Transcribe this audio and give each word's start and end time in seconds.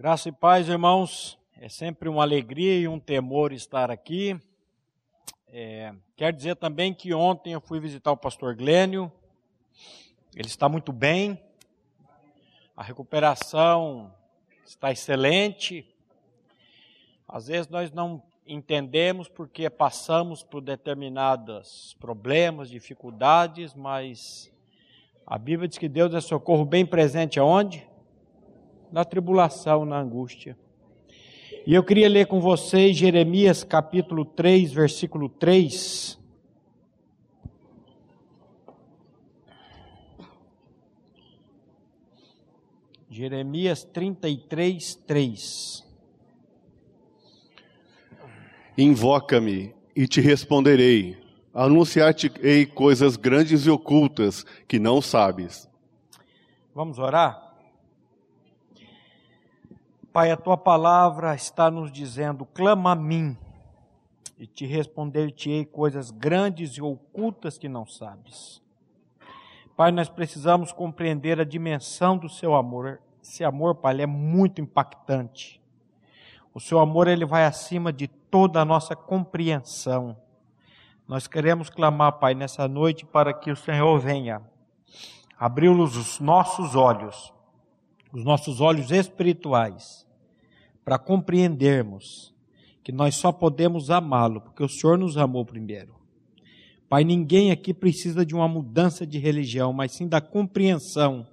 Graça 0.00 0.28
e 0.28 0.32
paz, 0.32 0.68
irmãos. 0.68 1.36
É 1.60 1.68
sempre 1.68 2.08
uma 2.08 2.22
alegria 2.22 2.78
e 2.78 2.86
um 2.86 3.00
temor 3.00 3.52
estar 3.52 3.90
aqui. 3.90 4.40
É, 5.48 5.92
dizer 6.36 6.54
também 6.54 6.94
que 6.94 7.12
ontem 7.12 7.52
eu 7.52 7.60
fui 7.60 7.80
visitar 7.80 8.12
o 8.12 8.16
pastor 8.16 8.54
Glênio. 8.54 9.10
Ele 10.36 10.46
está 10.46 10.68
muito 10.68 10.92
bem. 10.92 11.36
A 12.76 12.84
recuperação 12.84 14.14
está 14.64 14.92
excelente. 14.92 15.84
Às 17.26 17.48
vezes 17.48 17.66
nós 17.66 17.90
não 17.90 18.22
entendemos 18.46 19.28
porque 19.28 19.68
passamos 19.68 20.44
por 20.44 20.60
determinados 20.60 21.96
problemas, 21.98 22.70
dificuldades, 22.70 23.74
mas 23.74 24.48
a 25.26 25.36
Bíblia 25.36 25.66
diz 25.66 25.76
que 25.76 25.88
Deus 25.88 26.14
é 26.14 26.20
socorro 26.20 26.64
bem 26.64 26.86
presente 26.86 27.40
aonde? 27.40 27.84
Na 28.92 29.04
tribulação, 29.04 29.84
na 29.84 29.98
angústia. 29.98 30.56
E 31.66 31.74
eu 31.74 31.84
queria 31.84 32.08
ler 32.08 32.26
com 32.26 32.40
vocês 32.40 32.96
Jeremias 32.96 33.62
capítulo 33.62 34.24
3, 34.24 34.72
versículo 34.72 35.28
3. 35.28 36.18
Jeremias 43.10 43.84
33, 43.84 44.94
3. 45.06 45.86
Invoca-me 48.78 49.74
e 49.96 50.06
te 50.06 50.20
responderei. 50.20 51.18
Anunciar-te-ei 51.52 52.64
coisas 52.64 53.16
grandes 53.16 53.66
e 53.66 53.70
ocultas 53.70 54.44
que 54.68 54.78
não 54.78 55.02
sabes. 55.02 55.68
Vamos 56.72 57.00
orar? 57.00 57.47
Pai, 60.18 60.32
a 60.32 60.36
tua 60.36 60.56
palavra 60.56 61.32
está 61.32 61.70
nos 61.70 61.92
dizendo: 61.92 62.44
clama 62.44 62.90
a 62.90 62.96
mim, 62.96 63.38
e 64.36 64.48
te 64.48 64.66
responder-te-ei 64.66 65.64
coisas 65.64 66.10
grandes 66.10 66.72
e 66.72 66.82
ocultas 66.82 67.56
que 67.56 67.68
não 67.68 67.86
sabes. 67.86 68.60
Pai, 69.76 69.92
nós 69.92 70.08
precisamos 70.08 70.72
compreender 70.72 71.40
a 71.40 71.44
dimensão 71.44 72.18
do 72.18 72.28
seu 72.28 72.56
amor. 72.56 73.00
Esse 73.22 73.44
amor, 73.44 73.76
Pai, 73.76 74.02
é 74.02 74.06
muito 74.06 74.60
impactante. 74.60 75.62
O 76.52 76.58
seu 76.58 76.80
amor, 76.80 77.06
ele 77.06 77.24
vai 77.24 77.44
acima 77.44 77.92
de 77.92 78.08
toda 78.08 78.60
a 78.60 78.64
nossa 78.64 78.96
compreensão. 78.96 80.16
Nós 81.06 81.28
queremos 81.28 81.70
clamar, 81.70 82.14
Pai, 82.14 82.34
nessa 82.34 82.66
noite 82.66 83.06
para 83.06 83.32
que 83.32 83.52
o 83.52 83.56
Senhor 83.56 84.00
venha 84.00 84.42
abrir 85.38 85.68
os 85.68 86.18
nossos 86.18 86.74
olhos 86.74 87.32
os 88.12 88.24
nossos 88.24 88.60
olhos 88.60 88.90
espirituais, 88.90 90.06
para 90.88 90.98
compreendermos 90.98 92.34
que 92.82 92.90
nós 92.90 93.14
só 93.14 93.30
podemos 93.30 93.90
amá-lo 93.90 94.40
porque 94.40 94.64
o 94.64 94.68
Senhor 94.70 94.96
nos 94.96 95.18
amou 95.18 95.44
primeiro. 95.44 95.94
Pai, 96.88 97.04
ninguém 97.04 97.50
aqui 97.50 97.74
precisa 97.74 98.24
de 98.24 98.34
uma 98.34 98.48
mudança 98.48 99.06
de 99.06 99.18
religião, 99.18 99.70
mas 99.70 99.92
sim 99.92 100.08
da 100.08 100.18
compreensão 100.18 101.26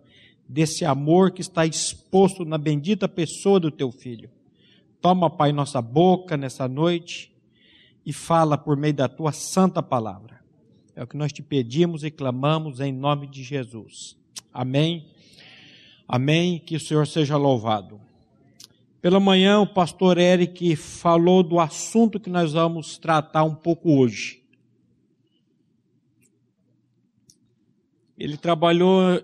desse 0.46 0.84
amor 0.84 1.32
que 1.32 1.40
está 1.40 1.66
exposto 1.66 2.44
na 2.44 2.58
bendita 2.58 3.08
pessoa 3.08 3.58
do 3.58 3.72
teu 3.72 3.94
filho. 3.94 4.30
Toma, 5.00 5.30
Pai, 5.30 5.54
nossa 5.54 5.82
boca 5.82 6.36
nessa 6.36 6.68
noite 6.68 7.32
e 8.06 8.12
fala 8.12 8.58
por 8.58 8.76
meio 8.76 8.94
da 8.94 9.08
tua 9.08 9.32
santa 9.32 9.82
palavra. 9.82 10.42
É 10.94 11.02
o 11.02 11.08
que 11.08 11.16
nós 11.16 11.32
te 11.32 11.42
pedimos 11.42 12.04
e 12.04 12.12
clamamos 12.12 12.82
em 12.82 12.92
nome 12.92 13.26
de 13.26 13.42
Jesus. 13.42 14.18
Amém 14.54 15.16
Amém. 16.08 16.60
Que 16.60 16.76
o 16.76 16.80
Senhor 16.80 17.08
seja 17.08 17.36
louvado. 17.36 18.05
Pela 19.06 19.20
manhã, 19.20 19.60
o 19.60 19.68
pastor 19.68 20.18
Eric 20.18 20.76
falou 20.76 21.44
do 21.44 21.60
assunto 21.60 22.20
que 22.20 22.28
nós 22.28 22.54
vamos 22.54 22.98
tratar 22.98 23.44
um 23.44 23.54
pouco 23.54 24.00
hoje. 24.00 24.42
Ele 28.18 28.36
trabalhou 28.36 29.22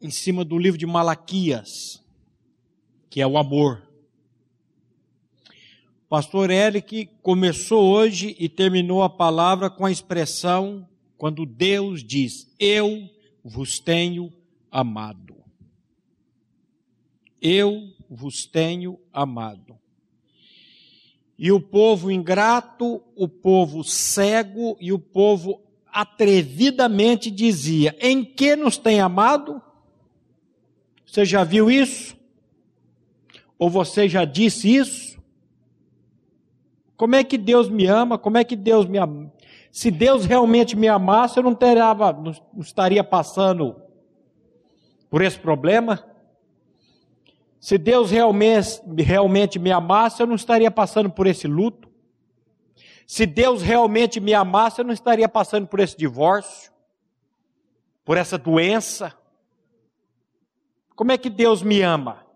em 0.00 0.10
cima 0.10 0.42
do 0.42 0.56
livro 0.56 0.78
de 0.78 0.86
Malaquias, 0.86 2.02
que 3.10 3.20
é 3.20 3.26
o 3.26 3.36
amor. 3.36 3.86
O 6.06 6.08
pastor 6.08 6.50
Eric 6.50 7.10
começou 7.20 7.84
hoje 7.84 8.34
e 8.38 8.48
terminou 8.48 9.02
a 9.02 9.10
palavra 9.10 9.68
com 9.68 9.84
a 9.84 9.92
expressão 9.92 10.88
quando 11.18 11.44
Deus 11.44 12.02
diz: 12.02 12.50
Eu 12.58 13.06
vos 13.44 13.78
tenho 13.78 14.32
amado 14.70 15.43
eu 17.44 17.92
vos 18.08 18.46
tenho 18.46 18.98
amado. 19.12 19.78
E 21.38 21.52
o 21.52 21.60
povo 21.60 22.10
ingrato, 22.10 23.02
o 23.14 23.28
povo 23.28 23.84
cego 23.84 24.78
e 24.80 24.92
o 24.92 24.98
povo 24.98 25.60
atrevidamente 25.92 27.30
dizia: 27.30 27.94
Em 28.00 28.24
que 28.24 28.56
nos 28.56 28.78
tem 28.78 29.00
amado? 29.00 29.60
Você 31.04 31.24
já 31.24 31.44
viu 31.44 31.70
isso? 31.70 32.16
Ou 33.58 33.68
você 33.68 34.08
já 34.08 34.24
disse 34.24 34.74
isso? 34.74 35.22
Como 36.96 37.14
é 37.14 37.22
que 37.22 37.36
Deus 37.36 37.68
me 37.68 37.86
ama? 37.86 38.16
Como 38.16 38.38
é 38.38 38.44
que 38.44 38.56
Deus 38.56 38.86
me 38.86 38.98
ama? 38.98 39.30
Se 39.70 39.90
Deus 39.90 40.24
realmente 40.24 40.76
me 40.76 40.88
amasse, 40.88 41.36
eu 41.36 41.42
não, 41.42 41.56
não 41.58 42.60
estaria 42.60 43.02
passando 43.04 43.76
por 45.10 45.20
esse 45.20 45.38
problema. 45.38 46.13
Se 47.64 47.78
Deus 47.78 48.10
realmente, 48.10 48.82
realmente 48.98 49.58
me 49.58 49.72
amasse, 49.72 50.22
eu 50.22 50.26
não 50.26 50.34
estaria 50.34 50.70
passando 50.70 51.08
por 51.08 51.26
esse 51.26 51.48
luto. 51.48 51.90
Se 53.06 53.24
Deus 53.24 53.62
realmente 53.62 54.20
me 54.20 54.34
amasse, 54.34 54.82
eu 54.82 54.84
não 54.84 54.92
estaria 54.92 55.26
passando 55.26 55.66
por 55.66 55.80
esse 55.80 55.96
divórcio, 55.96 56.70
por 58.04 58.18
essa 58.18 58.36
doença. 58.36 59.18
Como 60.94 61.10
é 61.10 61.16
que 61.16 61.30
Deus 61.30 61.62
me 61.62 61.80
ama? 61.80 62.26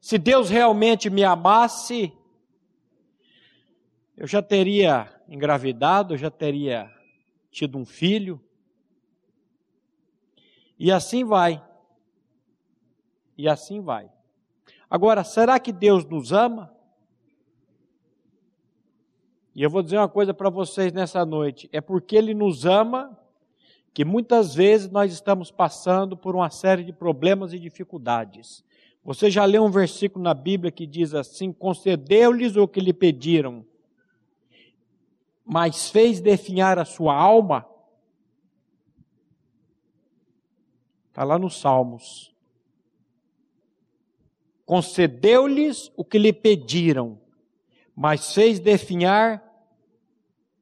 Se 0.00 0.18
Deus 0.18 0.50
realmente 0.50 1.08
me 1.08 1.22
amasse, 1.22 2.12
eu 4.16 4.26
já 4.26 4.42
teria 4.42 5.08
engravidado, 5.28 6.14
eu 6.14 6.18
já 6.18 6.32
teria 6.32 6.92
tido 7.52 7.78
um 7.78 7.84
filho, 7.84 8.43
e 10.84 10.92
assim 10.92 11.24
vai. 11.24 11.64
E 13.38 13.48
assim 13.48 13.80
vai. 13.80 14.12
Agora, 14.90 15.24
será 15.24 15.58
que 15.58 15.72
Deus 15.72 16.04
nos 16.04 16.30
ama? 16.30 16.70
E 19.54 19.62
eu 19.62 19.70
vou 19.70 19.82
dizer 19.82 19.96
uma 19.96 20.10
coisa 20.10 20.34
para 20.34 20.50
vocês 20.50 20.92
nessa 20.92 21.24
noite: 21.24 21.70
é 21.72 21.80
porque 21.80 22.14
Ele 22.14 22.34
nos 22.34 22.66
ama 22.66 23.18
que 23.94 24.04
muitas 24.04 24.54
vezes 24.54 24.90
nós 24.90 25.10
estamos 25.10 25.50
passando 25.50 26.18
por 26.18 26.36
uma 26.36 26.50
série 26.50 26.84
de 26.84 26.92
problemas 26.92 27.54
e 27.54 27.58
dificuldades. 27.58 28.62
Você 29.02 29.30
já 29.30 29.46
leu 29.46 29.64
um 29.64 29.70
versículo 29.70 30.22
na 30.22 30.34
Bíblia 30.34 30.70
que 30.70 30.86
diz 30.86 31.14
assim: 31.14 31.50
concedeu-lhes 31.50 32.56
o 32.56 32.68
que 32.68 32.80
lhe 32.80 32.92
pediram, 32.92 33.64
mas 35.46 35.88
fez 35.88 36.20
definhar 36.20 36.78
a 36.78 36.84
sua 36.84 37.14
alma? 37.14 37.66
Está 41.14 41.22
lá 41.22 41.38
nos 41.38 41.60
Salmos. 41.60 42.34
Concedeu-lhes 44.66 45.92
o 45.96 46.04
que 46.04 46.18
lhe 46.18 46.32
pediram, 46.32 47.20
mas 47.94 48.34
fez 48.34 48.58
definhar, 48.58 49.40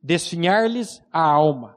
desfinhar-lhes 0.02 1.02
a 1.10 1.22
alma. 1.22 1.74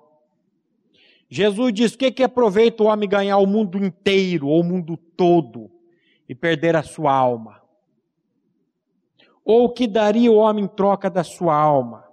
Jesus 1.29 1.71
diz: 1.71 1.93
o 1.93 1.97
que, 1.97 2.11
que 2.11 2.21
aproveita 2.21 2.83
o 2.83 2.87
homem 2.87 3.07
ganhar 3.07 3.37
o 3.37 3.47
mundo 3.47 3.77
inteiro, 3.77 4.49
ou 4.49 4.59
o 4.59 4.63
mundo 4.65 4.97
todo, 4.97 5.71
e 6.28 6.35
perder 6.35 6.75
a 6.75 6.83
sua 6.83 7.13
alma? 7.13 7.61
Ou 9.45 9.63
o 9.63 9.73
que 9.73 9.87
daria 9.87 10.29
o 10.29 10.35
homem 10.35 10.66
em 10.66 10.67
troca 10.67 11.09
da 11.09 11.23
sua 11.23 11.55
alma? 11.55 12.04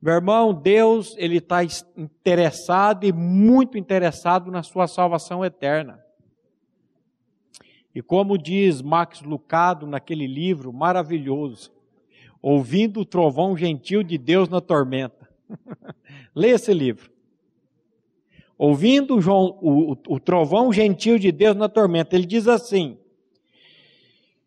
Meu 0.00 0.14
irmão, 0.14 0.54
Deus, 0.54 1.14
Ele 1.18 1.36
está 1.36 1.60
interessado 1.96 3.04
e 3.04 3.12
muito 3.12 3.76
interessado 3.76 4.50
na 4.50 4.62
sua 4.62 4.86
salvação 4.86 5.44
eterna. 5.44 6.02
E 7.94 8.00
como 8.00 8.38
diz 8.38 8.80
Max 8.80 9.20
Lucado 9.20 9.86
naquele 9.86 10.26
livro 10.26 10.72
maravilhoso, 10.72 11.72
ouvindo 12.40 13.00
o 13.00 13.04
trovão 13.04 13.56
gentil 13.56 14.02
de 14.02 14.16
Deus 14.16 14.48
na 14.48 14.60
tormenta. 14.60 15.28
Leia 16.34 16.54
esse 16.54 16.72
livro. 16.72 17.10
Ouvindo 18.56 19.18
o, 19.18 19.92
o, 19.92 19.96
o 20.08 20.20
trovão 20.20 20.72
gentil 20.72 21.18
de 21.18 21.32
Deus 21.32 21.56
na 21.56 21.68
tormenta, 21.68 22.14
ele 22.14 22.26
diz 22.26 22.46
assim: 22.46 22.98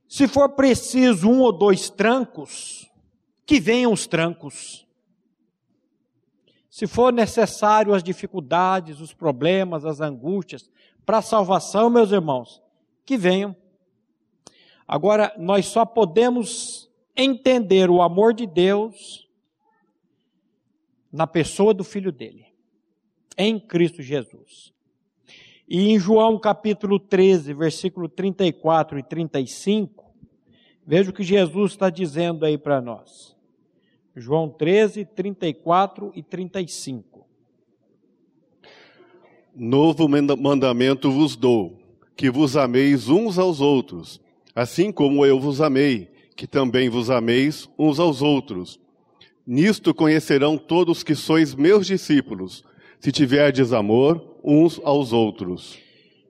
se 0.08 0.28
for 0.28 0.50
preciso 0.50 1.30
um 1.30 1.42
ou 1.42 1.52
dois 1.52 1.90
trancos, 1.90 2.88
que 3.46 3.60
venham 3.60 3.92
os 3.92 4.08
trancos. 4.08 4.83
Se 6.74 6.88
for 6.88 7.14
necessário 7.14 7.94
as 7.94 8.02
dificuldades, 8.02 9.00
os 9.00 9.14
problemas, 9.14 9.86
as 9.86 10.02
angústias, 10.02 10.72
para 11.06 11.20
a 11.20 11.22
salvação, 11.22 11.88
meus 11.88 12.12
irmãos, 12.12 12.64
que 13.06 13.16
venham. 13.16 13.56
Agora, 14.88 15.32
nós 15.38 15.68
só 15.68 15.86
podemos 15.86 16.92
entender 17.16 17.92
o 17.92 18.02
amor 18.02 18.34
de 18.34 18.48
Deus 18.48 19.30
na 21.12 21.28
pessoa 21.28 21.76
do 21.76 21.84
Filho 21.84 22.12
dele, 22.12 22.48
em 23.38 23.60
Cristo 23.60 24.02
Jesus. 24.02 24.74
E 25.70 25.92
em 25.92 26.00
João 26.00 26.40
capítulo 26.40 26.98
13, 26.98 27.54
versículo 27.54 28.10
34 28.10 28.98
e 28.98 29.04
35, 29.04 30.12
veja 30.84 31.12
o 31.12 31.14
que 31.14 31.24
Jesus 31.24 31.74
está 31.74 31.92
dizendo 31.92 32.44
aí 32.44 32.58
para 32.58 32.82
nós. 32.82 33.34
João 34.16 34.48
13, 34.48 35.06
34 35.06 36.12
e 36.14 36.22
35. 36.22 37.26
Novo 39.56 40.08
mandamento 40.08 41.12
vos 41.12 41.36
dou, 41.36 41.80
que 42.16 42.30
vos 42.30 42.56
ameis 42.56 43.10
uns 43.10 43.40
aos 43.40 43.60
outros, 43.60 44.22
assim 44.56 44.92
como 44.92 45.26
eu 45.26 45.40
vos 45.40 45.62
amei, 45.62 46.12
que 46.36 46.46
também 46.46 46.90
vos 46.90 47.10
ameis 47.10 47.68
uns 47.78 48.00
aos 48.00 48.22
outros. 48.22 48.80
Nisto 49.46 49.94
conhecerão 49.94 50.58
todos 50.58 51.04
que 51.04 51.16
sois 51.16 51.56
meus 51.56 51.88
discípulos, 51.88 52.64
se 53.00 53.12
tiverdes 53.12 53.74
amor 53.74 54.38
uns 54.44 54.80
aos 54.84 55.12
outros. 55.12 55.80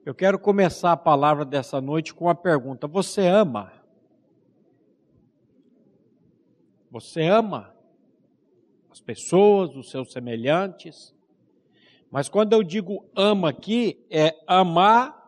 Eu 0.06 0.14
quero 0.14 0.38
começar 0.38 0.92
a 0.92 0.96
palavra 0.96 1.44
dessa 1.44 1.80
noite 1.80 2.14
com 2.14 2.26
uma 2.26 2.34
pergunta: 2.34 2.86
Você 2.86 3.26
ama? 3.26 3.72
Você 6.90 7.22
ama 7.22 7.73
as 8.94 9.00
pessoas, 9.00 9.74
os 9.74 9.90
seus 9.90 10.12
semelhantes? 10.12 11.12
Mas 12.12 12.28
quando 12.28 12.52
eu 12.52 12.62
digo 12.62 13.04
ama 13.16 13.50
aqui, 13.50 14.06
é 14.08 14.36
amar 14.46 15.20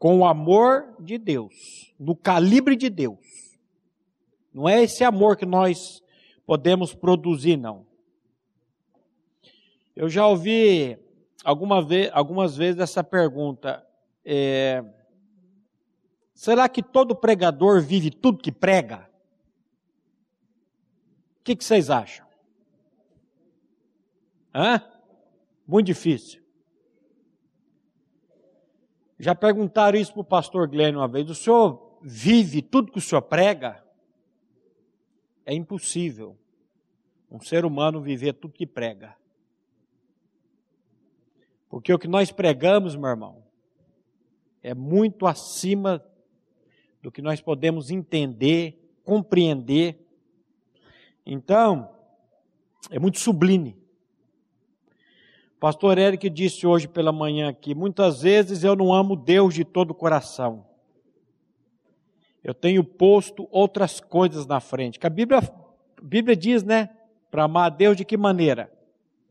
com 0.00 0.18
o 0.18 0.24
amor 0.24 0.96
de 0.98 1.16
Deus, 1.16 1.94
no 1.96 2.16
calibre 2.16 2.74
de 2.74 2.90
Deus. 2.90 3.20
Não 4.52 4.68
é 4.68 4.82
esse 4.82 5.04
amor 5.04 5.36
que 5.36 5.46
nós 5.46 6.02
podemos 6.44 6.92
produzir, 6.92 7.56
não. 7.56 7.86
Eu 9.94 10.08
já 10.08 10.26
ouvi 10.26 10.98
alguma 11.44 11.80
vez, 11.80 12.10
algumas 12.12 12.56
vezes 12.56 12.80
essa 12.80 13.04
pergunta: 13.04 13.86
é, 14.24 14.84
será 16.34 16.68
que 16.68 16.82
todo 16.82 17.14
pregador 17.14 17.80
vive 17.80 18.10
tudo 18.10 18.42
que 18.42 18.50
prega? 18.50 19.08
O 21.38 21.44
que, 21.44 21.54
que 21.54 21.64
vocês 21.64 21.88
acham? 21.88 22.31
Hã? 24.54 24.82
Muito 25.66 25.86
difícil. 25.86 26.42
Já 29.18 29.34
perguntaram 29.34 29.98
isso 29.98 30.12
para 30.12 30.20
o 30.20 30.24
pastor 30.24 30.68
Glenn 30.68 30.96
uma 30.96 31.08
vez: 31.08 31.30
o 31.30 31.34
senhor 31.34 31.98
vive 32.02 32.60
tudo 32.60 32.90
que 32.90 32.98
o 32.98 33.02
senhor 33.02 33.22
prega? 33.22 33.82
É 35.46 35.54
impossível 35.54 36.36
um 37.30 37.40
ser 37.40 37.64
humano 37.64 38.00
viver 38.00 38.34
tudo 38.34 38.52
que 38.52 38.66
prega. 38.66 39.16
Porque 41.68 41.92
o 41.92 41.98
que 41.98 42.06
nós 42.06 42.30
pregamos, 42.30 42.94
meu 42.94 43.08
irmão, 43.08 43.42
é 44.62 44.74
muito 44.74 45.26
acima 45.26 46.04
do 47.00 47.10
que 47.10 47.22
nós 47.22 47.40
podemos 47.40 47.90
entender, 47.90 48.94
compreender. 49.02 49.98
Então, 51.24 51.90
é 52.90 52.98
muito 52.98 53.18
sublime. 53.18 53.81
Pastor 55.62 55.96
Eric 55.96 56.28
disse 56.28 56.66
hoje 56.66 56.86
pela 56.86 57.10
manhã 57.10 57.48
aqui: 57.48 57.74
muitas 57.74 58.20
vezes 58.20 58.62
eu 58.64 58.76
não 58.76 58.92
amo 58.92 59.16
Deus 59.16 59.54
de 59.54 59.64
todo 59.64 59.92
o 59.92 59.94
coração 59.94 60.66
eu 62.42 62.52
tenho 62.52 62.82
posto 62.82 63.46
outras 63.50 64.00
coisas 64.00 64.46
na 64.46 64.58
frente. 64.58 64.98
Que 64.98 65.06
a 65.06 65.10
Bíblia, 65.10 65.38
a 65.38 66.02
Bíblia 66.02 66.36
diz, 66.36 66.62
né? 66.62 66.90
Para 67.30 67.44
amar 67.44 67.66
a 67.66 67.74
Deus 67.74 67.96
de 67.96 68.04
que 68.04 68.16
maneira? 68.16 68.70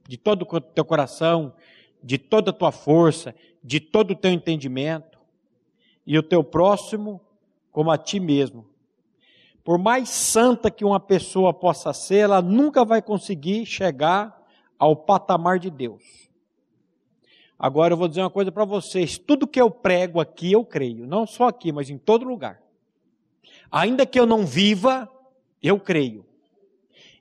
De 0.07 0.18
todo 0.18 0.48
o 0.50 0.62
teu 0.62 0.86
coração, 0.86 1.54
de 2.01 2.18
toda 2.18 2.51
a 2.51 2.54
tua 2.54 2.72
força, 2.72 3.36
de 3.63 3.80
todo 3.80 4.12
o 4.12 4.16
teu 4.16 4.31
entendimento, 4.31 5.19
e 6.07 6.18
o 6.18 6.24
teu 6.24 6.44
próximo 6.44 7.22
como 7.72 7.92
a 7.92 7.98
ti 7.98 8.19
mesmo. 8.19 8.66
Por 9.63 9.77
mais 9.77 10.10
santa 10.10 10.72
que 10.72 10.84
uma 10.84 11.00
pessoa 11.00 11.54
possa 11.54 11.94
ser, 11.94 12.18
ela 12.18 12.42
nunca 12.42 12.84
vai 12.84 13.01
conseguir 13.01 13.66
chegar 13.66 14.41
ao 14.81 14.95
patamar 14.95 15.60
de 15.60 15.69
Deus. 15.69 16.28
Agora 17.57 17.94
eu 17.94 17.98
vou 17.98 18.07
dizer 18.07 18.22
uma 18.22 18.31
coisa 18.31 18.51
para 18.51 18.66
vocês: 18.66 19.16
tudo 19.16 19.45
que 19.45 19.62
eu 19.62 19.69
prego 19.69 20.19
aqui 20.19 20.51
eu 20.51 20.66
creio, 20.66 21.06
não 21.06 21.28
só 21.28 21.50
aqui, 21.50 21.72
mas 21.72 21.92
em 21.92 22.00
todo 22.00 22.25
lugar. 22.25 22.60
Ainda 23.72 24.07
que 24.07 24.19
eu 24.19 24.25
não 24.25 24.44
viva, 24.44 25.07
eu 25.62 25.80
creio. 25.80 26.25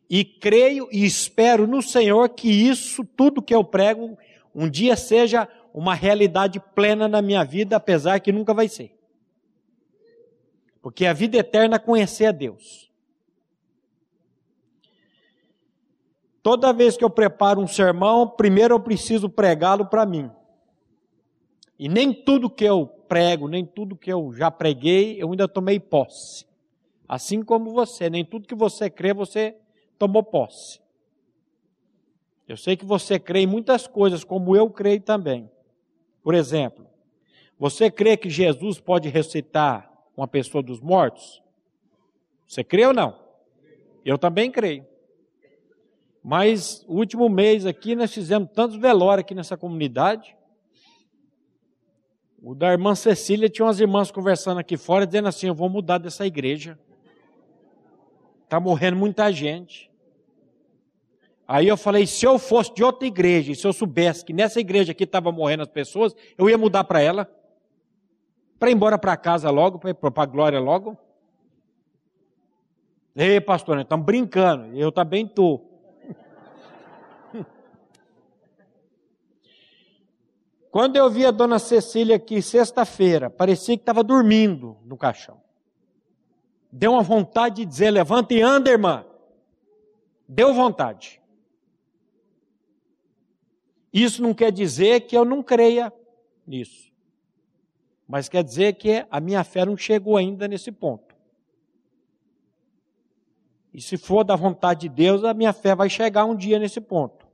E 0.09 0.25
creio 0.25 0.89
e 0.91 1.05
espero 1.05 1.67
no 1.67 1.83
Senhor 1.83 2.31
que 2.31 2.51
isso, 2.51 3.05
tudo 3.05 3.43
que 3.43 3.55
eu 3.55 3.63
prego, 3.63 4.17
um 4.55 4.69
dia 4.69 4.97
seja 4.97 5.47
uma 5.75 5.95
realidade 5.95 6.59
plena 6.75 7.07
na 7.07 7.21
minha 7.21 7.45
vida, 7.45 7.77
apesar 7.77 8.21
que 8.21 8.33
nunca 8.33 8.55
vai 8.55 8.69
ser. 8.69 8.97
Porque 10.81 11.05
a 11.05 11.13
vida 11.13 11.37
eterna 11.37 11.77
é 11.77 11.79
conhecer 11.79 12.25
a 12.25 12.33
Deus. 12.33 12.90
Toda 16.43 16.73
vez 16.73 16.97
que 16.97 17.05
eu 17.05 17.11
preparo 17.11 17.61
um 17.61 17.67
sermão, 17.67 18.27
primeiro 18.27 18.75
eu 18.75 18.81
preciso 18.81 19.29
pregá-lo 19.29 19.87
para 19.87 20.07
mim. 20.07 20.31
E 21.79 21.89
nem 21.89 22.13
tudo 22.13 22.51
que 22.51 22.65
eu 22.65 22.87
prego, 22.87 23.49
nem 23.49 23.65
tudo 23.65 23.97
que 23.97 24.13
eu 24.13 24.33
já 24.33 24.51
preguei, 24.51 25.21
eu 25.21 25.31
ainda 25.31 25.49
tomei 25.49 25.79
posse. 25.79 26.47
Assim 27.09 27.43
como 27.43 27.73
você, 27.73 28.09
nem 28.09 28.25
tudo 28.25 28.47
que 28.47 28.55
você 28.55 28.89
crê, 28.89 29.13
você 29.13 29.57
tomou 29.99 30.23
posse. 30.23 30.81
Eu 32.49 32.57
sei 32.57 32.77
que 32.77 32.85
você 32.85 33.19
crê 33.19 33.41
em 33.41 33.47
muitas 33.47 33.87
coisas, 33.87 34.25
como 34.25 34.57
eu 34.57 34.71
creio 34.71 35.01
também. 35.01 35.51
Por 36.23 36.35
exemplo, 36.35 36.87
você 37.59 37.91
crê 37.91 38.17
que 38.17 38.31
Jesus 38.31 38.81
pode 38.81 39.09
ressuscitar 39.09 39.91
uma 40.17 40.27
pessoa 40.27 40.63
dos 40.63 40.81
mortos? 40.81 41.43
Você 42.47 42.65
crê 42.65 42.87
ou 42.87 42.93
não? 42.93 43.19
Eu 44.05 44.19
também 44.19 44.51
creio. 44.51 44.90
Mas 46.23 46.85
o 46.87 46.97
último 46.97 47.29
mês 47.29 47.65
aqui 47.65 47.95
nós 47.95 48.13
fizemos 48.13 48.51
tantos 48.53 48.77
velórios 48.77 49.25
aqui 49.25 49.35
nessa 49.35 49.57
comunidade. 49.57 50.37
O 52.43 52.55
da 52.55 52.73
irmã 52.73 52.95
Cecília 52.95 53.49
tinha 53.49 53.67
umas 53.67 53.81
irmãs 53.81 54.11
conversando 54.11 54.61
aqui 54.61 54.77
fora, 54.77 55.07
dizendo 55.07 55.29
assim: 55.29 55.47
Eu 55.47 55.55
vou 55.55 55.69
mudar 55.69 55.99
dessa 55.99 56.27
igreja. 56.27 56.79
Está 58.45 58.59
morrendo 58.59 58.97
muita 58.97 59.31
gente. 59.31 59.91
Aí 61.47 61.69
eu 61.69 61.77
falei: 61.77 62.07
se 62.07 62.25
eu 62.25 62.39
fosse 62.39 62.73
de 62.75 62.83
outra 62.85 63.07
igreja, 63.07 63.53
e 63.53 63.57
se 63.57 63.67
eu 63.67 63.73
soubesse 63.73 64.25
que 64.25 64.33
nessa 64.33 64.61
igreja 64.61 64.93
aqui 64.93 65.05
estava 65.05 65.33
morrendo 65.33 65.63
as 65.63 65.69
pessoas, 65.69 66.15
eu 66.39 66.49
ia 66.49 66.57
mudar 66.57 66.85
para 66.85 67.01
ela. 67.01 67.31
Para 68.59 68.71
ir 68.71 68.75
embora 68.75 68.99
para 68.99 69.17
casa 69.17 69.51
logo, 69.51 69.79
para 69.79 70.23
a 70.23 70.27
glória 70.27 70.61
logo. 70.61 70.97
Ei, 73.17 73.41
pastor, 73.41 73.79
estamos 73.81 74.07
brincando. 74.07 74.77
Eu 74.77 74.93
também 74.93 75.27
estou. 75.27 75.70
Quando 80.71 80.97
eu 80.97 81.11
vi 81.11 81.27
a 81.27 81.31
dona 81.31 81.59
Cecília 81.59 82.17
aqui 82.17 82.41
sexta-feira, 82.41 83.29
parecia 83.29 83.77
que 83.77 83.83
estava 83.83 84.05
dormindo 84.05 84.77
no 84.85 84.97
caixão. 84.97 85.41
Deu 86.71 86.93
uma 86.93 87.03
vontade 87.03 87.57
de 87.57 87.67
dizer: 87.67 87.91
levanta 87.91 88.33
e 88.35 88.41
anda, 88.41 88.71
irmã. 88.71 89.05
Deu 90.29 90.55
vontade. 90.55 91.21
Isso 93.93 94.23
não 94.23 94.33
quer 94.33 94.53
dizer 94.53 95.01
que 95.01 95.17
eu 95.17 95.25
não 95.25 95.43
creia 95.43 95.93
nisso. 96.47 96.93
Mas 98.07 98.29
quer 98.29 98.45
dizer 98.45 98.75
que 98.75 99.05
a 99.11 99.21
minha 99.21 99.43
fé 99.43 99.65
não 99.65 99.77
chegou 99.77 100.17
ainda 100.17 100.47
nesse 100.47 100.71
ponto. 100.71 101.17
E 103.75 103.81
se 103.81 103.97
for 103.97 104.23
da 104.23 104.37
vontade 104.37 104.83
de 104.83 104.89
Deus, 104.89 105.25
a 105.25 105.35
minha 105.35 105.53
fé 105.53 105.75
vai 105.75 105.89
chegar 105.89 106.25
um 106.25 106.37
dia 106.37 106.59
nesse 106.59 106.81
ponto. 106.81 107.27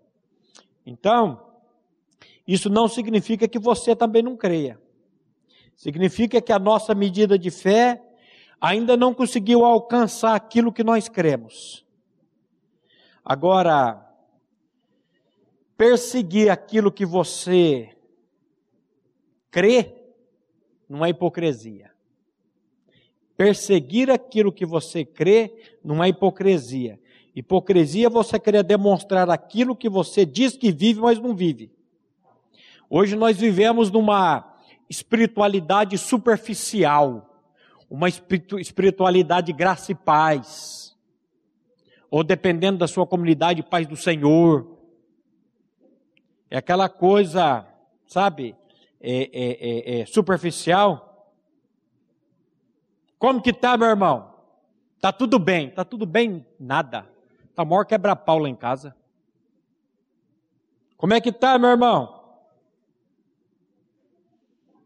Então, 0.85 1.46
isso 2.47 2.71
não 2.71 2.87
significa 2.87 3.49
que 3.49 3.59
você 3.59 3.97
também 3.97 4.23
não 4.23 4.37
creia. 4.37 4.81
Significa 5.75 6.41
que 6.41 6.53
a 6.53 6.59
nossa 6.59 6.95
medida 6.95 7.39
de 7.39 7.51
fé 7.51 8.03
ainda 8.61 8.97
não 8.97 9.13
conseguiu 9.13 9.65
alcançar 9.65 10.35
aquilo 10.35 10.73
que 10.73 10.85
nós 10.85 11.09
cremos. 11.09 11.85
Agora, 13.25 14.03
perseguir 15.77 16.51
aquilo 16.51 16.93
que 16.93 17.05
você 17.05 17.91
crê 19.51 19.95
não 20.89 21.05
é 21.05 21.11
hipocrisia. 21.11 21.91
Perseguir 23.37 24.11
aquilo 24.11 24.53
que 24.53 24.65
você 24.65 25.05
crê 25.05 25.77
não 25.85 26.03
é 26.03 26.09
hipocrisia. 26.09 26.99
Hipocrisia 27.35 28.07
é 28.07 28.11
você 28.11 28.39
querer 28.39 28.63
demonstrar 28.63 29.29
aquilo 29.29 29.77
que 29.77 29.91
você 29.91 30.25
diz 30.25 30.57
que 30.57 30.73
vive, 30.73 31.01
mas 31.01 31.19
não 31.19 31.35
vive. 31.35 31.76
Hoje 32.89 33.17
nós 33.17 33.37
vivemos 33.37 33.91
numa 33.91 34.55
espiritualidade 34.89 35.99
superficial, 35.99 37.43
uma 37.91 38.09
espiritualidade 38.09 39.53
graça 39.53 39.91
e 39.91 39.95
paz, 39.95 40.97
ou 42.09 42.23
dependendo 42.23 42.79
da 42.79 42.87
sua 42.87 43.05
comunidade, 43.05 43.63
paz 43.63 43.89
do 43.89 43.97
Senhor. 43.97 44.79
É 46.49 46.59
aquela 46.59 46.89
coisa, 46.89 47.67
sabe, 48.07 48.55
é, 49.01 49.31
é, 49.33 49.99
é, 49.99 50.01
é 50.01 50.07
superficial. 50.07 51.35
Como 53.19 53.43
que 53.43 53.53
tá, 53.53 53.77
meu 53.77 53.89
irmão? 53.89 54.33
Tá 55.01 55.11
tudo 55.11 55.41
bem? 55.41 55.71
Tá 55.71 55.85
tudo 55.85 56.07
bem? 56.07 56.47
Nada. 56.59 57.05
Tá 57.53 57.65
maior 57.65 57.85
quebra-pau 57.85 58.39
lá 58.39 58.49
em 58.49 58.55
casa. 58.55 58.95
Como 60.97 61.13
é 61.13 61.21
que 61.21 61.33
tá, 61.33 61.59
meu 61.59 61.71
irmão? 61.71 62.16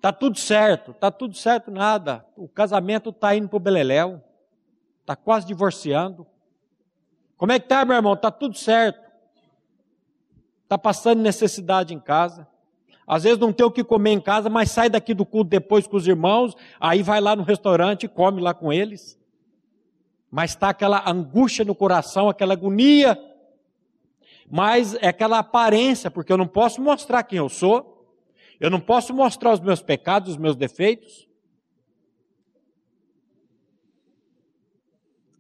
Tá 0.01 0.13
tudo 0.13 0.39
certo, 0.39 0.95
tá 0.95 1.11
tudo 1.11 1.37
certo 1.37 1.71
nada. 1.71 2.25
O 2.37 2.49
casamento 2.49 3.13
tá 3.13 3.35
indo 3.37 3.49
pro 3.49 3.59
beleléu. 3.59 4.23
Tá 5.05 5.15
quase 5.15 5.47
divorciando. 5.47 6.27
Como 7.37 7.53
é 7.53 7.59
que 7.59 7.69
tá, 7.69 7.85
meu 7.85 7.97
irmão? 7.97 8.17
Tá 8.17 8.31
tudo 8.31 8.57
certo. 8.57 9.11
Tá 10.69 10.79
passando 10.79 11.21
necessidade 11.21 11.93
em 11.93 12.01
casa. 12.01 12.47
Às 13.07 13.25
vezes 13.25 13.39
não 13.39 13.53
tem 13.53 13.67
o 13.67 13.71
que 13.71 13.83
comer 13.83 14.13
em 14.13 14.21
casa, 14.21 14.49
mas 14.49 14.71
sai 14.71 14.89
daqui 14.89 15.13
do 15.13 15.27
culto 15.27 15.51
depois 15.51 15.87
com 15.87 15.97
os 15.97 16.07
irmãos, 16.07 16.57
aí 16.79 17.03
vai 17.03 17.21
lá 17.21 17.35
no 17.35 17.43
restaurante 17.43 18.05
e 18.05 18.09
come 18.09 18.41
lá 18.41 18.55
com 18.55 18.73
eles. 18.73 19.19
Mas 20.31 20.53
está 20.53 20.69
aquela 20.69 21.11
angústia 21.11 21.65
no 21.65 21.75
coração, 21.75 22.29
aquela 22.29 22.53
agonia 22.53 23.19
mas 24.51 24.95
é 24.95 25.09
aquela 25.09 25.39
aparência, 25.39 26.11
porque 26.11 26.33
eu 26.33 26.37
não 26.37 26.47
posso 26.47 26.83
mostrar 26.83 27.23
quem 27.23 27.39
eu 27.39 27.49
sou, 27.49 27.90
eu 28.61 28.69
não 28.69 28.79
posso 28.79 29.15
mostrar 29.15 29.55
os 29.55 29.61
meus 29.61 29.81
pecados, 29.81 30.33
os 30.33 30.37
meus 30.37 30.55
defeitos. 30.55 31.27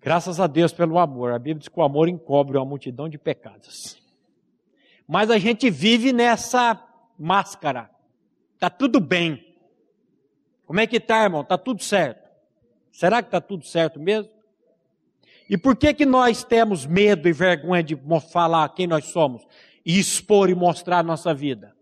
Graças 0.00 0.40
a 0.40 0.46
Deus 0.46 0.72
pelo 0.72 0.98
amor. 0.98 1.32
A 1.32 1.38
Bíblia 1.38 1.56
diz 1.56 1.68
que 1.68 1.78
o 1.78 1.82
amor 1.82 2.08
encobre 2.08 2.56
uma 2.56 2.64
multidão 2.64 3.10
de 3.10 3.18
pecados. 3.18 4.02
Mas 5.06 5.30
a 5.30 5.36
gente 5.36 5.68
vive 5.68 6.14
nessa 6.14 6.82
máscara. 7.18 7.90
Tá 8.58 8.70
tudo 8.70 8.98
bem. 8.98 9.54
Como 10.64 10.80
é 10.80 10.86
que 10.86 10.98
tá, 10.98 11.22
irmão? 11.22 11.44
Tá 11.44 11.58
tudo 11.58 11.82
certo. 11.82 12.26
Será 12.90 13.22
que 13.22 13.30
tá 13.30 13.40
tudo 13.40 13.66
certo 13.66 14.00
mesmo? 14.00 14.32
E 15.48 15.58
por 15.58 15.76
que 15.76 15.92
que 15.92 16.06
nós 16.06 16.42
temos 16.42 16.86
medo 16.86 17.28
e 17.28 17.32
vergonha 17.32 17.82
de 17.82 17.98
falar 18.32 18.68
quem 18.70 18.86
nós 18.86 19.06
somos 19.06 19.46
e 19.84 19.98
expor 19.98 20.48
e 20.48 20.54
mostrar 20.54 21.00
a 21.00 21.02
nossa 21.02 21.34
vida? 21.34 21.76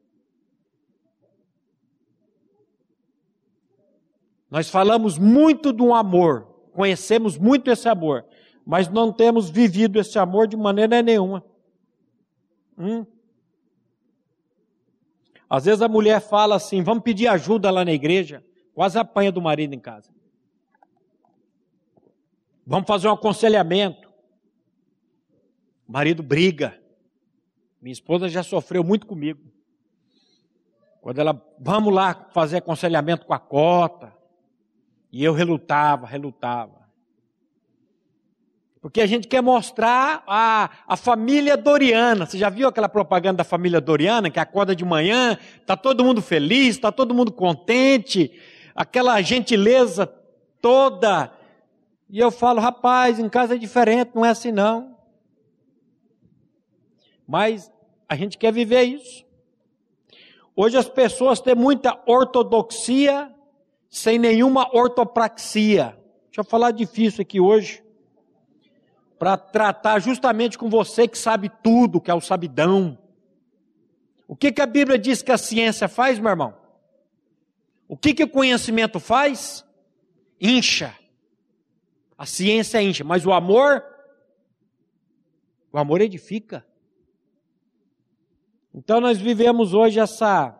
Nós 4.50 4.70
falamos 4.70 5.18
muito 5.18 5.72
do 5.72 5.92
amor, 5.92 6.46
conhecemos 6.72 7.36
muito 7.36 7.70
esse 7.70 7.88
amor, 7.88 8.24
mas 8.64 8.88
não 8.88 9.12
temos 9.12 9.50
vivido 9.50 9.98
esse 9.98 10.18
amor 10.18 10.46
de 10.46 10.56
maneira 10.56 11.02
nenhuma. 11.02 11.44
Hum? 12.76 13.04
Às 15.48 15.64
vezes 15.64 15.82
a 15.82 15.88
mulher 15.88 16.20
fala 16.20 16.56
assim: 16.56 16.82
vamos 16.82 17.02
pedir 17.02 17.26
ajuda 17.28 17.70
lá 17.70 17.84
na 17.84 17.92
igreja, 17.92 18.44
quase 18.74 18.98
apanha 18.98 19.32
do 19.32 19.40
marido 19.40 19.74
em 19.74 19.80
casa. 19.80 20.10
Vamos 22.66 22.86
fazer 22.86 23.08
um 23.08 23.12
aconselhamento. 23.12 24.12
O 25.88 25.92
marido 25.92 26.22
briga. 26.22 26.78
Minha 27.80 27.92
esposa 27.92 28.28
já 28.28 28.42
sofreu 28.42 28.84
muito 28.84 29.06
comigo. 29.06 29.40
Quando 31.00 31.18
ela, 31.18 31.42
vamos 31.58 31.94
lá 31.94 32.28
fazer 32.34 32.58
aconselhamento 32.58 33.24
com 33.24 33.32
a 33.32 33.38
cota. 33.38 34.14
E 35.10 35.24
eu 35.24 35.32
relutava, 35.32 36.06
relutava. 36.06 36.78
Porque 38.80 39.00
a 39.00 39.06
gente 39.06 39.26
quer 39.26 39.42
mostrar 39.42 40.22
a, 40.26 40.70
a 40.86 40.96
família 40.96 41.56
Doriana. 41.56 42.26
Você 42.26 42.38
já 42.38 42.48
viu 42.48 42.68
aquela 42.68 42.88
propaganda 42.88 43.38
da 43.38 43.44
família 43.44 43.80
Doriana 43.80 44.30
que 44.30 44.38
acorda 44.38 44.74
de 44.74 44.84
manhã, 44.84 45.36
está 45.60 45.76
todo 45.76 46.04
mundo 46.04 46.22
feliz, 46.22 46.76
está 46.76 46.92
todo 46.92 47.14
mundo 47.14 47.32
contente, 47.32 48.32
aquela 48.74 49.20
gentileza 49.20 50.06
toda 50.60 51.32
e 52.10 52.18
eu 52.18 52.30
falo, 52.30 52.58
rapaz, 52.58 53.18
em 53.18 53.28
casa 53.28 53.54
é 53.54 53.58
diferente, 53.58 54.12
não 54.14 54.24
é 54.24 54.30
assim 54.30 54.50
não. 54.50 54.96
Mas 57.26 57.70
a 58.08 58.16
gente 58.16 58.38
quer 58.38 58.50
viver 58.50 58.82
isso. 58.84 59.26
Hoje 60.56 60.78
as 60.78 60.88
pessoas 60.88 61.40
têm 61.40 61.54
muita 61.54 62.00
ortodoxia 62.06 63.32
sem 63.90 64.18
nenhuma 64.18 64.68
ortopraxia. 64.74 65.96
Deixa 66.26 66.40
eu 66.40 66.44
falar 66.44 66.70
difícil 66.70 67.22
aqui 67.22 67.40
hoje. 67.40 67.82
Para 69.18 69.36
tratar 69.36 69.98
justamente 69.98 70.56
com 70.56 70.68
você 70.68 71.08
que 71.08 71.18
sabe 71.18 71.50
tudo, 71.62 72.00
que 72.00 72.10
é 72.10 72.14
o 72.14 72.20
sabidão. 72.20 72.98
O 74.26 74.36
que, 74.36 74.52
que 74.52 74.60
a 74.60 74.66
Bíblia 74.66 74.98
diz 74.98 75.22
que 75.22 75.32
a 75.32 75.38
ciência 75.38 75.88
faz, 75.88 76.18
meu 76.18 76.30
irmão? 76.30 76.54
O 77.88 77.96
que, 77.96 78.12
que 78.12 78.22
o 78.22 78.28
conhecimento 78.28 79.00
faz? 79.00 79.64
Incha. 80.40 80.94
A 82.16 82.26
ciência 82.26 82.82
enche, 82.82 83.02
mas 83.02 83.24
o 83.24 83.32
amor, 83.32 83.82
o 85.72 85.78
amor 85.78 86.00
edifica. 86.00 86.66
Então 88.74 89.00
nós 89.00 89.18
vivemos 89.18 89.72
hoje 89.72 89.98
essa, 89.98 90.56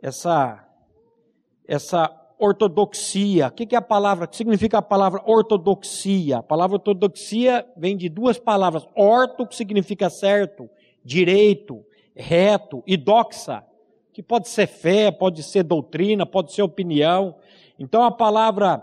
essa, 0.00 0.68
essa 1.72 2.14
ortodoxia. 2.38 3.48
O 3.48 3.50
que 3.50 3.74
é 3.74 3.78
a 3.78 3.82
palavra? 3.82 4.26
O 4.26 4.28
que 4.28 4.36
significa 4.36 4.78
a 4.78 4.82
palavra 4.82 5.22
ortodoxia? 5.24 6.38
A 6.38 6.42
palavra 6.42 6.76
ortodoxia 6.76 7.66
vem 7.76 7.96
de 7.96 8.10
duas 8.10 8.38
palavras. 8.38 8.86
Orto, 8.94 9.46
que 9.46 9.56
significa 9.56 10.10
certo, 10.10 10.68
direito, 11.02 11.82
reto, 12.14 12.82
e 12.86 12.96
doxa, 12.96 13.64
que 14.12 14.22
pode 14.22 14.48
ser 14.48 14.66
fé, 14.66 15.10
pode 15.10 15.42
ser 15.42 15.62
doutrina, 15.62 16.26
pode 16.26 16.52
ser 16.52 16.60
opinião. 16.62 17.36
Então 17.78 18.02
a 18.02 18.10
palavra 18.10 18.82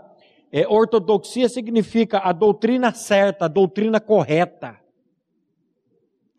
é, 0.50 0.66
ortodoxia 0.66 1.48
significa 1.48 2.18
a 2.18 2.32
doutrina 2.32 2.92
certa, 2.92 3.44
a 3.44 3.48
doutrina 3.48 4.00
correta. 4.00 4.80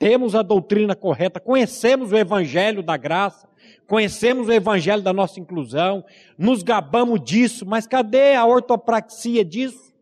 Temos 0.02 0.34
a 0.34 0.42
doutrina 0.42 0.96
correta, 0.96 1.40
conhecemos 1.40 2.12
o 2.12 2.18
evangelho 2.18 2.82
da 2.82 2.98
graça, 2.98 3.48
conhecemos 3.86 4.48
o 4.48 4.52
evangelho 4.52 5.04
da 5.04 5.14
nossa 5.14 5.40
inclusão, 5.40 6.04
nos 6.36 6.64
gabamos 6.64 7.24
disso, 7.24 7.68
mas 7.68 7.86
cadê 7.86 8.34
a 8.34 8.44
ortopraxia 8.44 9.46
disso? 9.46 9.94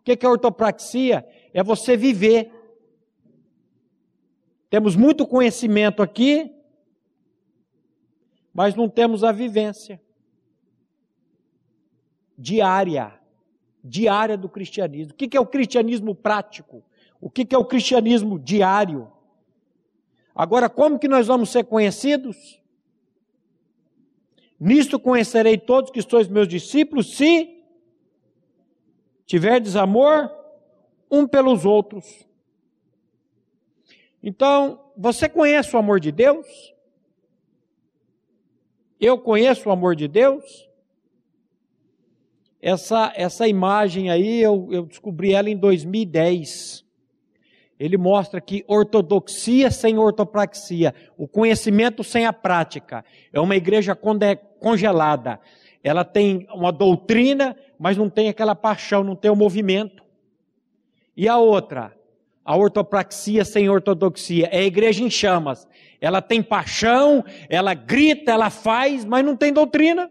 O 0.00 0.02
que 0.02 0.18
é 0.22 0.28
ortopraxia? 0.28 1.26
É 1.54 1.62
você 1.62 1.96
viver. 1.96 2.52
Temos 4.68 4.94
muito 4.94 5.26
conhecimento 5.26 6.02
aqui, 6.02 6.54
mas 8.52 8.74
não 8.74 8.86
temos 8.86 9.24
a 9.24 9.32
vivência 9.32 9.98
diária, 12.36 13.18
diária 13.82 14.36
do 14.36 14.50
cristianismo. 14.50 15.14
O 15.14 15.16
que 15.16 15.34
é 15.34 15.40
o 15.40 15.46
cristianismo 15.46 16.14
prático? 16.14 16.84
O 17.20 17.28
que 17.28 17.54
é 17.54 17.58
o 17.58 17.64
cristianismo 17.64 18.38
diário? 18.38 19.12
Agora, 20.34 20.70
como 20.70 20.98
que 20.98 21.08
nós 21.08 21.26
vamos 21.26 21.50
ser 21.50 21.64
conhecidos? 21.64 22.60
Nisto 24.58 24.98
conhecerei 24.98 25.58
todos 25.58 25.90
que 25.90 26.02
sois 26.02 26.28
meus 26.28 26.48
discípulos, 26.48 27.16
se 27.16 27.62
tiverdes 29.26 29.76
amor 29.76 30.30
um 31.10 31.26
pelos 31.26 31.64
outros. 31.64 32.26
Então, 34.22 34.92
você 34.96 35.28
conhece 35.28 35.74
o 35.74 35.78
amor 35.78 35.98
de 35.98 36.12
Deus? 36.12 36.46
Eu 39.00 39.18
conheço 39.18 39.68
o 39.68 39.72
amor 39.72 39.96
de 39.96 40.06
Deus? 40.06 40.68
Essa, 42.60 43.12
essa 43.16 43.48
imagem 43.48 44.10
aí, 44.10 44.40
eu, 44.42 44.68
eu 44.70 44.84
descobri 44.84 45.32
ela 45.32 45.48
em 45.48 45.56
2010. 45.56 46.84
Ele 47.80 47.96
mostra 47.96 48.42
que 48.42 48.62
ortodoxia 48.68 49.70
sem 49.70 49.96
ortopraxia, 49.96 50.94
o 51.16 51.26
conhecimento 51.26 52.04
sem 52.04 52.26
a 52.26 52.32
prática, 52.32 53.02
é 53.32 53.40
uma 53.40 53.56
igreja 53.56 53.98
congelada. 54.60 55.40
Ela 55.82 56.04
tem 56.04 56.46
uma 56.52 56.70
doutrina, 56.70 57.56
mas 57.78 57.96
não 57.96 58.10
tem 58.10 58.28
aquela 58.28 58.54
paixão, 58.54 59.02
não 59.02 59.16
tem 59.16 59.30
o 59.30 59.34
movimento. 59.34 60.04
E 61.16 61.26
a 61.26 61.38
outra, 61.38 61.96
a 62.44 62.54
ortopraxia 62.54 63.46
sem 63.46 63.70
ortodoxia, 63.70 64.46
é 64.52 64.58
a 64.58 64.66
igreja 64.66 65.02
em 65.02 65.08
chamas. 65.08 65.66
Ela 66.02 66.20
tem 66.20 66.42
paixão, 66.42 67.24
ela 67.48 67.72
grita, 67.72 68.32
ela 68.32 68.50
faz, 68.50 69.06
mas 69.06 69.24
não 69.24 69.34
tem 69.34 69.54
doutrina 69.54 70.10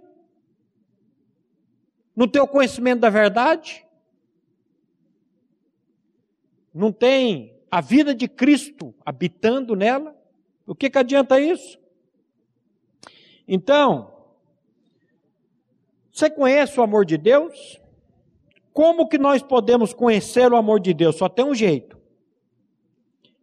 no 2.15 2.27
teu 2.27 2.47
conhecimento 2.47 3.01
da 3.01 3.11
verdade? 3.11 3.85
Não 6.73 6.91
tem 6.91 7.59
a 7.71 7.81
vida 7.81 8.13
de 8.13 8.27
Cristo 8.27 8.93
habitando 9.05 9.75
nela? 9.75 10.15
O 10.65 10.73
que, 10.75 10.89
que 10.89 10.97
adianta 10.97 11.39
isso? 11.39 11.79
Então, 13.47 14.13
Você 16.19 16.29
conhece 16.29 16.77
o 16.77 16.83
amor 16.83 17.05
de 17.05 17.17
Deus? 17.17 17.79
Como 18.73 19.07
que 19.07 19.17
nós 19.17 19.41
podemos 19.41 19.93
conhecer 19.93 20.51
o 20.51 20.57
amor 20.57 20.81
de 20.81 20.93
Deus? 20.93 21.15
Só 21.15 21.29
tem 21.29 21.45
um 21.45 21.55
jeito. 21.55 21.97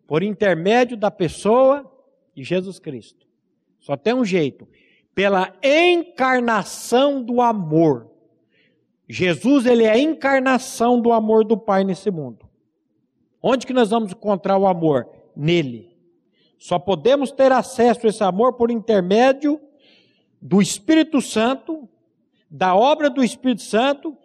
Por 0.07 0.23
intermédio 0.23 0.95
da 0.95 1.11
pessoa 1.11 1.91
de 2.35 2.45
Jesus 2.45 2.79
Cristo. 2.79 3.27
Só 3.81 3.97
tem 3.97 4.13
um 4.13 4.27
jeito. 4.27 4.69
Pela 5.15 5.55
encarnação 5.63 7.23
do 7.23 7.41
amor. 7.41 8.11
Jesus, 9.09 9.65
ele 9.65 9.85
é 9.85 9.93
a 9.93 9.99
encarnação 9.99 11.01
do 11.01 11.13
amor 11.13 11.45
do 11.45 11.57
Pai 11.57 11.83
nesse 11.83 12.11
mundo. 12.11 12.47
Onde 13.49 13.65
que 13.65 13.73
nós 13.73 13.91
vamos 13.91 14.11
encontrar 14.11 14.59
o 14.59 14.67
amor? 14.67 15.09
Nele. 15.37 15.97
Só 16.59 16.81
podemos 16.81 17.31
ter 17.31 17.53
acesso 17.53 18.05
a 18.05 18.11
esse 18.11 18.25
amor 18.25 18.55
por 18.55 18.73
intermédio 18.73 19.61
do 20.43 20.61
Espírito 20.61 21.21
Santo, 21.21 21.89
da 22.51 22.75
obra 22.75 23.09
do 23.09 23.23
Espírito 23.23 23.63
Santo. 23.63 24.19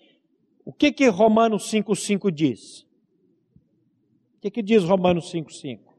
O 0.66 0.74
que 0.74 0.92
que 0.92 1.08
Romanos 1.08 1.70
5:5 1.70 2.32
diz? 2.32 2.82
O 4.38 4.42
que 4.42 4.50
que 4.50 4.64
diz 4.64 4.84
Romanos 4.84 5.30
5:5? 5.30 5.94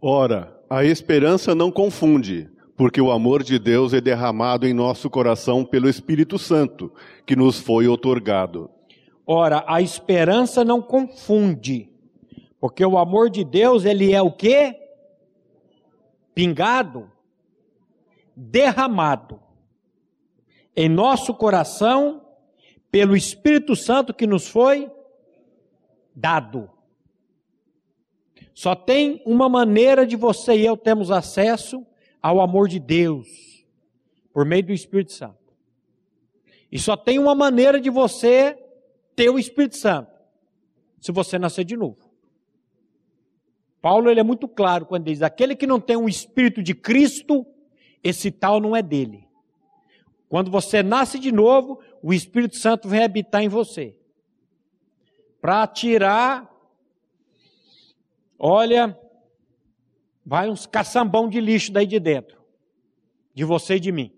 Ora, 0.00 0.56
a 0.70 0.84
esperança 0.84 1.52
não 1.52 1.72
confunde, 1.72 2.48
porque 2.76 3.00
o 3.00 3.10
amor 3.10 3.42
de 3.42 3.58
Deus 3.58 3.92
é 3.92 4.00
derramado 4.00 4.68
em 4.68 4.72
nosso 4.72 5.10
coração 5.10 5.64
pelo 5.64 5.88
Espírito 5.88 6.38
Santo, 6.38 6.92
que 7.26 7.34
nos 7.34 7.58
foi 7.58 7.88
otorgado. 7.88 8.70
Ora, 9.26 9.64
a 9.66 9.82
esperança 9.82 10.64
não 10.64 10.80
confunde, 10.80 11.90
porque 12.60 12.84
o 12.84 12.96
amor 12.96 13.28
de 13.28 13.44
Deus, 13.44 13.84
ele 13.84 14.12
é 14.12 14.22
o 14.22 14.30
quê? 14.30 14.78
Pingado, 16.32 17.10
derramado 18.36 19.40
em 20.76 20.88
nosso 20.88 21.34
coração 21.34 22.22
pelo 22.90 23.16
Espírito 23.16 23.74
Santo 23.74 24.14
que 24.14 24.26
nos 24.26 24.46
foi 24.46 24.90
dado. 26.14 26.70
Só 28.54 28.74
tem 28.74 29.22
uma 29.26 29.48
maneira 29.48 30.06
de 30.06 30.14
você 30.14 30.56
e 30.56 30.64
eu 30.64 30.76
termos 30.76 31.10
acesso 31.10 31.84
ao 32.22 32.40
amor 32.40 32.68
de 32.68 32.78
Deus, 32.78 33.26
por 34.32 34.44
meio 34.44 34.64
do 34.64 34.72
Espírito 34.72 35.12
Santo. 35.12 35.36
E 36.70 36.78
só 36.78 36.96
tem 36.96 37.18
uma 37.18 37.34
maneira 37.34 37.80
de 37.80 37.90
você 37.90 38.56
ter 39.16 39.30
o 39.30 39.38
Espírito 39.38 39.76
Santo, 39.76 40.12
se 41.00 41.10
você 41.10 41.38
nascer 41.38 41.64
de 41.64 41.76
novo. 41.76 42.06
Paulo 43.80 44.10
ele 44.10 44.20
é 44.20 44.22
muito 44.22 44.46
claro 44.46 44.84
quando 44.84 45.04
diz: 45.04 45.22
aquele 45.22 45.56
que 45.56 45.66
não 45.66 45.80
tem 45.80 45.96
o 45.96 46.08
Espírito 46.08 46.62
de 46.62 46.74
Cristo, 46.74 47.46
esse 48.04 48.30
tal 48.30 48.60
não 48.60 48.76
é 48.76 48.82
dele. 48.82 49.26
Quando 50.28 50.50
você 50.50 50.82
nasce 50.82 51.18
de 51.18 51.32
novo, 51.32 51.80
o 52.02 52.12
Espírito 52.12 52.56
Santo 52.56 52.88
vem 52.88 53.02
habitar 53.02 53.42
em 53.42 53.48
você. 53.48 53.96
Para 55.40 55.66
tirar, 55.68 56.50
olha, 58.38 58.98
vai 60.24 60.50
uns 60.50 60.66
caçambão 60.66 61.28
de 61.28 61.40
lixo 61.40 61.72
daí 61.72 61.86
de 61.86 62.00
dentro, 62.00 62.42
de 63.32 63.44
você 63.44 63.76
e 63.76 63.80
de 63.80 63.92
mim. 63.92 64.12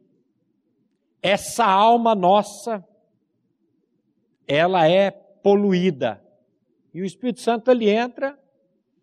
Essa 1.21 1.67
alma 1.67 2.15
nossa, 2.15 2.83
ela 4.49 4.89
é 4.89 5.11
poluída. 5.11 6.21
E 6.93 7.03
o 7.03 7.05
Espírito 7.05 7.41
Santo 7.41 7.71
ele 7.71 7.89
entra, 7.89 8.37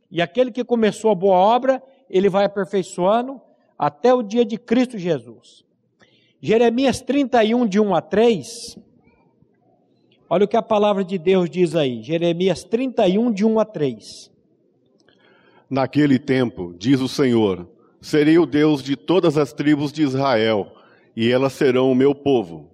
e 0.09 0.21
aquele 0.21 0.51
que 0.51 0.63
começou 0.63 1.11
a 1.11 1.15
boa 1.15 1.37
obra, 1.37 1.81
ele 2.09 2.29
vai 2.29 2.45
aperfeiçoando 2.45 3.39
até 3.77 4.13
o 4.13 4.23
dia 4.23 4.43
de 4.43 4.57
Cristo 4.57 4.97
Jesus. 4.97 5.63
Jeremias 6.41 6.99
31, 7.01 7.67
de 7.67 7.79
1 7.79 7.95
a 7.95 8.01
3. 8.01 8.77
Olha 10.29 10.45
o 10.45 10.47
que 10.47 10.57
a 10.57 10.61
palavra 10.61 11.03
de 11.03 11.17
Deus 11.17 11.49
diz 11.49 11.75
aí. 11.75 12.01
Jeremias 12.01 12.63
31, 12.63 13.31
de 13.31 13.45
1 13.45 13.59
a 13.59 13.65
3. 13.65 14.31
Naquele 15.69 16.19
tempo, 16.19 16.73
diz 16.77 16.99
o 17.01 17.07
Senhor, 17.07 17.67
serei 18.01 18.37
o 18.37 18.45
Deus 18.45 18.83
de 18.83 18.95
todas 18.95 19.37
as 19.37 19.53
tribos 19.53 19.91
de 19.91 20.03
Israel, 20.03 20.71
e 21.15 21.31
elas 21.31 21.53
serão 21.53 21.91
o 21.91 21.95
meu 21.95 22.13
povo. 22.13 22.69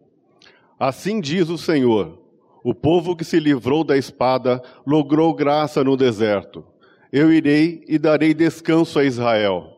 Assim 0.80 1.22
diz 1.22 1.50
o 1.50 1.58
Senhor: 1.58 2.21
o 2.64 2.74
povo 2.74 3.16
que 3.16 3.24
se 3.24 3.40
livrou 3.40 3.84
da 3.84 3.98
espada 3.98 4.62
logrou 4.86 5.34
graça 5.34 5.84
no 5.84 5.98
deserto. 5.98 6.64
Eu 7.12 7.34
irei 7.34 7.84
e 7.88 7.98
darei 7.98 8.34
descanso 8.34 9.00
a 9.00 9.04
Israel. 9.04 9.78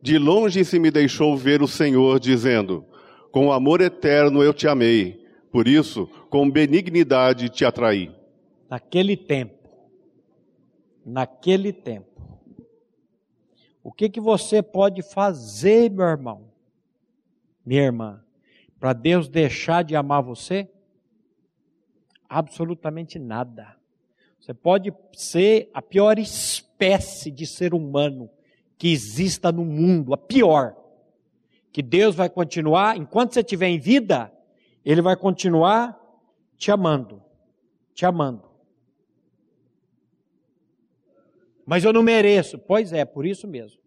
De 0.00 0.18
longe 0.18 0.64
se 0.64 0.78
me 0.78 0.90
deixou 0.90 1.36
ver 1.36 1.62
o 1.62 1.66
Senhor, 1.66 2.20
dizendo: 2.20 2.84
Com 3.32 3.50
amor 3.50 3.80
eterno 3.80 4.42
eu 4.42 4.54
te 4.54 4.68
amei, 4.68 5.26
por 5.50 5.66
isso, 5.66 6.06
com 6.30 6.48
benignidade 6.48 7.48
te 7.48 7.64
atraí. 7.64 8.14
Naquele 8.70 9.16
tempo, 9.16 9.68
naquele 11.04 11.72
tempo, 11.72 12.06
o 13.82 13.90
que, 13.90 14.08
que 14.08 14.20
você 14.20 14.62
pode 14.62 15.02
fazer, 15.02 15.90
meu 15.90 16.04
irmão, 16.04 16.52
minha 17.64 17.82
irmã, 17.82 18.22
para 18.78 18.92
Deus 18.92 19.28
deixar 19.28 19.82
de 19.82 19.96
amar 19.96 20.22
você? 20.22 20.68
Absolutamente 22.28 23.18
nada. 23.18 23.76
Você 24.38 24.52
pode 24.52 24.92
ser 25.12 25.70
a 25.72 25.82
pior 25.82 26.18
espécie 26.18 27.30
de 27.30 27.46
ser 27.46 27.74
humano 27.74 28.30
que 28.76 28.92
exista 28.92 29.50
no 29.50 29.64
mundo, 29.64 30.14
a 30.14 30.16
pior. 30.16 30.76
Que 31.72 31.82
Deus 31.82 32.14
vai 32.14 32.28
continuar, 32.28 32.96
enquanto 32.96 33.34
você 33.34 33.40
estiver 33.40 33.68
em 33.68 33.78
vida, 33.78 34.32
Ele 34.84 35.02
vai 35.02 35.16
continuar 35.16 35.98
te 36.56 36.70
amando, 36.70 37.22
te 37.94 38.04
amando. 38.06 38.48
Mas 41.68 41.84
eu 41.84 41.92
não 41.92 42.02
mereço. 42.02 42.58
Pois 42.58 42.94
é, 42.94 43.04
por 43.04 43.26
isso 43.26 43.46
mesmo. 43.46 43.78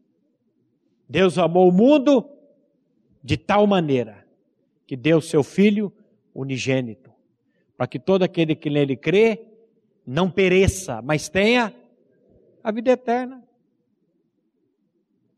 Deus 1.10 1.40
amou 1.40 1.68
o 1.68 1.72
mundo 1.72 2.30
de 3.24 3.36
tal 3.38 3.66
maneira 3.66 4.24
que 4.86 4.96
deu 4.96 5.20
seu 5.20 5.42
Filho 5.42 5.92
unigênito, 6.34 7.01
para 7.82 7.88
que 7.88 7.98
todo 7.98 8.22
aquele 8.22 8.56
que 8.56 8.70
nele 8.70 8.96
crê 8.96 9.44
não 10.06 10.30
pereça, 10.30 11.02
mas 11.02 11.28
tenha 11.30 11.76
a 12.64 12.72
vida 12.72 12.92
eterna. 12.92 13.44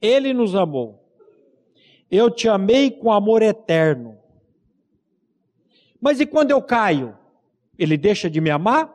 Ele 0.02 0.34
nos 0.34 0.54
amou. 0.54 1.08
Eu 2.12 2.30
te 2.30 2.50
amei 2.50 2.92
com 2.92 3.14
amor 3.14 3.42
eterno. 3.42 4.20
Mas 6.02 6.20
e 6.20 6.26
quando 6.26 6.52
eu 6.52 6.62
caio? 6.62 7.18
Ele 7.80 7.96
deixa 7.96 8.30
de 8.30 8.42
me 8.42 8.50
amar? 8.50 8.94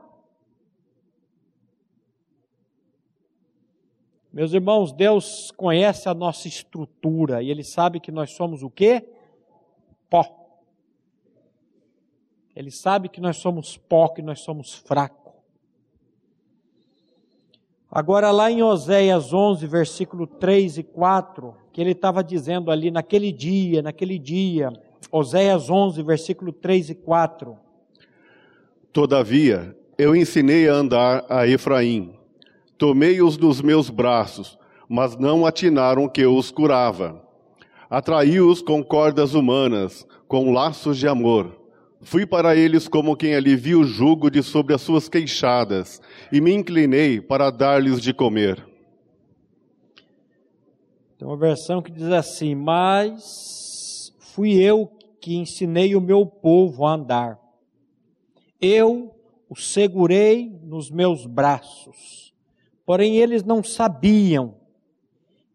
Meus 4.30 4.52
irmãos, 4.52 4.92
Deus 4.92 5.50
conhece 5.52 6.06
a 6.06 6.12
nossa 6.12 6.48
estrutura 6.48 7.42
e 7.42 7.50
Ele 7.50 7.64
sabe 7.64 7.98
que 7.98 8.12
nós 8.12 8.32
somos 8.32 8.62
o 8.62 8.68
quê? 8.68 9.08
Pó. 10.10 10.47
Ele 12.58 12.72
sabe 12.72 13.08
que 13.08 13.20
nós 13.20 13.36
somos 13.36 13.76
pó, 13.76 14.08
que 14.08 14.20
nós 14.20 14.40
somos 14.40 14.74
fracos. 14.74 15.32
Agora, 17.88 18.32
lá 18.32 18.50
em 18.50 18.64
Oséias 18.64 19.32
11, 19.32 19.64
versículo 19.68 20.26
3 20.26 20.78
e 20.78 20.82
4, 20.82 21.54
que 21.72 21.80
ele 21.80 21.92
estava 21.92 22.22
dizendo 22.24 22.72
ali 22.72 22.90
naquele 22.90 23.30
dia, 23.30 23.80
naquele 23.80 24.18
dia, 24.18 24.72
Oséias 25.12 25.70
11, 25.70 26.02
versículo 26.02 26.52
3 26.52 26.90
e 26.90 26.94
4. 26.96 27.56
Todavia, 28.92 29.76
eu 29.96 30.16
ensinei 30.16 30.68
a 30.68 30.74
andar 30.74 31.24
a 31.28 31.46
Efraim, 31.46 32.18
tomei-os 32.76 33.38
nos 33.38 33.62
meus 33.62 33.88
braços, 33.88 34.58
mas 34.88 35.16
não 35.16 35.46
atinaram 35.46 36.08
que 36.08 36.22
eu 36.22 36.34
os 36.34 36.50
curava. 36.50 37.24
Atraí-os 37.88 38.60
com 38.60 38.82
cordas 38.82 39.32
humanas, 39.34 40.04
com 40.26 40.50
laços 40.50 40.98
de 40.98 41.06
amor. 41.06 41.67
Fui 42.00 42.24
para 42.24 42.54
eles 42.54 42.86
como 42.86 43.16
quem 43.16 43.34
alivia 43.34 43.76
o 43.76 43.84
jugo 43.84 44.30
de 44.30 44.42
sobre 44.42 44.72
as 44.72 44.80
suas 44.80 45.08
queixadas, 45.08 46.00
e 46.30 46.40
me 46.40 46.54
inclinei 46.54 47.20
para 47.20 47.50
dar-lhes 47.50 48.00
de 48.00 48.14
comer. 48.14 48.64
Tem 51.18 51.26
uma 51.26 51.36
versão 51.36 51.82
que 51.82 51.90
diz 51.90 52.04
assim: 52.04 52.54
Mas 52.54 54.14
fui 54.20 54.54
eu 54.54 54.86
que 55.20 55.34
ensinei 55.34 55.96
o 55.96 56.00
meu 56.00 56.24
povo 56.24 56.86
a 56.86 56.94
andar. 56.94 57.38
Eu 58.60 59.14
o 59.48 59.56
segurei 59.56 60.56
nos 60.62 60.90
meus 60.90 61.26
braços. 61.26 62.32
Porém, 62.86 63.16
eles 63.16 63.42
não 63.42 63.62
sabiam 63.62 64.54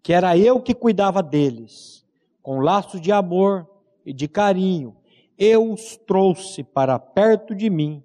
que 0.02 0.12
era 0.12 0.38
eu 0.38 0.62
que 0.62 0.74
cuidava 0.74 1.24
deles, 1.24 2.06
com 2.42 2.60
laços 2.60 3.00
de 3.00 3.12
amor 3.12 3.66
e 4.06 4.12
de 4.12 4.28
carinho 4.28 4.98
eu 5.38 5.72
os 5.72 5.98
trouxe 5.98 6.64
para 6.64 6.98
perto 7.00 7.56
de 7.56 7.70
mim, 7.70 8.04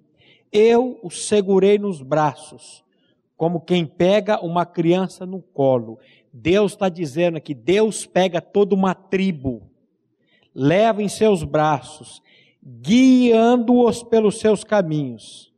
eu 0.51 0.99
os 1.03 1.27
segurei 1.27 1.77
nos 1.77 2.01
braços, 2.01 2.83
como 3.37 3.61
quem 3.61 3.85
pega 3.85 4.43
uma 4.43 4.65
criança 4.65 5.25
no 5.25 5.41
colo. 5.41 5.99
Deus 6.31 6.73
está 6.73 6.89
dizendo 6.89 7.39
que 7.39 7.53
Deus 7.53 8.05
pega 8.05 8.41
toda 8.41 8.75
uma 8.75 8.93
tribo, 8.93 9.61
leva 10.53 11.01
em 11.01 11.09
seus 11.09 11.43
braços, 11.43 12.21
guiando-os 12.63 14.03
pelos 14.03 14.39
seus 14.39 14.63
caminhos. 14.63 15.53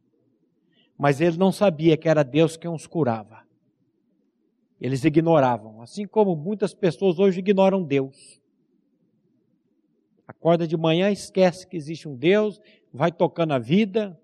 Mas 0.98 1.20
ele 1.20 1.38
não 1.38 1.52
sabia 1.52 1.98
que 1.98 2.08
era 2.08 2.24
Deus 2.24 2.56
quem 2.56 2.70
os 2.70 2.86
curava. 2.86 3.42
Eles 4.80 5.04
ignoravam, 5.04 5.82
assim 5.82 6.08
como 6.08 6.36
muitas 6.36 6.74
pessoas 6.74 7.20
hoje 7.20 7.40
ignoram 7.40 7.84
Deus. 7.84 8.41
Acorda 10.28 10.68
de 10.68 10.78
manhã, 10.78 11.12
esquece 11.12 11.68
que 11.68 11.76
existe 11.76 12.08
um 12.08 12.16
Deus, 12.16 12.62
vai 12.94 13.12
tocando 13.12 13.54
a 13.54 13.60
vida, 13.60 14.18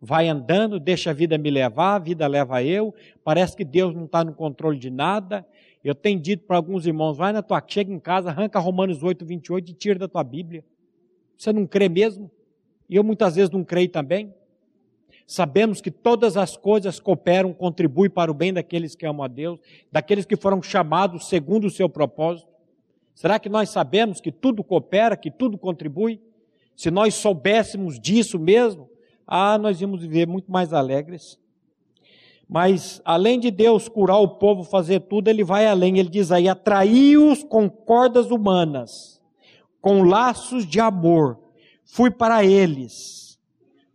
vai 0.00 0.28
andando, 0.28 0.78
deixa 0.78 1.10
a 1.10 1.12
vida 1.14 1.38
me 1.38 1.50
levar, 1.50 1.94
a 1.94 1.98
vida 1.98 2.26
leva 2.26 2.62
eu. 2.62 2.94
Parece 3.22 3.56
que 3.56 3.64
Deus 3.64 3.94
não 3.94 4.04
está 4.04 4.22
no 4.22 4.34
controle 4.34 4.78
de 4.78 4.90
nada. 4.90 5.46
Eu 5.82 5.94
tenho 5.94 6.20
dito 6.20 6.44
para 6.44 6.56
alguns 6.56 6.86
irmãos: 6.86 7.16
vai 7.16 7.32
na 7.32 7.42
tua, 7.42 7.62
chega 7.66 7.92
em 7.92 7.98
casa, 7.98 8.30
arranca 8.30 8.58
Romanos 8.58 9.02
8, 9.02 9.24
28 9.24 9.70
e 9.70 9.74
tira 9.74 9.98
da 9.98 10.08
tua 10.08 10.22
Bíblia. 10.22 10.64
Você 11.36 11.52
não 11.52 11.66
crê 11.66 11.88
mesmo? 11.88 12.30
E 12.88 12.96
eu 12.96 13.02
muitas 13.02 13.36
vezes 13.36 13.50
não 13.50 13.64
creio 13.64 13.88
também. 13.88 14.32
Sabemos 15.26 15.80
que 15.80 15.90
todas 15.90 16.36
as 16.36 16.56
coisas 16.56 17.00
cooperam, 17.00 17.52
contribuem 17.52 18.10
para 18.10 18.30
o 18.30 18.34
bem 18.34 18.52
daqueles 18.52 18.94
que 18.94 19.06
amam 19.06 19.24
a 19.24 19.28
Deus, 19.28 19.58
daqueles 19.90 20.26
que 20.26 20.36
foram 20.36 20.62
chamados 20.62 21.28
segundo 21.28 21.66
o 21.66 21.70
seu 21.70 21.88
propósito. 21.88 22.53
Será 23.14 23.38
que 23.38 23.48
nós 23.48 23.70
sabemos 23.70 24.20
que 24.20 24.32
tudo 24.32 24.64
coopera, 24.64 25.16
que 25.16 25.30
tudo 25.30 25.56
contribui? 25.56 26.20
Se 26.74 26.90
nós 26.90 27.14
soubéssemos 27.14 27.98
disso 28.00 28.38
mesmo, 28.38 28.90
ah, 29.26 29.56
nós 29.56 29.80
íamos 29.80 30.00
viver 30.00 30.26
muito 30.26 30.50
mais 30.50 30.72
alegres. 30.72 31.38
Mas, 32.48 33.00
além 33.04 33.40
de 33.40 33.50
Deus 33.50 33.88
curar 33.88 34.18
o 34.18 34.28
povo, 34.28 34.64
fazer 34.64 35.00
tudo, 35.00 35.28
ele 35.28 35.42
vai 35.42 35.66
além. 35.66 35.98
Ele 35.98 36.08
diz 36.08 36.30
aí: 36.30 36.48
atraiu-os 36.48 37.42
com 37.42 37.70
cordas 37.70 38.30
humanas, 38.30 39.22
com 39.80 40.02
laços 40.02 40.66
de 40.66 40.80
amor. 40.80 41.38
Fui 41.84 42.10
para 42.10 42.44
eles, 42.44 43.38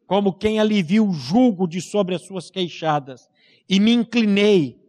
como 0.07 0.33
quem 0.33 0.59
alivia 0.59 1.03
o 1.03 1.11
jugo 1.11 1.67
de 1.67 1.81
sobre 1.81 2.15
as 2.15 2.21
suas 2.21 2.49
queixadas, 2.49 3.29
e 3.67 3.79
me 3.79 3.91
inclinei 3.91 4.79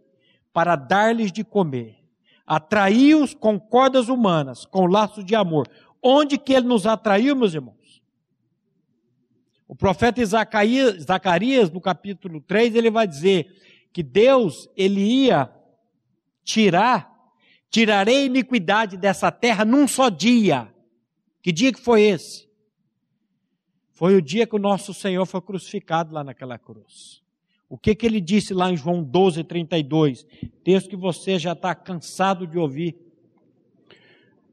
para 0.53 0.77
dar-lhes 0.77 1.33
de 1.33 1.45
comer. 1.45 2.00
Atraiu-os 2.51 3.33
com 3.33 3.61
cordas 3.61 4.09
humanas, 4.09 4.65
com 4.65 4.87
laços 4.87 5.25
de 5.25 5.37
amor. 5.37 5.69
Onde 6.03 6.37
que 6.37 6.53
ele 6.53 6.67
nos 6.67 6.85
atraiu, 6.85 7.37
meus 7.37 7.55
irmãos? 7.55 8.03
O 9.69 9.77
profeta 9.77 10.21
Zacarias, 10.27 11.71
no 11.71 11.81
capítulo 11.81 12.41
3, 12.41 12.75
ele 12.75 12.91
vai 12.91 13.07
dizer 13.07 13.55
que 13.93 14.03
Deus, 14.03 14.69
ele 14.77 15.01
ia 15.01 15.49
tirar, 16.43 17.09
tirarei 17.71 18.25
iniquidade 18.25 18.97
dessa 18.97 19.31
terra 19.31 19.65
num 19.65 19.87
só 19.87 20.09
dia. 20.09 20.75
Que 21.41 21.53
dia 21.53 21.73
que 21.73 21.79
foi 21.79 22.03
esse? 22.03 22.49
Foi 23.93 24.17
o 24.17 24.21
dia 24.21 24.45
que 24.45 24.57
o 24.57 24.59
nosso 24.59 24.93
Senhor 24.93 25.25
foi 25.25 25.41
crucificado 25.41 26.13
lá 26.13 26.25
naquela 26.25 26.59
cruz. 26.59 27.23
O 27.71 27.79
que, 27.79 27.95
que 27.95 28.05
ele 28.05 28.21
disse 28.21 28.53
lá 28.53 28.69
em 28.69 28.77
João 28.77 29.01
12, 29.01 29.45
32? 29.45 30.27
Texto 30.65 30.91
que 30.91 30.97
você 30.97 31.39
já 31.39 31.53
está 31.53 31.73
cansado 31.73 32.45
de 32.45 32.59
ouvir. 32.59 32.97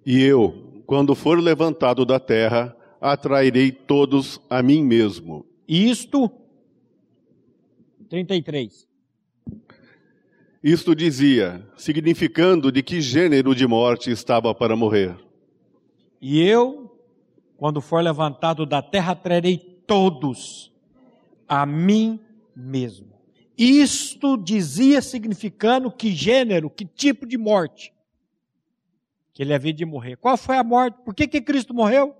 E 0.05 0.21
eu, 0.21 0.83
quando 0.85 1.15
for 1.15 1.39
levantado 1.39 2.05
da 2.05 2.19
terra, 2.19 2.77
atrairei 3.01 3.71
todos 3.71 4.39
a 4.47 4.61
mim 4.61 4.83
mesmo. 4.83 5.43
Isto, 5.67 6.31
33. 8.07 8.87
Isto 10.63 10.93
dizia, 10.95 11.67
significando 11.75 12.71
de 12.71 12.83
que 12.83 13.01
gênero 13.01 13.55
de 13.55 13.65
morte 13.65 14.11
estava 14.11 14.53
para 14.53 14.75
morrer. 14.75 15.17
E 16.21 16.39
eu, 16.39 16.95
quando 17.57 17.81
for 17.81 18.03
levantado 18.03 18.63
da 18.63 18.83
terra, 18.83 19.13
atrairei 19.13 19.57
todos 19.57 20.71
a 21.47 21.65
mim 21.65 22.19
mesmo. 22.57 23.21
Isto 23.57 24.35
dizia 24.37 25.01
significando 25.01 25.91
que 25.91 26.11
gênero, 26.11 26.69
que 26.69 26.85
tipo 26.85 27.25
de 27.25 27.37
morte 27.37 27.93
que 29.37 29.43
ele 29.43 29.53
havia 29.53 29.71
de 29.71 29.85
morrer. 29.85 30.15
Qual 30.17 30.35
foi 30.35 30.57
a 30.57 30.63
morte? 30.63 30.97
Por 31.05 31.13
que, 31.13 31.27
que 31.27 31.39
Cristo 31.39 31.71
morreu? 31.71 32.15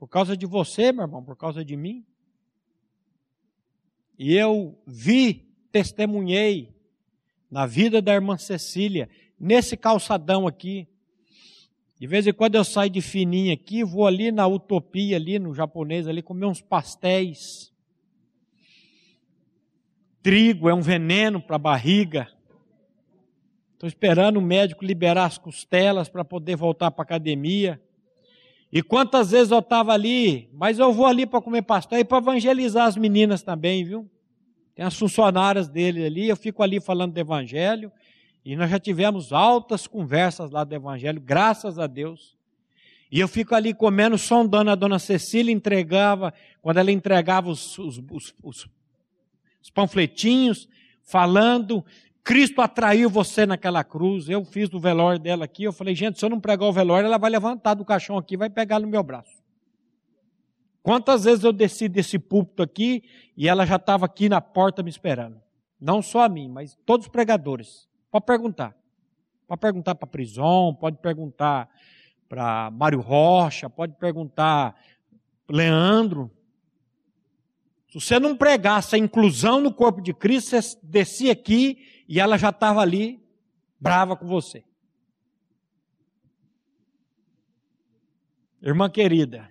Por 0.00 0.08
causa 0.08 0.36
de 0.36 0.46
você, 0.46 0.90
meu 0.90 1.04
irmão, 1.04 1.22
por 1.22 1.36
causa 1.36 1.64
de 1.64 1.76
mim. 1.76 2.04
E 4.18 4.34
eu 4.34 4.76
vi, 4.84 5.48
testemunhei 5.70 6.74
na 7.48 7.66
vida 7.66 8.02
da 8.02 8.12
irmã 8.12 8.36
Cecília, 8.36 9.08
nesse 9.38 9.76
calçadão 9.76 10.48
aqui. 10.48 10.88
De 12.00 12.08
vez 12.08 12.26
em 12.26 12.32
quando 12.32 12.56
eu 12.56 12.64
saio 12.64 12.90
de 12.90 13.00
fininho 13.00 13.54
aqui, 13.54 13.84
vou 13.84 14.04
ali 14.04 14.32
na 14.32 14.44
Utopia, 14.44 15.16
ali 15.16 15.38
no 15.38 15.54
japonês, 15.54 16.08
ali 16.08 16.20
comer 16.20 16.46
uns 16.46 16.60
pastéis. 16.60 17.72
Trigo 20.22 20.68
é 20.68 20.74
um 20.74 20.80
veneno 20.80 21.40
para 21.40 21.56
a 21.56 21.58
barriga. 21.58 22.28
Estou 23.74 23.86
esperando 23.86 24.38
o 24.38 24.42
médico 24.42 24.84
liberar 24.84 25.26
as 25.26 25.38
costelas 25.38 26.08
para 26.08 26.24
poder 26.24 26.56
voltar 26.56 26.90
para 26.90 27.02
a 27.02 27.04
academia. 27.04 27.80
E 28.72 28.82
quantas 28.82 29.30
vezes 29.30 29.52
eu 29.52 29.60
estava 29.60 29.92
ali, 29.92 30.50
mas 30.52 30.78
eu 30.78 30.92
vou 30.92 31.06
ali 31.06 31.24
para 31.24 31.40
comer 31.40 31.62
pastel 31.62 32.00
e 32.00 32.04
para 32.04 32.18
evangelizar 32.18 32.86
as 32.86 32.96
meninas 32.96 33.42
também, 33.42 33.84
viu? 33.84 34.10
Tem 34.74 34.84
as 34.84 34.96
funcionárias 34.96 35.68
dele 35.68 36.04
ali, 36.04 36.28
eu 36.28 36.36
fico 36.36 36.62
ali 36.62 36.80
falando 36.80 37.12
do 37.12 37.18
evangelho. 37.18 37.90
E 38.44 38.56
nós 38.56 38.70
já 38.70 38.78
tivemos 38.78 39.32
altas 39.32 39.86
conversas 39.86 40.50
lá 40.50 40.64
do 40.64 40.74
evangelho, 40.74 41.20
graças 41.20 41.78
a 41.78 41.86
Deus. 41.86 42.36
E 43.10 43.20
eu 43.20 43.28
fico 43.28 43.54
ali 43.54 43.72
comendo, 43.72 44.18
sondando 44.18 44.70
a 44.70 44.74
dona 44.74 44.98
Cecília, 44.98 45.52
entregava, 45.52 46.34
quando 46.60 46.78
ela 46.78 46.92
entregava 46.92 47.50
os, 47.50 47.78
os, 47.78 48.02
os, 48.10 48.34
os 48.42 48.68
panfletinhos, 49.74 50.68
falando, 51.02 51.84
Cristo 52.22 52.60
atraiu 52.60 53.08
você 53.08 53.46
naquela 53.46 53.82
cruz. 53.82 54.28
Eu 54.28 54.44
fiz 54.44 54.72
o 54.72 54.78
velório 54.78 55.18
dela 55.18 55.46
aqui. 55.46 55.64
Eu 55.64 55.72
falei, 55.72 55.94
gente, 55.94 56.18
se 56.18 56.24
eu 56.24 56.28
não 56.28 56.38
pregar 56.38 56.68
o 56.68 56.72
velório, 56.72 57.06
ela 57.06 57.18
vai 57.18 57.30
levantar 57.30 57.74
do 57.74 57.84
caixão 57.84 58.18
aqui 58.18 58.36
vai 58.36 58.50
pegar 58.50 58.78
no 58.78 58.86
meu 58.86 59.02
braço. 59.02 59.38
Quantas 60.82 61.24
vezes 61.24 61.44
eu 61.44 61.52
desci 61.52 61.88
desse 61.88 62.18
púlpito 62.18 62.62
aqui 62.62 63.02
e 63.36 63.48
ela 63.48 63.66
já 63.66 63.76
estava 63.76 64.06
aqui 64.06 64.28
na 64.28 64.40
porta 64.40 64.82
me 64.82 64.90
esperando? 64.90 65.40
Não 65.80 66.02
só 66.02 66.24
a 66.24 66.28
mim, 66.28 66.48
mas 66.48 66.76
todos 66.86 67.06
os 67.06 67.12
pregadores. 67.12 67.88
Pode 68.10 68.24
perguntar. 68.24 68.76
Pode 69.46 69.60
perguntar 69.60 69.94
para 69.94 70.06
Prison, 70.06 70.74
pode 70.74 70.98
perguntar 70.98 71.68
para 72.28 72.70
Mário 72.70 73.00
Rocha, 73.00 73.70
pode 73.70 73.94
perguntar 73.94 74.74
Leandro. 75.48 76.30
Se 77.88 78.00
você 78.00 78.18
não 78.18 78.36
pregasse 78.36 78.94
a 78.94 78.98
inclusão 78.98 79.60
no 79.60 79.72
corpo 79.72 80.02
de 80.02 80.12
Cristo, 80.12 80.50
você 80.50 80.78
descia 80.82 81.32
aqui 81.32 82.04
e 82.08 82.20
ela 82.20 82.36
já 82.36 82.50
estava 82.50 82.80
ali, 82.80 83.22
brava 83.80 84.16
com 84.16 84.26
você. 84.26 84.64
Irmã 88.60 88.90
querida, 88.90 89.50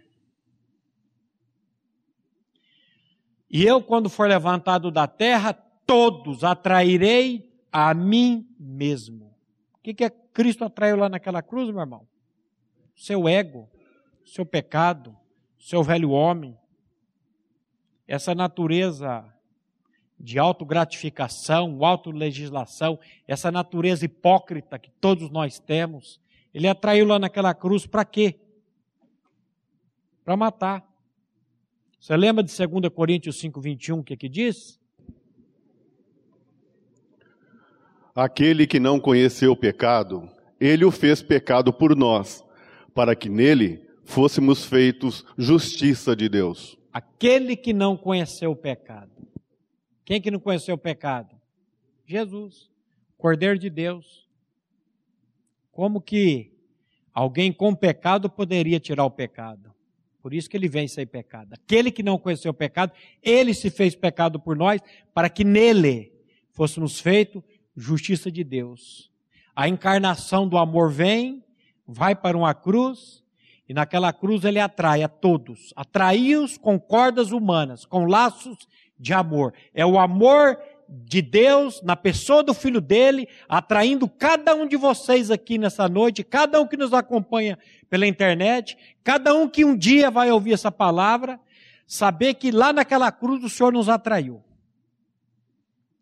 e 3.50 3.66
eu, 3.66 3.82
quando 3.82 4.10
for 4.10 4.28
levantado 4.28 4.92
da 4.92 5.08
terra, 5.08 5.54
todos 5.54 6.44
atrairei 6.44 7.50
a 7.72 7.94
mim 7.94 8.48
mesmo. 8.60 9.34
O 9.76 9.80
que, 9.82 9.94
que 9.94 10.04
é 10.04 10.10
Cristo 10.10 10.66
atraiu 10.66 10.98
lá 10.98 11.08
naquela 11.08 11.42
cruz, 11.42 11.70
meu 11.70 11.80
irmão? 11.80 12.06
Seu 12.96 13.28
ego, 13.28 13.70
seu 14.26 14.46
pecado, 14.46 15.16
seu 15.58 15.82
velho 15.82 16.10
homem, 16.10 16.58
essa 18.08 18.34
natureza 18.34 19.26
de 20.20 20.40
autogratificação, 20.40 21.84
autolegislação, 21.86 23.00
essa 23.28 23.52
natureza 23.52 24.06
hipócrita 24.06 24.80
que 24.80 24.90
todos 25.00 25.30
nós 25.30 25.60
temos, 25.60 26.20
ele 26.54 26.68
atraiu 26.68 27.06
lá 27.06 27.20
naquela 27.20 27.54
cruz 27.54 27.86
para 27.86 28.04
quê? 28.04 28.40
Para 30.26 30.36
matar. 30.36 30.88
Você 32.00 32.16
lembra 32.16 32.44
de 32.44 32.56
2 32.56 32.90
Coríntios 32.94 33.40
5, 33.40 33.60
21, 33.60 34.00
o 34.00 34.04
que 34.04 34.16
que 34.16 34.30
diz? 34.30 34.80
Aquele 38.16 38.66
que 38.66 38.80
não 38.80 39.00
conheceu 39.00 39.52
o 39.52 39.56
pecado, 39.56 40.28
ele 40.60 40.84
o 40.84 40.92
fez 40.92 41.22
pecado 41.22 41.72
por 41.72 41.96
nós, 41.96 42.44
para 42.94 43.16
que 43.16 43.30
nele 43.30 43.88
fôssemos 44.04 44.66
feitos 44.66 45.24
justiça 45.38 46.16
de 46.16 46.28
Deus. 46.28 46.77
Aquele 46.98 47.56
que 47.56 47.74
não 47.74 47.96
conheceu 47.96 48.50
o 48.50 48.56
pecado. 48.56 49.12
Quem 50.04 50.20
que 50.20 50.32
não 50.32 50.40
conheceu 50.40 50.74
o 50.74 50.80
pecado? 50.80 51.40
Jesus, 52.08 52.72
Cordeiro 53.20 53.60
de 53.60 53.70
Deus. 53.70 54.28
Como 55.72 56.02
que 56.02 56.52
alguém 57.14 57.54
com 57.54 57.76
pecado 57.76 58.28
poderia 58.28 58.80
tirar 58.80 59.06
o 59.06 59.12
pecado? 59.12 59.72
Por 60.24 60.34
isso 60.34 60.50
que 60.50 60.58
ele 60.58 60.68
vem 60.68 60.88
sem 60.88 61.06
pecado. 61.06 61.54
Aquele 61.54 61.92
que 61.92 62.02
não 62.02 62.18
conheceu 62.18 62.50
o 62.50 62.56
pecado, 62.56 62.92
ele 63.22 63.54
se 63.54 63.70
fez 63.70 63.96
pecado 63.96 64.40
por 64.40 64.58
nós, 64.58 64.82
para 65.14 65.30
que 65.30 65.44
nele 65.44 66.12
fôssemos 66.50 67.00
feitos 67.00 67.44
justiça 67.76 68.32
de 68.32 68.44
Deus. 68.44 69.12
A 69.56 69.70
encarnação 69.70 70.50
do 70.50 70.58
amor 70.58 70.92
vem, 70.92 71.44
vai 71.86 72.16
para 72.16 72.36
uma 72.36 72.56
cruz, 72.56 73.24
E 73.68 73.74
naquela 73.74 74.14
cruz 74.14 74.44
ele 74.44 74.60
atrai 74.60 75.04
a 75.04 75.10
todos. 75.10 75.74
Atraiu-os 75.76 76.58
com 76.58 76.80
cordas 76.80 77.32
humanas, 77.32 77.86
com 77.86 78.06
laços 78.06 78.68
de 78.98 79.14
amor. 79.14 79.54
É 79.74 79.86
o 79.86 80.00
amor 80.00 80.58
de 80.88 81.22
Deus 81.22 81.82
na 81.82 81.96
pessoa 81.96 82.42
do 82.42 82.54
filho 82.54 82.80
dele, 82.80 83.28
atraindo 83.48 84.08
cada 84.08 84.56
um 84.56 84.66
de 84.66 84.78
vocês 84.78 85.30
aqui 85.30 85.58
nessa 85.58 85.90
noite, 85.90 86.24
cada 86.24 86.62
um 86.62 86.68
que 86.68 86.78
nos 86.78 86.94
acompanha 86.94 87.60
pela 87.90 88.08
internet, 88.08 88.78
cada 89.04 89.34
um 89.34 89.50
que 89.50 89.66
um 89.66 89.76
dia 89.76 90.10
vai 90.10 90.32
ouvir 90.32 90.54
essa 90.54 90.72
palavra, 90.72 91.40
saber 91.86 92.36
que 92.36 92.52
lá 92.52 92.72
naquela 92.72 93.12
cruz 93.12 93.44
o 93.44 93.50
Senhor 93.50 93.74
nos 93.74 93.90
atraiu. 93.90 94.42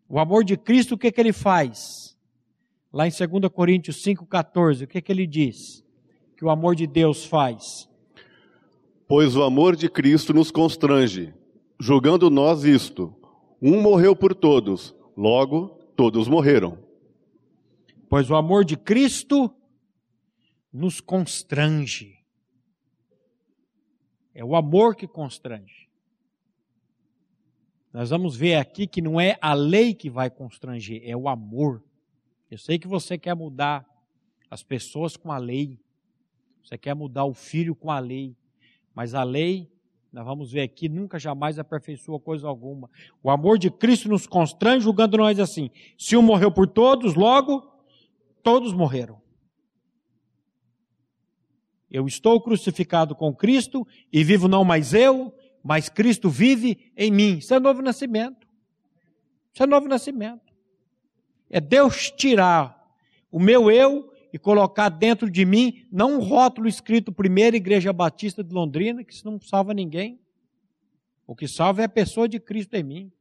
O 0.07 0.19
amor 0.19 0.43
de 0.43 0.55
Cristo, 0.55 0.93
o 0.93 0.97
que, 0.97 1.11
que 1.11 1.19
ele 1.19 1.33
faz? 1.33 2.15
Lá 2.93 3.07
em 3.07 3.11
2 3.11 3.51
Coríntios 3.51 4.03
5,14, 4.03 4.83
o 4.83 4.87
que, 4.87 5.01
que 5.01 5.11
ele 5.11 5.25
diz? 5.25 5.84
Que 6.35 6.45
o 6.45 6.49
amor 6.49 6.75
de 6.75 6.85
Deus 6.85 7.25
faz. 7.25 7.89
Pois 9.07 9.35
o 9.35 9.43
amor 9.43 9.75
de 9.75 9.87
Cristo 9.89 10.33
nos 10.33 10.51
constrange, 10.51 11.33
julgando 11.79 12.29
nós 12.29 12.63
isto: 12.63 13.15
um 13.61 13.81
morreu 13.81 14.15
por 14.15 14.33
todos, 14.33 14.95
logo 15.15 15.69
todos 15.95 16.27
morreram. 16.27 16.77
Pois 18.09 18.29
o 18.29 18.35
amor 18.35 18.65
de 18.65 18.77
Cristo 18.77 19.53
nos 20.71 20.99
constrange. 20.99 22.19
É 24.33 24.43
o 24.43 24.55
amor 24.55 24.95
que 24.95 25.07
constrange. 25.07 25.89
Nós 27.93 28.09
vamos 28.09 28.35
ver 28.35 28.55
aqui 28.55 28.85
que 28.85 29.01
não 29.01 29.21
é 29.21 29.37
a 29.39 29.53
lei 29.53 29.93
que 29.93 30.09
vai 30.09 30.29
constranger, 30.29 31.01
é 31.05 31.15
o 31.15 31.29
amor. 31.29 31.81
Eu 32.51 32.57
sei 32.57 32.77
que 32.77 32.89
você 32.89 33.17
quer 33.17 33.33
mudar 33.33 33.85
as 34.51 34.61
pessoas 34.61 35.15
com 35.15 35.31
a 35.31 35.37
lei, 35.37 35.79
você 36.65 36.79
quer 36.79 36.95
mudar 36.95 37.25
o 37.25 37.33
filho 37.33 37.75
com 37.75 37.91
a 37.91 37.99
lei, 37.99 38.35
mas 38.93 39.13
a 39.13 39.23
lei, 39.23 39.71
nós 40.11 40.25
vamos 40.25 40.51
ver 40.51 40.61
aqui, 40.61 40.89
nunca 40.89 41.19
jamais 41.19 41.59
aperfeiçoa 41.59 42.19
coisa 42.19 42.47
alguma. 42.47 42.89
O 43.21 43.29
amor 43.29 43.59
de 43.59 43.69
Cristo 43.69 44.09
nos 44.09 44.25
constrange, 44.25 44.83
julgando 44.83 45.15
nós 45.17 45.39
assim: 45.39 45.69
se 45.95 46.17
um 46.17 46.23
morreu 46.23 46.51
por 46.51 46.67
todos, 46.67 47.13
logo 47.13 47.71
todos 48.41 48.73
morreram. 48.73 49.21
Eu 51.89 52.07
estou 52.07 52.41
crucificado 52.41 53.15
com 53.15 53.33
Cristo 53.33 53.87
e 54.11 54.23
vivo 54.23 54.47
não 54.47 54.63
mais 54.63 54.93
eu, 54.93 55.33
mas 55.63 55.87
Cristo 55.87 56.29
vive 56.29 56.91
em 56.97 57.11
mim. 57.11 57.37
Isso 57.37 57.53
é 57.53 57.59
novo 57.59 57.81
nascimento. 57.81 58.47
Isso 59.53 59.63
é 59.63 59.67
novo 59.67 59.87
nascimento. 59.87 60.53
É 61.49 61.61
Deus 61.61 62.09
tirar 62.11 62.75
o 63.31 63.39
meu 63.39 63.69
eu 63.69 64.11
e 64.35 64.37
colocar 64.37 64.89
dentro 64.89 65.31
de 65.31 65.45
mim, 65.45 65.87
não 65.89 66.17
um 66.17 66.19
rótulo 66.19 66.67
escrito 66.67 67.09
Primeira 67.09 67.55
Igreja 67.55 67.93
Batista 67.93 68.43
de 68.43 68.53
Londrina, 68.53 69.01
que 69.01 69.13
isso 69.13 69.23
não 69.23 69.39
salva 69.39 69.73
ninguém. 69.73 70.19
O 71.25 71.33
que 71.33 71.47
salva 71.47 71.83
é 71.83 71.85
a 71.85 71.89
pessoa 71.89 72.27
de 72.27 72.37
Cristo 72.37 72.73
em 72.73 72.83
mim. 72.83 73.11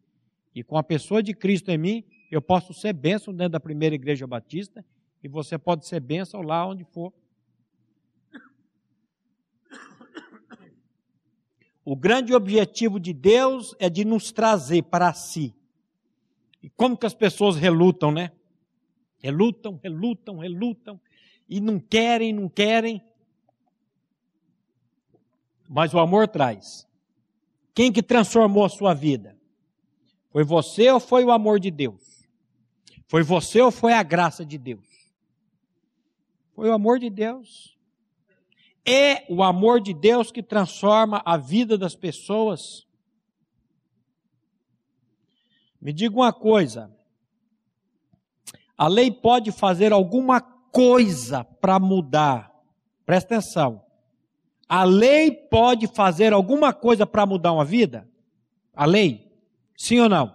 E 0.53 0.65
com 0.65 0.77
a 0.77 0.83
pessoa 0.83 1.23
de 1.23 1.33
Cristo 1.33 1.71
em 1.71 1.79
mim, 1.79 2.05
eu 2.33 2.43
posso 2.43 2.75
ser 2.75 2.93
bênção 2.93 3.33
dentro 3.33 3.53
da 3.53 3.61
Primeira 3.61 3.95
Igreja 3.95 4.27
Batista 4.27 4.85
e 5.23 5.29
você 5.29 5.57
pode 5.57 5.87
ser 5.87 6.01
bênção 6.01 6.43
lá 6.43 6.67
onde 6.67 6.83
for. 6.83 7.13
O 11.85 11.95
grande 11.95 12.35
objetivo 12.35 12.99
de 12.99 13.13
Deus 13.13 13.73
é 13.79 13.89
de 13.89 14.05
nos 14.05 14.33
trazer 14.33 14.83
para 14.83 15.15
si. 15.15 15.55
E 16.61 16.69
como 16.71 16.97
que 16.97 17.07
as 17.07 17.15
pessoas 17.15 17.55
relutam, 17.55 18.11
né? 18.11 18.33
Relutam, 19.23 19.79
relutam, 19.81 20.39
relutam 20.39 21.01
e 21.49 21.61
não 21.61 21.79
querem, 21.79 22.33
não 22.33 22.49
querem. 22.49 23.03
Mas 25.69 25.93
o 25.95 25.99
amor 25.99 26.29
traz. 26.29 26.87
Quem 27.75 27.93
que 27.93 28.03
transformou 28.03 28.65
a 28.65 28.69
sua 28.69 28.95
vida? 28.95 29.37
Foi 30.31 30.45
você 30.45 30.91
ou 30.91 31.01
foi 31.01 31.25
o 31.25 31.31
amor 31.31 31.59
de 31.61 31.71
Deus? 31.71 32.27
Foi 33.07 33.23
você 33.23 33.61
ou 33.61 33.71
foi 33.71 33.93
a 33.93 34.03
graça 34.03 34.45
de 34.45 34.59
Deus? 34.59 34.87
Foi 36.55 36.69
o 36.69 36.73
amor 36.73 36.99
de 36.99 37.11
Deus. 37.11 37.77
É 38.87 39.25
o 39.33 39.43
amor 39.43 39.81
de 39.81 39.95
Deus 39.95 40.31
que 40.31 40.43
transforma 40.43 41.23
a 41.25 41.37
vida 41.37 41.79
das 41.79 41.97
pessoas. 41.97 42.87
Me 45.81 45.93
diga 45.93 46.15
uma 46.15 46.33
coisa: 46.33 46.95
a 48.77 48.87
lei 48.87 49.11
pode 49.11 49.51
fazer 49.51 49.93
alguma 49.93 50.41
coisa 50.75 51.45
para 51.45 51.79
mudar. 51.79 52.51
Presta 53.07 53.37
atenção. 53.37 53.85
A 54.69 54.83
lei 54.83 55.31
pode 55.31 55.87
fazer 55.87 56.33
alguma 56.33 56.73
coisa 56.73 57.07
para 57.07 57.25
mudar 57.25 57.53
uma 57.53 57.65
vida? 57.65 58.09
A 58.75 58.85
lei? 58.85 59.33
Sim 59.77 60.01
ou 60.01 60.09
não? 60.09 60.35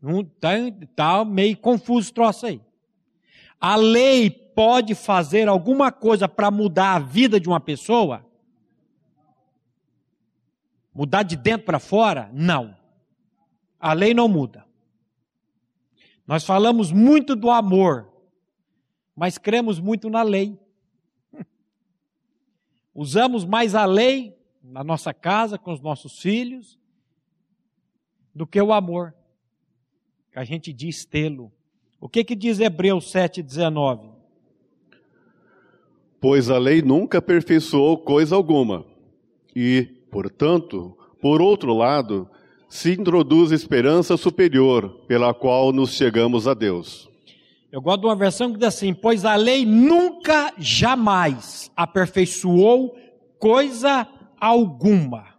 Está 0.00 0.50
tá 0.94 1.24
meio 1.24 1.56
confuso 1.56 2.10
o 2.10 2.14
troço 2.14 2.46
aí. 2.46 2.62
A 3.60 3.74
lei 3.74 4.30
pode 4.30 4.94
fazer 4.94 5.48
alguma 5.48 5.90
coisa 5.90 6.28
para 6.28 6.52
mudar 6.52 6.94
a 6.94 6.98
vida 7.00 7.40
de 7.40 7.48
uma 7.48 7.58
pessoa? 7.58 8.24
Mudar 10.94 11.24
de 11.24 11.36
dentro 11.36 11.66
para 11.66 11.80
fora? 11.80 12.30
Não. 12.32 12.76
A 13.80 13.92
lei 13.92 14.14
não 14.14 14.28
muda. 14.28 14.67
Nós 16.28 16.44
falamos 16.44 16.92
muito 16.92 17.34
do 17.34 17.50
amor, 17.50 18.06
mas 19.16 19.38
cremos 19.38 19.80
muito 19.80 20.10
na 20.10 20.22
lei. 20.22 20.60
Usamos 22.94 23.46
mais 23.46 23.74
a 23.74 23.86
lei 23.86 24.36
na 24.62 24.84
nossa 24.84 25.14
casa, 25.14 25.56
com 25.56 25.72
os 25.72 25.80
nossos 25.80 26.18
filhos, 26.18 26.78
do 28.34 28.46
que 28.46 28.60
o 28.60 28.74
amor, 28.74 29.14
que 30.30 30.38
a 30.38 30.44
gente 30.44 30.70
diz 30.70 31.06
tê-lo. 31.06 31.50
O 31.98 32.10
que, 32.10 32.22
que 32.22 32.36
diz 32.36 32.60
Hebreus 32.60 33.10
7,19? 33.10 34.12
Pois 36.20 36.50
a 36.50 36.58
lei 36.58 36.82
nunca 36.82 37.18
aperfeiçoou 37.18 37.96
coisa 37.96 38.36
alguma. 38.36 38.84
E, 39.56 39.84
portanto, 40.10 40.94
por 41.22 41.40
outro 41.40 41.72
lado, 41.72 42.28
se 42.68 42.92
introduz 42.92 43.50
esperança 43.50 44.16
superior, 44.16 44.90
pela 45.06 45.32
qual 45.32 45.72
nos 45.72 45.90
chegamos 45.90 46.46
a 46.46 46.54
Deus. 46.54 47.08
Eu 47.72 47.80
gosto 47.80 48.00
de 48.00 48.06
uma 48.06 48.16
versão 48.16 48.52
que 48.52 48.58
diz 48.58 48.68
assim: 48.68 48.94
Pois 48.94 49.24
a 49.24 49.34
lei 49.34 49.64
nunca, 49.64 50.52
jamais 50.58 51.70
aperfeiçoou 51.76 52.96
coisa 53.38 54.06
alguma. 54.40 55.38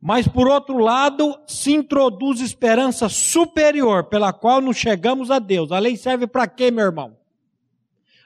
Mas, 0.00 0.28
por 0.28 0.46
outro 0.46 0.78
lado, 0.78 1.36
se 1.48 1.72
introduz 1.72 2.40
esperança 2.40 3.08
superior, 3.08 4.04
pela 4.04 4.32
qual 4.32 4.60
nos 4.60 4.76
chegamos 4.76 5.30
a 5.30 5.38
Deus. 5.38 5.72
A 5.72 5.78
lei 5.78 5.96
serve 5.96 6.26
para 6.26 6.46
quê, 6.46 6.70
meu 6.70 6.84
irmão? 6.84 7.16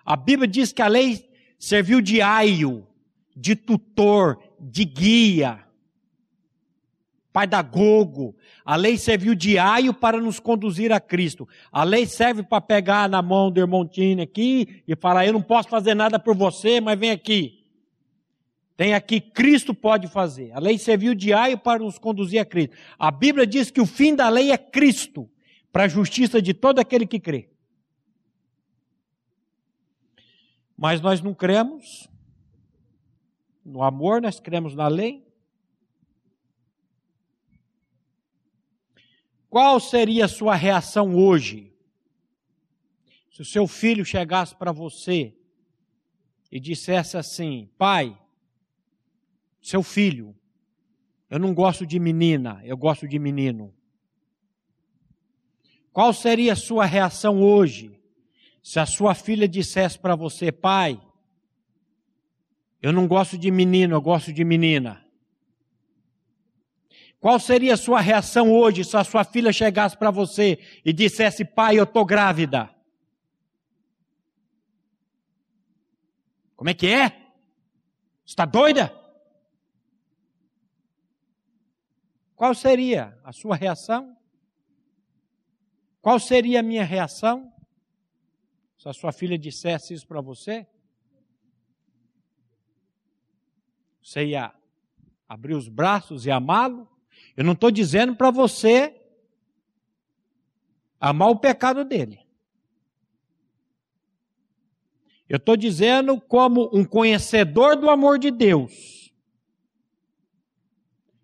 A 0.05 0.17
Bíblia 0.17 0.49
diz 0.49 0.73
que 0.73 0.83
a 0.83 0.89
lei 0.89 1.25
serviu 1.59 2.01
de 2.01 2.21
aio, 2.21 2.87
de 3.37 3.55
tutor, 3.55 4.39
de 4.59 4.85
guia, 4.85 5.65
pedagogo. 7.33 8.37
A 8.65 8.77
lei 8.77 8.97
serviu 8.97 9.35
de 9.35 9.59
aio 9.59 9.95
para 9.95 10.21
nos 10.21 10.39
conduzir 10.39 10.93
a 10.93 11.01
Cristo. 11.01 11.49
A 11.71 11.85
lei 11.85 12.07
serve 12.07 12.43
para 12.43 12.61
pegar 12.61 13.09
na 13.09 13.23
mão 13.23 13.51
do 13.51 13.61
irmão 13.61 13.87
Tine 13.87 14.23
aqui 14.23 14.83
e 14.87 14.95
falar: 14.97 15.27
Eu 15.27 15.33
não 15.33 15.43
posso 15.43 15.69
fazer 15.69 15.95
nada 15.95 16.19
por 16.19 16.37
você, 16.37 16.81
mas 16.81 16.99
vem 16.99 17.11
aqui. 17.11 17.61
Tem 18.77 18.95
aqui, 18.95 19.21
Cristo 19.21 19.75
pode 19.75 20.09
fazer. 20.09 20.53
A 20.53 20.59
lei 20.59 20.79
serviu 20.79 21.15
de 21.15 21.35
aio 21.35 21.59
para 21.59 21.81
nos 21.81 21.99
conduzir 21.99 22.41
a 22.41 22.47
Cristo. 22.47 22.75
A 22.99 23.11
Bíblia 23.11 23.47
diz 23.47 23.71
que 23.71 23.81
o 23.81 23.85
fim 23.85 24.15
da 24.15 24.29
lei 24.31 24.53
é 24.53 24.57
Cristo, 24.57 25.29
para 25.71 25.85
a 25.85 25.89
justiça 25.89 26.41
de 26.41 26.55
todo 26.55 26.79
aquele 26.79 27.07
que 27.07 27.21
crê. 27.21 27.51
Mas 30.75 30.99
nós 31.03 31.21
não 31.21 31.35
cremos 31.35 32.09
no 33.63 33.83
amor, 33.83 34.23
nós 34.23 34.41
cremos 34.41 34.75
na 34.75 34.89
lei. 34.89 35.30
Qual 39.51 39.81
seria 39.81 40.27
a 40.27 40.29
sua 40.29 40.55
reação 40.55 41.17
hoje? 41.17 41.75
Se 43.33 43.43
o 43.43 43.45
seu 43.45 43.67
filho 43.67 44.05
chegasse 44.05 44.55
para 44.55 44.71
você 44.71 45.35
e 46.53 46.61
dissesse 46.61 47.17
assim: 47.17 47.69
Pai, 47.77 48.17
seu 49.61 49.83
filho, 49.83 50.37
eu 51.29 51.39
não 51.41 51.53
gosto 51.53 51.85
de 51.85 51.99
menina, 51.99 52.61
eu 52.65 52.77
gosto 52.77 53.09
de 53.09 53.19
menino. 53.19 53.75
Qual 55.93 56.13
seria 56.13 56.53
a 56.53 56.57
sua 56.57 56.87
reação 56.87 57.43
hoje? 57.43 58.01
Se 58.63 58.79
a 58.79 58.87
sua 58.87 59.17
filha 59.17 59.49
dissesse 59.49 59.99
para 59.99 60.15
você, 60.15 60.53
pai, 60.53 61.01
eu 62.81 62.93
não 62.93 63.09
gosto 63.09 63.37
de 63.37 63.51
menino, 63.51 63.97
eu 63.97 64.01
gosto 64.01 64.33
de 64.33 64.45
menina. 64.45 65.05
Qual 67.21 67.39
seria 67.39 67.75
a 67.75 67.77
sua 67.77 68.01
reação 68.01 68.51
hoje 68.51 68.83
se 68.83 68.97
a 68.97 69.05
sua 69.05 69.25
filha 69.25 69.53
chegasse 69.53 69.95
para 69.95 70.11
você 70.11 70.59
e 70.83 70.91
dissesse, 70.91 71.45
pai, 71.45 71.79
eu 71.79 71.85
estou 71.85 72.03
grávida? 72.03 72.75
Como 76.57 76.71
é 76.71 76.75
que 76.75 76.87
é? 76.87 77.31
Está 78.25 78.47
doida? 78.47 78.91
Qual 82.35 82.55
seria 82.55 83.19
a 83.23 83.33
sua 83.33 83.55
reação? 83.55 84.17
Qual 86.01 86.19
seria 86.19 86.61
a 86.61 86.63
minha 86.63 86.85
reação 86.85 87.53
se 88.79 88.89
a 88.89 88.95
sua 88.95 89.13
filha 89.13 89.39
dissesse 89.39 89.93
isso 89.93 90.07
para 90.07 90.23
você? 90.23 90.67
Você 94.03 94.25
ia 94.25 94.55
abrir 95.29 95.53
os 95.55 95.69
braços 95.69 96.25
e 96.25 96.31
amá-lo? 96.31 96.89
Eu 97.41 97.45
não 97.45 97.55
estou 97.55 97.71
dizendo 97.71 98.15
para 98.15 98.31
você 98.31 98.95
amar 101.01 101.31
o 101.31 101.39
pecado 101.39 101.85
dele. 101.85 102.21
Eu 105.29 105.39
estou 105.39 105.57
dizendo 105.57 106.21
como 106.21 106.69
um 106.73 106.85
conhecedor 106.85 107.77
do 107.77 107.89
amor 107.89 108.19
de 108.19 108.31
Deus 108.31 109.01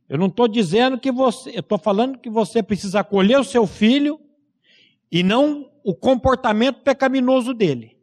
eu 0.08 0.18
não 0.18 0.26
estou 0.26 0.46
dizendo 0.46 0.98
que 0.98 1.10
você, 1.10 1.50
eu 1.50 1.60
estou 1.60 1.78
falando 1.78 2.18
que 2.18 2.30
você 2.30 2.62
precisa 2.62 3.00
acolher 3.00 3.38
o 3.38 3.44
seu 3.44 3.66
filho 3.66 4.20
e 5.10 5.22
não 5.22 5.70
o 5.82 5.94
comportamento 5.94 6.82
pecaminoso 6.82 7.52
dele. 7.52 7.98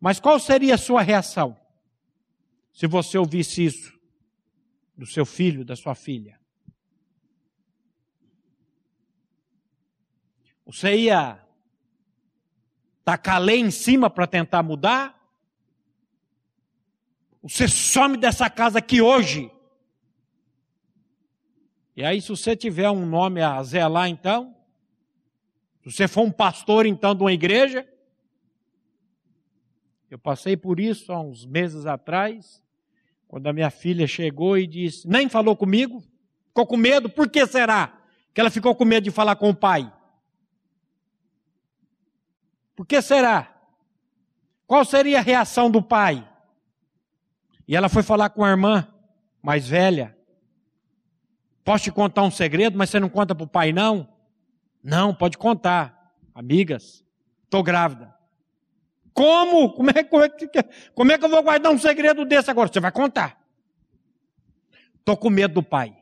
Mas 0.00 0.18
qual 0.18 0.38
seria 0.38 0.74
a 0.74 0.78
sua 0.78 1.02
reação 1.02 1.56
se 2.72 2.86
você 2.86 3.18
ouvisse 3.18 3.64
isso 3.64 3.92
do 4.96 5.04
seu 5.04 5.26
filho, 5.26 5.64
da 5.64 5.76
sua 5.76 5.94
filha? 5.94 6.39
Você 10.70 10.94
ia 10.94 11.36
tacar 13.04 13.40
lei 13.40 13.58
em 13.58 13.72
cima 13.72 14.08
para 14.08 14.24
tentar 14.24 14.62
mudar? 14.62 15.20
Você 17.42 17.66
some 17.66 18.16
dessa 18.16 18.48
casa 18.48 18.78
aqui 18.78 19.02
hoje? 19.02 19.50
E 21.96 22.04
aí, 22.04 22.22
se 22.22 22.28
você 22.28 22.54
tiver 22.54 22.88
um 22.88 23.04
nome 23.04 23.42
a 23.42 23.60
zelar, 23.64 24.08
então, 24.08 24.54
se 25.82 25.90
você 25.90 26.06
for 26.06 26.22
um 26.22 26.30
pastor, 26.30 26.86
então, 26.86 27.16
de 27.16 27.22
uma 27.24 27.32
igreja, 27.32 27.84
eu 30.08 30.20
passei 30.20 30.56
por 30.56 30.78
isso 30.78 31.12
há 31.12 31.20
uns 31.20 31.44
meses 31.44 31.84
atrás, 31.84 32.62
quando 33.26 33.48
a 33.48 33.52
minha 33.52 33.70
filha 33.70 34.06
chegou 34.06 34.56
e 34.56 34.68
disse, 34.68 35.08
nem 35.08 35.28
falou 35.28 35.56
comigo, 35.56 36.00
ficou 36.46 36.64
com 36.64 36.76
medo, 36.76 37.10
por 37.10 37.28
que 37.28 37.44
será 37.44 38.00
que 38.32 38.40
ela 38.40 38.50
ficou 38.50 38.72
com 38.76 38.84
medo 38.84 39.02
de 39.02 39.10
falar 39.10 39.34
com 39.34 39.50
o 39.50 39.54
pai? 39.54 39.92
Por 42.80 42.86
que 42.86 43.02
será? 43.02 43.54
Qual 44.66 44.86
seria 44.86 45.18
a 45.18 45.22
reação 45.22 45.70
do 45.70 45.82
pai? 45.82 46.26
E 47.68 47.76
ela 47.76 47.90
foi 47.90 48.02
falar 48.02 48.30
com 48.30 48.42
a 48.42 48.48
irmã 48.48 48.88
mais 49.42 49.68
velha. 49.68 50.16
Posso 51.62 51.84
te 51.84 51.92
contar 51.92 52.22
um 52.22 52.30
segredo, 52.30 52.78
mas 52.78 52.88
você 52.88 52.98
não 52.98 53.10
conta 53.10 53.34
para 53.34 53.44
o 53.44 53.46
pai, 53.46 53.70
não? 53.70 54.08
Não, 54.82 55.14
pode 55.14 55.36
contar. 55.36 56.10
Amigas, 56.34 57.04
estou 57.44 57.62
grávida. 57.62 58.16
Como? 59.12 59.74
Como 59.74 59.90
é, 59.90 60.02
como, 60.02 60.24
é 60.24 60.30
que, 60.30 60.48
como 60.94 61.12
é 61.12 61.18
que 61.18 61.24
eu 61.26 61.28
vou 61.28 61.42
guardar 61.42 61.70
um 61.70 61.78
segredo 61.78 62.24
desse 62.24 62.50
agora? 62.50 62.72
Você 62.72 62.80
vai 62.80 62.92
contar. 62.92 63.38
Estou 65.00 65.18
com 65.18 65.28
medo 65.28 65.52
do 65.52 65.62
pai. 65.62 65.99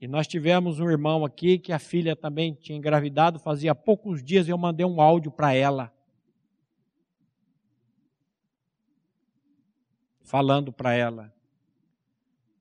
E 0.00 0.06
nós 0.06 0.26
tivemos 0.26 0.78
um 0.78 0.90
irmão 0.90 1.24
aqui 1.24 1.58
que 1.58 1.72
a 1.72 1.78
filha 1.78 2.14
também 2.14 2.54
tinha 2.54 2.76
engravidado, 2.76 3.38
fazia 3.38 3.74
poucos 3.74 4.22
dias 4.22 4.48
eu 4.48 4.58
mandei 4.58 4.84
um 4.84 5.00
áudio 5.00 5.30
para 5.30 5.54
ela. 5.54 5.92
falando 10.26 10.72
para 10.72 10.92
ela 10.92 11.32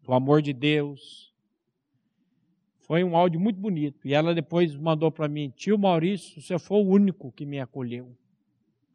do 0.01 0.13
amor 0.13 0.41
de 0.41 0.53
Deus. 0.53 1.33
Foi 2.77 3.03
um 3.03 3.17
áudio 3.17 3.39
muito 3.39 3.59
bonito. 3.59 4.07
E 4.07 4.13
ela 4.13 4.33
depois 4.33 4.75
mandou 4.75 5.11
para 5.11 5.27
mim: 5.27 5.51
Tio 5.55 5.77
Maurício, 5.77 6.41
você 6.41 6.57
foi 6.59 6.77
o 6.77 6.87
único 6.87 7.31
que 7.31 7.45
me 7.45 7.59
acolheu. 7.59 8.15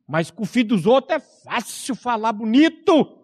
Mas 0.06 0.30
com 0.30 0.44
o 0.44 0.46
filho 0.46 0.68
dos 0.68 0.86
outros 0.86 1.16
é 1.16 1.20
fácil 1.20 1.94
falar 1.94 2.32
bonito. 2.32 3.18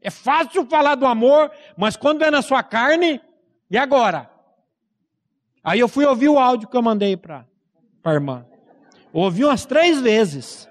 É 0.00 0.10
fácil 0.10 0.64
falar 0.66 0.94
do 0.94 1.04
amor, 1.04 1.50
mas 1.76 1.96
quando 1.96 2.22
é 2.22 2.30
na 2.30 2.40
sua 2.40 2.62
carne, 2.62 3.20
e 3.68 3.76
agora? 3.76 4.30
Aí 5.62 5.80
eu 5.80 5.88
fui 5.88 6.04
ouvir 6.04 6.28
o 6.28 6.38
áudio 6.38 6.68
que 6.68 6.76
eu 6.76 6.82
mandei 6.82 7.16
para 7.16 7.46
a 8.04 8.12
irmã. 8.12 8.46
Ouvi 9.12 9.44
umas 9.44 9.66
três 9.66 10.00
vezes. 10.00 10.68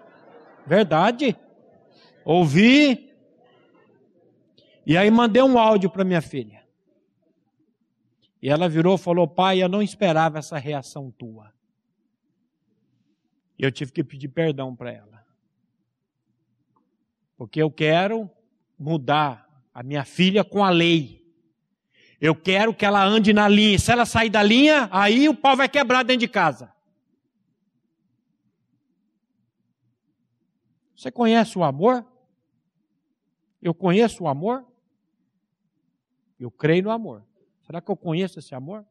Verdade. 0.66 1.38
Ouvi, 2.26 3.08
e 4.90 4.96
aí 4.96 5.12
mandei 5.12 5.42
um 5.44 5.60
áudio 5.60 5.90
para 5.90 6.06
minha 6.06 6.22
filha. 6.22 6.66
E 8.42 8.48
ela 8.48 8.70
virou 8.70 8.96
e 8.96 8.98
falou: 8.98 9.28
Pai, 9.28 9.62
eu 9.62 9.68
não 9.68 9.82
esperava 9.82 10.40
essa 10.40 10.58
reação 10.58 11.12
tua. 11.12 11.54
E 13.60 13.66
eu 13.66 13.72
tive 13.72 13.92
que 13.92 14.02
pedir 14.02 14.30
perdão 14.30 14.74
para 14.74 14.94
ela. 14.94 15.26
Porque 17.36 17.62
eu 17.62 17.70
quero 17.70 18.32
mudar 18.80 19.46
a 19.74 19.84
minha 19.84 20.06
filha 20.06 20.42
com 20.42 20.64
a 20.64 20.70
lei. 20.70 21.17
Eu 22.20 22.36
quero 22.36 22.74
que 22.74 22.86
ela 22.86 23.04
ande 23.04 23.32
na 23.32 23.48
linha. 23.48 23.78
Se 23.78 23.92
ela 23.92 24.06
sair 24.06 24.30
da 24.30 24.42
linha, 24.42 24.90
aí 24.92 25.30
o 25.30 25.36
pau 25.36 25.56
vai 25.56 25.70
quebrar 25.70 26.04
dentro 26.04 26.22
de 26.22 26.28
casa. 26.28 26.74
Você 30.96 31.12
conhece 31.12 31.58
o 31.58 31.64
amor? 31.64 32.04
Eu 33.62 33.74
conheço 33.74 34.24
o 34.24 34.28
amor? 34.28 34.66
Eu 36.40 36.50
creio 36.50 36.84
no 36.84 36.92
amor. 36.92 37.24
Será 37.62 37.80
que 37.82 37.92
eu 37.92 37.96
conheço 37.96 38.40
esse 38.40 38.56
amor? 38.56 38.86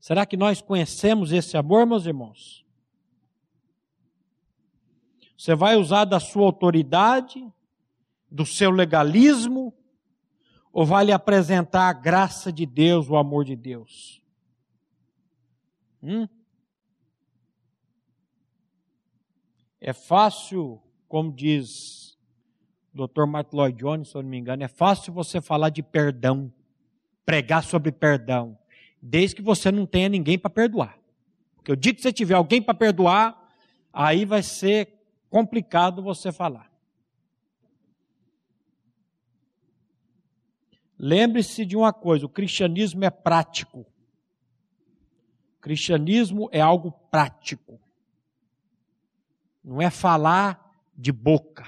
Será 0.00 0.26
que 0.26 0.36
nós 0.36 0.60
conhecemos 0.60 1.30
esse 1.30 1.56
amor, 1.56 1.86
meus 1.86 2.06
irmãos? 2.06 2.66
Você 5.38 5.54
vai 5.54 5.76
usar 5.76 6.04
da 6.04 6.18
sua 6.18 6.44
autoridade, 6.44 7.52
do 8.28 8.44
seu 8.44 8.70
legalismo, 8.70 9.72
ou 10.72 10.86
vai 10.86 11.04
lhe 11.04 11.12
apresentar 11.12 11.88
a 11.88 11.92
graça 11.92 12.50
de 12.50 12.64
Deus, 12.64 13.08
o 13.08 13.16
amor 13.16 13.44
de 13.44 13.54
Deus? 13.54 14.22
Hum? 16.02 16.26
É 19.80 19.92
fácil, 19.92 20.80
como 21.08 21.32
diz 21.32 22.16
Dr. 22.94 23.26
Martin 23.26 23.56
Lloyd 23.56 23.78
Jones, 23.78 24.08
se 24.08 24.16
eu 24.16 24.22
não 24.22 24.30
me 24.30 24.38
engano, 24.38 24.62
é 24.62 24.68
fácil 24.68 25.12
você 25.12 25.40
falar 25.40 25.68
de 25.68 25.82
perdão, 25.82 26.52
pregar 27.26 27.62
sobre 27.62 27.92
perdão, 27.92 28.58
desde 29.00 29.36
que 29.36 29.42
você 29.42 29.70
não 29.70 29.84
tenha 29.84 30.08
ninguém 30.08 30.38
para 30.38 30.50
perdoar. 30.50 30.98
Porque 31.56 31.72
o 31.72 31.76
dia 31.76 31.94
que 31.94 32.00
você 32.00 32.12
tiver 32.12 32.34
alguém 32.34 32.62
para 32.62 32.74
perdoar, 32.74 33.50
aí 33.92 34.24
vai 34.24 34.42
ser 34.42 34.88
complicado 35.28 36.02
você 36.02 36.32
falar. 36.32 36.71
Lembre-se 41.04 41.66
de 41.66 41.76
uma 41.76 41.92
coisa: 41.92 42.26
o 42.26 42.28
cristianismo 42.28 43.04
é 43.04 43.10
prático. 43.10 43.80
O 43.80 45.60
cristianismo 45.60 46.48
é 46.52 46.60
algo 46.60 46.92
prático. 47.10 47.80
Não 49.64 49.82
é 49.82 49.90
falar 49.90 50.80
de 50.96 51.10
boca. 51.10 51.66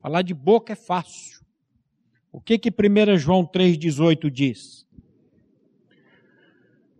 Falar 0.00 0.22
de 0.22 0.32
boca 0.32 0.72
é 0.72 0.76
fácil. 0.76 1.44
O 2.32 2.40
que 2.40 2.58
que 2.58 2.70
1 2.70 3.18
João 3.18 3.46
3,18 3.46 4.30
diz? 4.30 4.86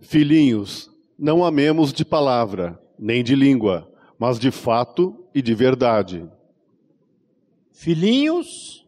Filhinhos, 0.00 0.90
não 1.18 1.42
amemos 1.42 1.90
de 1.90 2.04
palavra, 2.04 2.78
nem 2.98 3.24
de 3.24 3.34
língua, 3.34 3.90
mas 4.18 4.38
de 4.38 4.50
fato 4.50 5.26
e 5.34 5.40
de 5.40 5.54
verdade. 5.54 6.28
Filhinhos, 7.72 8.83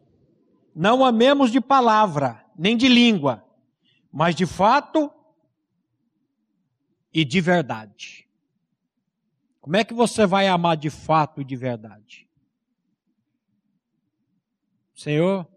não 0.77 1.03
amemos 1.03 1.51
de 1.51 1.59
palavra, 1.59 2.45
nem 2.55 2.77
de 2.77 2.87
língua, 2.87 3.43
mas 4.11 4.35
de 4.35 4.45
fato 4.45 5.11
e 7.11 7.25
de 7.25 7.41
verdade. 7.41 8.29
Como 9.59 9.75
é 9.75 9.83
que 9.83 9.95
você 9.95 10.27
vai 10.27 10.47
amar 10.47 10.77
de 10.77 10.91
fato 10.91 11.41
e 11.41 11.43
de 11.43 11.55
verdade? 11.55 12.29
Senhor, 14.93 15.47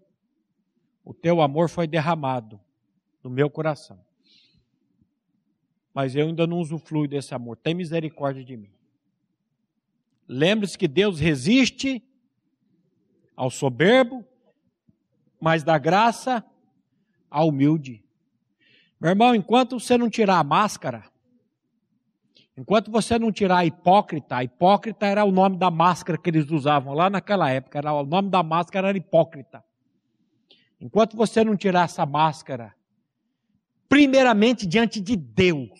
o 1.05 1.13
teu 1.13 1.43
amor 1.43 1.69
foi 1.69 1.87
derramado 1.87 2.59
no 3.23 3.29
meu 3.29 3.51
coração. 3.51 4.03
Mas 5.93 6.17
eu 6.17 6.29
ainda 6.29 6.47
não 6.47 6.61
usufruo 6.61 7.07
desse 7.07 7.35
amor. 7.35 7.59
Tem 7.59 7.75
misericórdia 7.75 8.43
de 8.43 8.57
mim. 8.57 8.73
Lembre-se 10.27 10.79
que 10.79 10.89
Deus 10.89 11.21
resiste 11.21 12.03
ao 13.37 13.51
soberbo, 13.51 14.25
mas 15.41 15.63
dá 15.63 15.79
graça 15.79 16.45
ao 17.31 17.49
humilde. 17.49 18.05
Meu 19.01 19.11
irmão, 19.11 19.35
enquanto 19.35 19.81
você 19.81 19.97
não 19.97 20.11
tirar 20.11 20.39
a 20.39 20.45
máscara, 20.45 21.11
Enquanto 22.61 22.91
você 22.91 23.19
não 23.19 23.33
tirar 23.33 23.59
a 23.59 23.65
hipócrita, 23.65 24.37
a 24.37 24.45
hipócrita 24.45 25.07
era 25.07 25.25
o 25.25 25.33
nome 25.33 25.57
da 25.57 25.71
máscara 25.71 26.19
que 26.19 26.29
eles 26.29 26.51
usavam 26.51 26.93
lá 26.93 27.09
naquela 27.09 27.51
época, 27.51 27.79
era, 27.79 27.91
o 27.91 28.05
nome 28.05 28.29
da 28.29 28.43
máscara 28.43 28.89
era 28.89 28.99
hipócrita. 28.99 29.65
Enquanto 30.79 31.17
você 31.17 31.43
não 31.43 31.57
tirar 31.57 31.87
essa 31.87 32.05
máscara, 32.05 32.75
primeiramente 33.89 34.67
diante 34.67 35.01
de 35.01 35.17
Deus, 35.17 35.71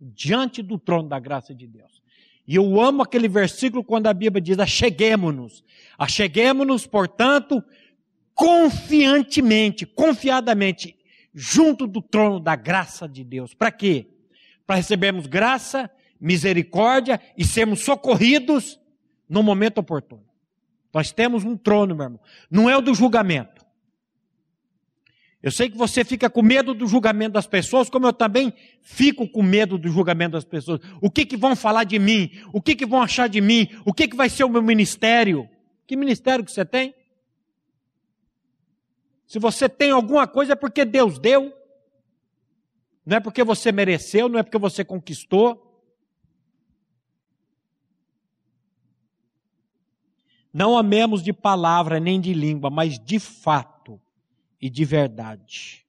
diante 0.00 0.62
do 0.62 0.78
trono 0.78 1.10
da 1.10 1.18
graça 1.18 1.54
de 1.54 1.66
Deus. 1.66 2.02
E 2.46 2.54
eu 2.54 2.80
amo 2.80 3.02
aquele 3.02 3.28
versículo 3.28 3.84
quando 3.84 4.06
a 4.06 4.14
Bíblia 4.14 4.40
diz: 4.40 4.58
acheguemos-nos. 4.58 5.62
Acheguemos-nos, 5.98 6.86
portanto, 6.86 7.62
confiantemente, 8.38 9.84
confiadamente, 9.84 10.96
junto 11.34 11.88
do 11.88 12.00
trono 12.00 12.38
da 12.38 12.54
graça 12.54 13.08
de 13.08 13.24
Deus. 13.24 13.52
Para 13.52 13.72
quê? 13.72 14.06
Para 14.64 14.76
recebermos 14.76 15.26
graça, 15.26 15.90
misericórdia 16.20 17.20
e 17.36 17.44
sermos 17.44 17.80
socorridos 17.80 18.78
no 19.28 19.42
momento 19.42 19.78
oportuno. 19.78 20.22
Nós 20.94 21.10
temos 21.10 21.42
um 21.42 21.56
trono, 21.56 21.96
meu 21.96 22.04
irmão. 22.04 22.20
Não 22.48 22.70
é 22.70 22.76
o 22.76 22.80
do 22.80 22.94
julgamento. 22.94 23.66
Eu 25.42 25.50
sei 25.50 25.68
que 25.68 25.76
você 25.76 26.04
fica 26.04 26.30
com 26.30 26.40
medo 26.40 26.72
do 26.74 26.86
julgamento 26.86 27.32
das 27.32 27.46
pessoas, 27.46 27.90
como 27.90 28.06
eu 28.06 28.12
também 28.12 28.52
fico 28.82 29.26
com 29.26 29.42
medo 29.42 29.76
do 29.76 29.88
julgamento 29.88 30.32
das 30.32 30.44
pessoas. 30.44 30.80
O 31.00 31.10
que, 31.10 31.26
que 31.26 31.36
vão 31.36 31.56
falar 31.56 31.82
de 31.82 31.98
mim? 31.98 32.30
O 32.52 32.62
que, 32.62 32.76
que 32.76 32.86
vão 32.86 33.02
achar 33.02 33.28
de 33.28 33.40
mim? 33.40 33.68
O 33.84 33.92
que, 33.92 34.06
que 34.06 34.16
vai 34.16 34.28
ser 34.28 34.44
o 34.44 34.48
meu 34.48 34.62
ministério? 34.62 35.48
Que 35.88 35.96
ministério 35.96 36.44
que 36.44 36.52
você 36.52 36.64
tem? 36.64 36.94
Se 39.28 39.38
você 39.38 39.68
tem 39.68 39.90
alguma 39.90 40.26
coisa 40.26 40.54
é 40.54 40.56
porque 40.56 40.86
Deus 40.86 41.18
deu. 41.18 41.52
Não 43.04 43.18
é 43.18 43.20
porque 43.20 43.44
você 43.44 43.70
mereceu, 43.70 44.26
não 44.26 44.38
é 44.38 44.42
porque 44.42 44.56
você 44.56 44.82
conquistou. 44.82 45.66
Não 50.50 50.78
amemos 50.78 51.22
de 51.22 51.30
palavra 51.30 52.00
nem 52.00 52.18
de 52.18 52.32
língua, 52.32 52.70
mas 52.70 52.98
de 52.98 53.18
fato 53.18 54.00
e 54.58 54.70
de 54.70 54.84
verdade. 54.86 55.86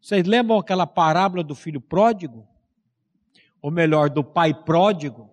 Vocês 0.00 0.24
lembram 0.24 0.56
aquela 0.56 0.86
parábola 0.86 1.42
do 1.42 1.54
filho 1.56 1.80
pródigo? 1.80 2.46
Ou 3.60 3.72
melhor, 3.72 4.08
do 4.08 4.22
pai 4.22 4.54
pródigo? 4.54 5.28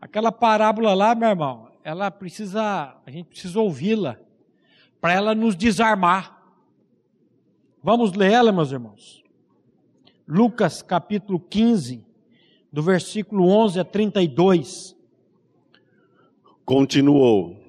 Aquela 0.00 0.30
parábola 0.30 0.94
lá, 0.94 1.16
meu 1.16 1.30
irmão, 1.30 1.72
ela 1.82 2.12
precisa, 2.12 2.96
a 3.04 3.10
gente 3.10 3.26
precisa 3.26 3.58
ouvi-la 3.58 4.18
para 5.02 5.14
ela 5.14 5.34
nos 5.34 5.56
desarmar. 5.56 6.40
Vamos 7.82 8.12
ler 8.12 8.30
ela, 8.30 8.52
meus 8.52 8.70
irmãos. 8.70 9.24
Lucas 10.28 10.80
capítulo 10.80 11.40
15, 11.40 12.06
do 12.72 12.80
versículo 12.80 13.48
11 13.48 13.80
a 13.80 13.84
32. 13.84 14.96
Continuou: 16.64 17.60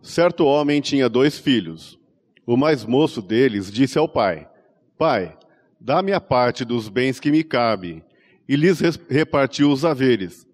Certo 0.00 0.44
homem 0.44 0.80
tinha 0.80 1.08
dois 1.08 1.36
filhos. 1.36 1.98
O 2.46 2.56
mais 2.56 2.84
moço 2.84 3.20
deles 3.20 3.72
disse 3.72 3.98
ao 3.98 4.08
pai: 4.08 4.48
Pai, 4.96 5.36
dá-me 5.80 6.12
a 6.12 6.20
parte 6.20 6.64
dos 6.64 6.88
bens 6.88 7.18
que 7.18 7.32
me 7.32 7.42
cabe. 7.42 8.04
E 8.48 8.54
lhes 8.54 8.80
repartiu 9.10 9.72
os 9.72 9.84
haveres. 9.84 10.46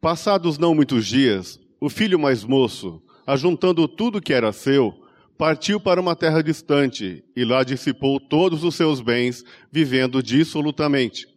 Passados 0.00 0.56
não 0.56 0.74
muitos 0.74 1.06
dias, 1.06 1.60
o 1.78 1.90
filho 1.90 2.18
mais 2.18 2.44
moço, 2.44 3.02
ajuntando 3.26 3.86
tudo 3.86 4.22
que 4.22 4.32
era 4.32 4.52
seu, 4.52 5.06
partiu 5.38 5.78
para 5.78 6.00
uma 6.00 6.16
terra 6.16 6.42
distante 6.42 7.24
e 7.34 7.44
lá 7.44 7.62
dissipou 7.62 8.18
todos 8.18 8.64
os 8.64 8.74
seus 8.74 9.00
bens, 9.00 9.44
vivendo 9.70 10.20
dissolutamente. 10.20 11.28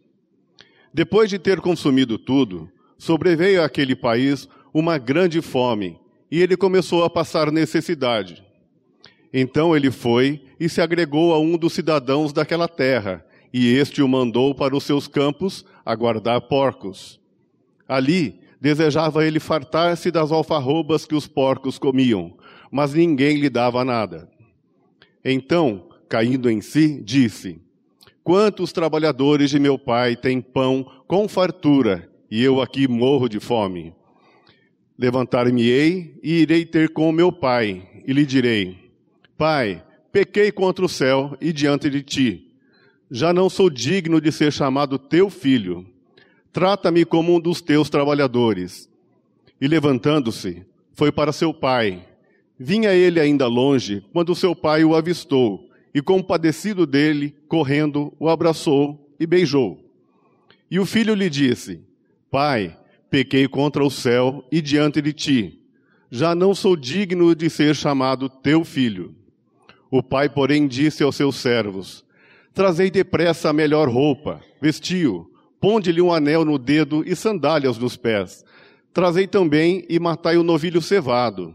Depois 0.92 1.30
de 1.30 1.38
ter 1.38 1.60
consumido 1.60 2.18
tudo, 2.18 2.68
sobreveio 2.98 3.62
àquele 3.62 3.94
país 3.94 4.48
uma 4.74 4.98
grande 4.98 5.40
fome 5.40 5.98
e 6.30 6.42
ele 6.42 6.56
começou 6.56 7.04
a 7.04 7.10
passar 7.10 7.52
necessidade. 7.52 8.42
Então 9.32 9.74
ele 9.76 9.90
foi 9.90 10.42
e 10.58 10.68
se 10.68 10.80
agregou 10.80 11.32
a 11.32 11.38
um 11.38 11.56
dos 11.56 11.72
cidadãos 11.72 12.32
daquela 12.32 12.66
terra, 12.68 13.24
e 13.52 13.68
este 13.68 14.02
o 14.02 14.08
mandou 14.08 14.54
para 14.54 14.76
os 14.76 14.84
seus 14.84 15.06
campos 15.06 15.64
a 15.84 15.94
guardar 15.94 16.40
porcos. 16.42 17.20
Ali 17.88 18.40
desejava 18.60 19.26
ele 19.26 19.40
fartar-se 19.40 20.10
das 20.10 20.30
alfarrobas 20.30 21.04
que 21.04 21.14
os 21.14 21.26
porcos 21.26 21.78
comiam, 21.78 22.34
mas 22.72 22.94
ninguém 22.94 23.36
lhe 23.36 23.50
dava 23.50 23.84
nada. 23.84 24.26
Então, 25.22 25.90
caindo 26.08 26.48
em 26.50 26.62
si, 26.62 27.02
disse: 27.02 27.60
Quantos 28.24 28.72
trabalhadores 28.72 29.50
de 29.50 29.58
meu 29.58 29.78
pai 29.78 30.16
têm 30.16 30.40
pão 30.40 30.82
com 31.06 31.28
fartura, 31.28 32.10
e 32.30 32.42
eu 32.42 32.62
aqui 32.62 32.88
morro 32.88 33.28
de 33.28 33.38
fome? 33.38 33.94
Levantar-me-ei 34.98 36.18
e 36.22 36.40
irei 36.40 36.64
ter 36.64 36.88
com 36.88 37.12
meu 37.12 37.30
pai, 37.30 37.86
e 38.06 38.12
lhe 38.12 38.24
direi: 38.24 38.90
Pai, 39.36 39.84
pequei 40.10 40.50
contra 40.50 40.84
o 40.84 40.88
céu 40.88 41.36
e 41.42 41.52
diante 41.52 41.90
de 41.90 42.02
ti. 42.02 42.48
Já 43.10 43.34
não 43.34 43.50
sou 43.50 43.68
digno 43.68 44.18
de 44.18 44.32
ser 44.32 44.50
chamado 44.50 44.98
teu 44.98 45.28
filho. 45.28 45.86
Trata-me 46.50 47.04
como 47.04 47.34
um 47.34 47.40
dos 47.40 47.60
teus 47.60 47.90
trabalhadores. 47.90 48.88
E 49.60 49.68
levantando-se, 49.68 50.64
foi 50.94 51.12
para 51.12 51.32
seu 51.32 51.52
pai. 51.52 52.11
Vinha 52.58 52.92
ele 52.92 53.18
ainda 53.18 53.46
longe, 53.46 54.04
quando 54.12 54.34
seu 54.34 54.54
pai 54.54 54.84
o 54.84 54.94
avistou, 54.94 55.68
e 55.94 56.00
compadecido 56.00 56.86
dele, 56.86 57.34
correndo, 57.48 58.12
o 58.18 58.28
abraçou 58.28 59.14
e 59.18 59.26
beijou. 59.26 59.78
E 60.70 60.78
o 60.78 60.86
filho 60.86 61.14
lhe 61.14 61.28
disse: 61.28 61.80
Pai, 62.30 62.76
pequei 63.10 63.46
contra 63.46 63.84
o 63.84 63.90
céu 63.90 64.44
e 64.50 64.60
diante 64.62 65.02
de 65.02 65.12
ti. 65.12 65.60
Já 66.10 66.34
não 66.34 66.54
sou 66.54 66.76
digno 66.76 67.34
de 67.34 67.48
ser 67.50 67.74
chamado 67.74 68.28
teu 68.28 68.64
filho. 68.64 69.14
O 69.90 70.02
pai, 70.02 70.28
porém, 70.28 70.66
disse 70.66 71.02
aos 71.02 71.16
seus 71.16 71.36
servos: 71.36 72.04
Trazei 72.54 72.90
depressa 72.90 73.50
a 73.50 73.52
melhor 73.52 73.88
roupa, 73.88 74.40
vestiu, 74.60 75.30
ponde-lhe 75.60 76.00
um 76.00 76.12
anel 76.12 76.44
no 76.44 76.58
dedo 76.58 77.02
e 77.06 77.14
sandálias 77.14 77.76
nos 77.78 77.96
pés. 77.96 78.44
Trazei 78.92 79.26
também 79.26 79.84
e 79.88 79.98
matai 79.98 80.36
o 80.36 80.42
novilho 80.42 80.80
cevado. 80.82 81.54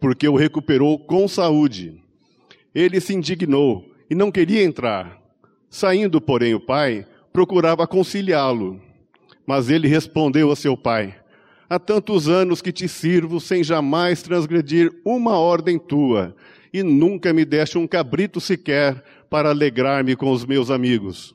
porque 0.00 0.28
o 0.28 0.36
recuperou 0.36 0.98
com 0.98 1.28
saúde. 1.28 2.00
Ele 2.74 3.00
se 3.00 3.14
indignou 3.14 3.84
e 4.08 4.14
não 4.14 4.30
queria 4.30 4.62
entrar. 4.62 5.20
Saindo, 5.68 6.20
porém, 6.20 6.54
o 6.54 6.60
pai 6.60 7.06
procurava 7.32 7.86
conciliá-lo. 7.86 8.80
Mas 9.46 9.68
ele 9.68 9.88
respondeu 9.88 10.50
a 10.50 10.56
seu 10.56 10.76
pai: 10.76 11.14
Há 11.68 11.78
tantos 11.78 12.28
anos 12.28 12.60
que 12.60 12.72
te 12.72 12.88
sirvo 12.88 13.40
sem 13.40 13.62
jamais 13.62 14.22
transgredir 14.22 14.92
uma 15.04 15.38
ordem 15.38 15.78
tua, 15.78 16.34
e 16.72 16.82
nunca 16.82 17.32
me 17.32 17.44
deste 17.44 17.78
um 17.78 17.86
cabrito 17.86 18.40
sequer 18.40 19.04
para 19.28 19.50
alegrar-me 19.50 20.16
com 20.16 20.30
os 20.30 20.44
meus 20.44 20.70
amigos. 20.70 21.34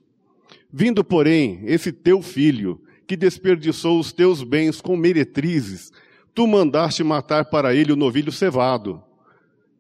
Vindo, 0.71 1.03
porém, 1.03 1.61
esse 1.63 1.91
teu 1.91 2.21
filho, 2.21 2.81
que 3.07 3.15
desperdiçou 3.15 3.99
os 3.99 4.11
teus 4.11 4.43
bens 4.43 4.81
com 4.81 4.97
meretrizes, 4.97 5.91
tu 6.35 6.45
mandaste 6.45 7.01
matar 7.03 7.45
para 7.45 7.73
ele 7.73 7.93
o 7.93 7.95
novilho 7.95 8.31
cevado. 8.31 9.01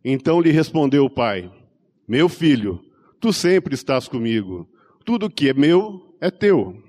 Então 0.03 0.39
lhe 0.39 0.49
respondeu 0.49 1.03
o 1.05 1.09
pai: 1.09 1.51
Meu 2.07 2.29
filho, 2.29 2.83
tu 3.19 3.33
sempre 3.33 3.75
estás 3.75 4.07
comigo. 4.07 4.67
Tudo 5.03 5.29
que 5.29 5.49
é 5.49 5.53
meu 5.53 6.15
é 6.21 6.31
teu. 6.31 6.81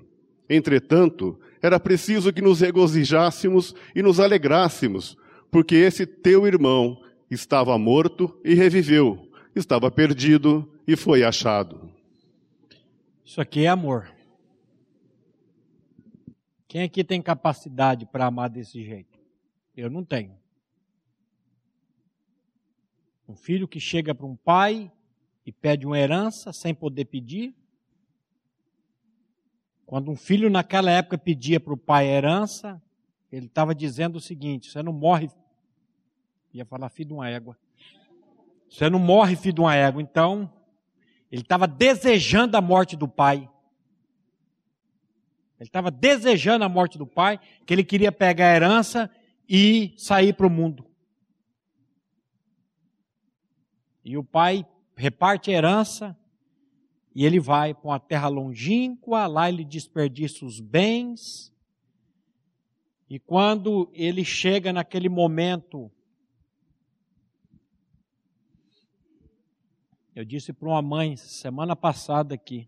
Entretanto, 0.49 1.37
era 1.61 1.79
preciso 1.79 2.31
que 2.31 2.41
nos 2.41 2.61
regozijássemos 2.61 3.75
e 3.93 4.01
nos 4.01 4.19
alegrássemos, 4.19 5.17
porque 5.51 5.75
esse 5.75 6.05
teu 6.05 6.47
irmão 6.47 7.01
estava 7.29 7.77
morto 7.77 8.39
e 8.45 8.53
reviveu, 8.53 9.29
estava 9.53 9.91
perdido 9.91 10.71
e 10.87 10.95
foi 10.95 11.23
achado. 11.23 11.91
Isso 13.25 13.41
aqui 13.41 13.65
é 13.65 13.67
amor. 13.67 14.09
Quem 16.69 16.83
aqui 16.83 17.03
tem 17.03 17.21
capacidade 17.21 18.05
para 18.05 18.25
amar 18.25 18.49
desse 18.49 18.81
jeito? 18.83 19.16
Eu 19.77 19.91
não 19.91 20.03
tenho. 20.03 20.35
Um 23.29 23.35
filho 23.35 23.67
que 23.67 23.79
chega 23.79 24.15
para 24.15 24.25
um 24.25 24.35
pai 24.35 24.91
e 25.45 25.51
pede 25.51 25.85
uma 25.85 25.99
herança 25.99 26.51
sem 26.51 26.73
poder 26.73 27.05
pedir, 27.05 27.55
Quando 29.85 30.11
um 30.11 30.17
filho 30.17 30.49
naquela 30.49 30.91
época 30.91 31.17
pedia 31.17 31.61
para 31.61 31.73
o 31.73 31.77
pai 31.77 32.07
herança, 32.07 32.81
ele 33.31 33.45
estava 33.45 33.73
dizendo 33.73 34.17
o 34.17 34.19
seguinte: 34.19 34.69
você 34.69 34.83
não 34.83 34.91
morre. 34.91 35.29
Ia 36.53 36.65
falar 36.65 36.89
filho 36.89 37.07
de 37.07 37.13
uma 37.13 37.29
égua. 37.29 37.57
Você 38.69 38.89
não 38.89 38.99
morre, 38.99 39.37
filho 39.37 39.53
de 39.53 39.61
uma 39.61 39.73
égua. 39.73 40.01
Então, 40.01 40.51
ele 41.31 41.41
estava 41.41 41.65
desejando 41.65 42.57
a 42.57 42.61
morte 42.61 42.97
do 42.97 43.07
pai. 43.07 43.49
Ele 45.57 45.69
estava 45.69 45.89
desejando 45.89 46.65
a 46.65 46.69
morte 46.69 46.97
do 46.97 47.07
pai, 47.07 47.39
que 47.65 47.73
ele 47.73 47.83
queria 47.85 48.11
pegar 48.11 48.51
a 48.51 48.55
herança 48.55 49.09
e 49.47 49.93
sair 49.97 50.33
para 50.33 50.47
o 50.47 50.49
mundo. 50.49 50.85
E 54.03 54.17
o 54.17 54.23
pai 54.23 54.65
reparte 54.95 55.51
a 55.51 55.53
herança 55.53 56.17
e 57.13 57.25
ele 57.25 57.39
vai 57.39 57.73
para 57.73 57.89
uma 57.89 57.99
terra 57.99 58.27
longínqua, 58.27 59.27
lá 59.27 59.49
ele 59.49 59.65
desperdiça 59.65 60.45
os 60.45 60.59
bens. 60.59 61.51
E 63.09 63.19
quando 63.19 63.89
ele 63.93 64.23
chega 64.23 64.71
naquele 64.73 65.09
momento 65.09 65.91
Eu 70.17 70.25
disse 70.25 70.51
para 70.51 70.67
uma 70.67 70.81
mãe 70.81 71.15
semana 71.15 71.75
passada 71.75 72.33
aqui: 72.33 72.67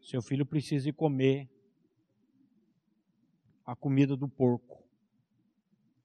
seu 0.00 0.22
filho 0.22 0.46
precisa 0.46 0.92
comer 0.92 1.50
a 3.64 3.74
comida 3.74 4.16
do 4.16 4.28
porco. 4.28 4.85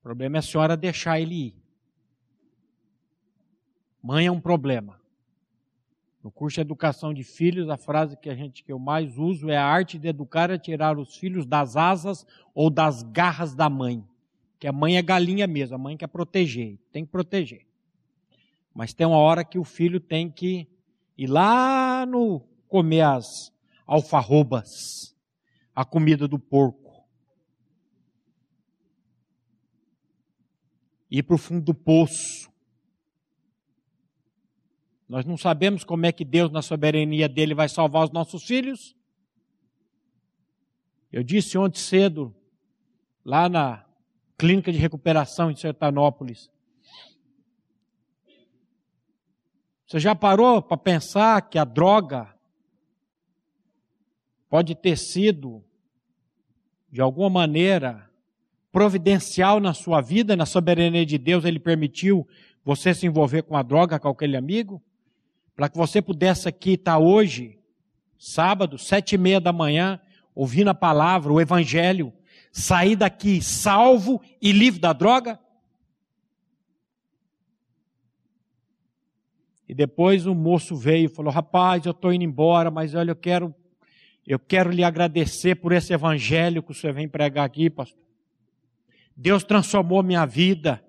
O 0.02 0.04
problema 0.04 0.38
é 0.38 0.39
a 0.39 0.41
senhora 0.41 0.76
deixar 0.76 1.20
ele 1.22 1.47
ir. 1.47 1.56
Mãe 4.02 4.26
é 4.26 4.32
um 4.32 4.41
problema. 4.41 4.99
No 6.24 6.32
curso 6.32 6.56
de 6.56 6.62
educação 6.62 7.14
de 7.14 7.24
filhos, 7.24 7.70
a 7.70 7.78
frase 7.78 8.18
que 8.18 8.28
a 8.28 8.34
gente 8.34 8.64
que 8.64 8.72
eu 8.72 8.80
mais 8.80 9.20
uso 9.20 9.47
é 9.52 9.58
a 9.58 9.64
arte 9.64 9.99
de 9.99 10.08
educar 10.08 10.49
é 10.49 10.58
tirar 10.58 10.97
os 10.97 11.16
filhos 11.18 11.45
das 11.45 11.78
asas 11.78 12.26
ou 12.56 12.72
das 12.72 13.04
garras 13.04 13.54
da 13.54 13.70
mãe. 13.70 14.04
Que 14.60 14.68
a 14.68 14.72
mãe 14.72 14.97
é 14.97 15.04
galinha 15.04 15.45
mesmo, 15.45 15.76
a 15.76 15.80
mãe 15.80 15.95
quer 15.95 16.08
proteger, 16.08 16.80
tem 16.91 17.06
que 17.06 17.12
proteger. 17.12 17.68
Mas 18.74 18.93
tem 18.93 19.06
uma 19.06 19.18
hora 19.18 19.45
que 19.45 19.60
o 19.60 19.64
filho 19.64 19.99
tem 19.99 20.32
que 20.32 20.68
ir 21.16 21.28
lá 21.28 22.08
no 22.08 22.41
comer 22.68 23.02
as 23.02 23.54
alfarrobas, 23.86 25.16
a 25.76 25.86
comida 25.86 26.28
do 26.28 26.39
porco. 26.39 26.81
Ir 31.12 31.24
para 31.24 31.36
o 31.36 31.38
fundo 31.38 31.64
do 31.66 31.74
poço. 31.74 32.49
Nós 35.07 35.26
não 35.26 35.38
sabemos 35.38 35.84
como 35.84 36.05
é 36.05 36.12
que 36.12 36.26
Deus, 36.26 36.49
na 36.49 36.62
soberania 36.62 37.28
dele, 37.28 37.53
vai 37.53 37.68
salvar 37.68 38.05
os 38.05 38.12
nossos 38.12 38.43
filhos. 38.43 38.95
Eu 41.12 41.22
disse 41.22 41.57
ontem 41.57 41.80
cedo, 41.80 42.34
lá 43.24 43.49
na 43.49 43.86
clínica 44.38 44.72
de 44.72 44.78
recuperação 44.78 45.51
em 45.51 45.55
Sertanópolis, 45.55 46.49
Você 49.91 49.99
já 49.99 50.16
parou 50.16 50.62
para 50.62 50.78
pensar 50.78 51.49
que 51.49 51.59
a 51.59 51.66
droga 51.66 52.34
pode 54.47 54.74
ter 54.74 54.97
sido, 54.97 55.62
de 56.89 57.01
alguma 57.01 57.30
maneira, 57.30 58.09
providencial 58.72 59.59
na 59.59 59.74
sua 59.74 60.01
vida, 60.01 60.36
na 60.36 60.45
soberania 60.45 61.05
de 61.05 61.17
Deus, 61.17 61.43
Ele 61.43 61.59
permitiu 61.59 62.28
você 62.63 62.93
se 62.93 63.05
envolver 63.05 63.43
com 63.43 63.57
a 63.57 63.63
droga, 63.63 63.99
com 63.99 64.07
aquele 64.07 64.38
amigo? 64.38 64.82
Para 65.55 65.67
que 65.67 65.78
você 65.78 66.01
pudesse 66.01 66.47
aqui 66.47 66.74
estar 66.74 66.97
hoje, 66.97 67.59
sábado, 68.17 68.78
sete 68.78 69.15
e 69.15 69.17
meia 69.17 69.41
da 69.41 69.51
manhã, 69.51 69.99
ouvindo 70.34 70.69
a 70.69 70.74
palavra, 70.74 71.34
o 71.34 71.41
Evangelho, 71.41 72.13
sair 72.51 72.95
daqui 72.95 73.41
salvo 73.41 74.22
e 74.41 74.51
livre 74.51 74.80
da 74.80 74.93
droga? 74.93 75.39
E 79.67 79.74
depois 79.74 80.26
o 80.26 80.36
moço 80.36 80.76
veio 80.76 81.05
e 81.05 81.13
falou: 81.13 81.32
Rapaz, 81.32 81.86
eu 81.86 81.91
estou 81.91 82.13
indo 82.13 82.24
embora, 82.24 82.69
mas 82.69 82.93
olha, 82.93 83.11
eu 83.11 83.15
quero, 83.15 83.55
eu 84.26 84.38
quero 84.38 84.69
lhe 84.69 84.84
agradecer 84.84 85.55
por 85.55 85.72
esse 85.72 85.93
evangelho 85.93 86.61
que 86.61 86.74
você 86.74 86.91
vem 86.91 87.07
pregar 87.07 87.45
aqui, 87.45 87.69
pastor. 87.69 88.11
Deus 89.16 89.43
transformou 89.43 90.01
minha 90.03 90.26
vida. 90.26 90.84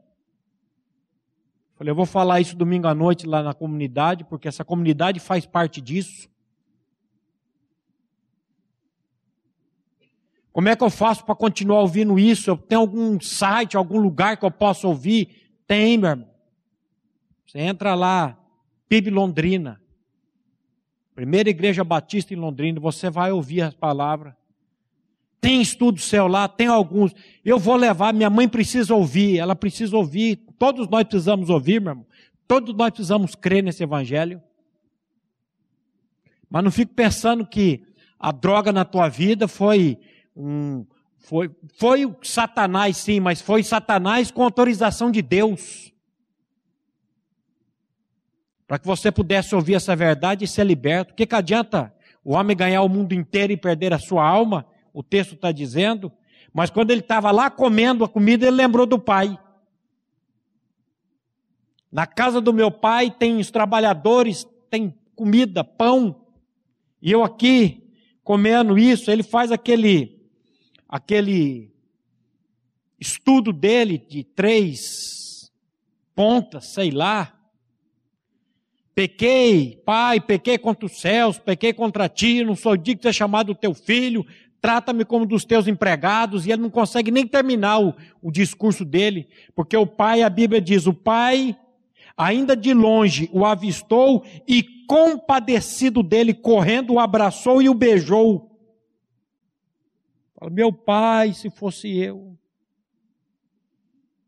Falei, 1.75 1.91
eu 1.91 1.97
vou 1.97 2.07
falar 2.07 2.41
isso 2.41 2.57
domingo 2.57 2.87
à 2.87 2.95
noite 2.95 3.27
lá 3.27 3.43
na 3.43 3.53
comunidade, 3.53 4.25
porque 4.25 4.49
essa 4.49 4.65
comunidade 4.65 5.19
faz 5.19 5.45
parte 5.45 5.81
disso. 5.81 6.31
Como 10.53 10.69
é 10.69 10.77
que 10.77 10.85
eu 10.85 10.91
faço 10.91 11.25
para 11.25 11.35
continuar 11.35 11.81
ouvindo 11.81 12.19
isso? 12.19 12.51
Eu 12.51 12.57
tenho 12.57 12.83
algum 12.83 13.19
site, 13.21 13.77
algum 13.77 13.99
lugar 13.99 14.37
que 14.37 14.45
eu 14.45 14.51
possa 14.51 14.87
ouvir? 14.87 15.55
Tem, 15.67 15.97
meu 15.97 16.11
irmão. 16.11 16.31
Você 17.47 17.59
entra 17.59 17.95
lá, 17.95 18.39
PIB 18.89 19.11
Londrina. 19.11 19.81
Primeira 21.15 21.51
Igreja 21.51 21.83
Batista 21.83 22.33
em 22.33 22.37
Londrina, 22.37 22.79
você 22.79 23.11
vai 23.11 23.33
ouvir 23.33 23.63
as 23.63 23.75
palavras. 23.75 24.35
Tem 25.43 25.61
estudo 25.61 26.01
lá, 26.31 26.47
tem 26.47 26.69
alguns. 26.69 27.13
Eu 27.45 27.59
vou 27.59 27.75
levar, 27.75 28.15
minha 28.15 28.31
mãe 28.31 28.49
precisa 28.49 28.95
ouvir, 28.95 29.39
ela 29.39 29.57
precisa 29.57 29.97
ouvir. 29.97 30.37
Todos 30.57 30.89
nós 30.89 31.03
precisamos 31.03 31.51
ouvir, 31.51 31.81
meu 31.81 31.91
irmão. 31.91 32.07
Todos 32.47 32.73
nós 32.77 32.91
precisamos 32.91 33.35
crer 33.35 33.61
nesse 33.61 33.83
evangelho. 33.83 34.41
Mas 36.49 36.63
não 36.63 36.71
fique 36.71 36.95
pensando 36.95 37.45
que 37.45 37.83
a 38.21 38.31
droga 38.31 38.73
na 38.73 38.85
tua 38.85 39.09
vida 39.09 39.49
foi 39.49 39.99
um 40.37 40.87
foi 41.19 41.51
foi 41.75 42.15
Satanás 42.23 42.99
sim, 42.99 43.19
mas 43.19 43.41
foi 43.41 43.65
Satanás 43.65 44.31
com 44.31 44.45
autorização 44.45 45.11
de 45.11 45.23
Deus 45.23 45.93
para 48.65 48.79
que 48.79 48.87
você 48.87 49.11
pudesse 49.11 49.55
ouvir 49.57 49.75
essa 49.75 49.97
verdade 49.97 50.45
e 50.45 50.49
ser 50.49 50.65
liberto. 50.65 51.13
O 51.13 51.17
que, 51.17 51.27
que 51.27 51.35
adianta 51.35 51.93
o 52.25 52.33
homem 52.33 52.57
ganhar 52.57 52.83
o 52.83 52.89
mundo 52.89 53.13
inteiro 53.13 53.53
e 53.53 53.57
perder 53.57 53.93
a 53.93 53.99
sua 53.99 54.25
alma? 54.25 54.65
O 54.93 55.03
texto 55.03 55.35
está 55.35 55.51
dizendo. 55.53 56.13
Mas 56.53 56.71
quando 56.71 56.91
ele 56.91 57.01
estava 57.01 57.31
lá 57.31 57.51
comendo 57.51 58.05
a 58.05 58.09
comida, 58.09 58.47
ele 58.47 58.57
lembrou 58.57 58.87
do 58.87 58.99
pai. 58.99 59.39
Na 61.91 62.07
casa 62.07 62.41
do 62.41 62.53
meu 62.53 62.71
pai 62.71 63.11
tem 63.11 63.39
os 63.39 63.51
trabalhadores, 63.51 64.47
tem 64.71 64.95
comida, 65.15 65.63
pão. 65.63 66.27
E 67.01 67.11
eu 67.11 67.23
aqui 67.23 67.91
comendo 68.25 68.79
isso, 68.79 69.11
ele 69.11 69.23
faz 69.23 69.51
aquele 69.51 70.21
aquele 70.89 71.73
estudo 73.01 73.53
dele 73.53 73.99
de 73.99 74.23
três 74.23 75.51
pontas, 76.15 76.73
sei 76.73 76.91
lá, 76.91 77.43
Pequei, 78.95 79.81
pai, 79.87 80.21
pequei 80.21 80.59
contra 80.59 80.85
os 80.85 81.01
céus, 81.01 81.39
pequei 81.39 81.73
contra 81.73 82.11
ti, 82.11 82.45
não 82.45 82.55
sou 82.55 82.77
digno 82.77 83.01
de 83.01 83.03
ser 83.05 83.15
chamado 83.15 83.55
teu 83.55 83.73
filho, 83.73 84.27
trata-me 84.63 85.05
como 85.05 85.27
dos 85.27 85.45
teus 85.45 85.67
empregados, 85.67 86.47
e 86.47 86.53
ele 86.53 86.63
não 86.63 86.71
consegue 86.71 87.11
nem 87.11 87.27
terminar 87.27 87.79
o, 87.83 87.95
o 88.23 88.31
discurso 88.31 88.83
dele, 88.83 89.29
porque 89.55 89.77
o 89.77 89.87
pai, 89.87 90.23
a 90.23 90.31
Bíblia 90.31 90.61
diz, 90.61 90.87
o 90.87 90.95
pai, 90.95 91.55
ainda 92.17 92.57
de 92.57 92.73
longe, 92.73 93.29
o 93.31 93.45
avistou 93.45 94.25
e 94.49 94.63
compadecido 94.87 96.03
dele, 96.03 96.33
correndo, 96.33 96.95
o 96.95 97.01
abraçou 97.01 97.61
e 97.61 97.69
o 97.69 97.75
beijou. 97.75 98.59
Fala, 100.39 100.51
meu 100.51 100.73
pai, 100.73 101.35
se 101.35 101.51
fosse 101.51 101.95
eu, 101.95 102.39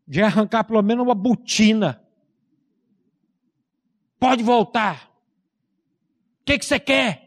de 0.06 0.20
arrancar 0.20 0.64
pelo 0.64 0.82
menos 0.82 1.02
uma 1.02 1.14
botina 1.14 2.04
Pode 4.24 4.42
voltar. 4.42 5.10
O 6.40 6.44
que, 6.46 6.58
que 6.58 6.64
você 6.64 6.80
quer? 6.80 7.23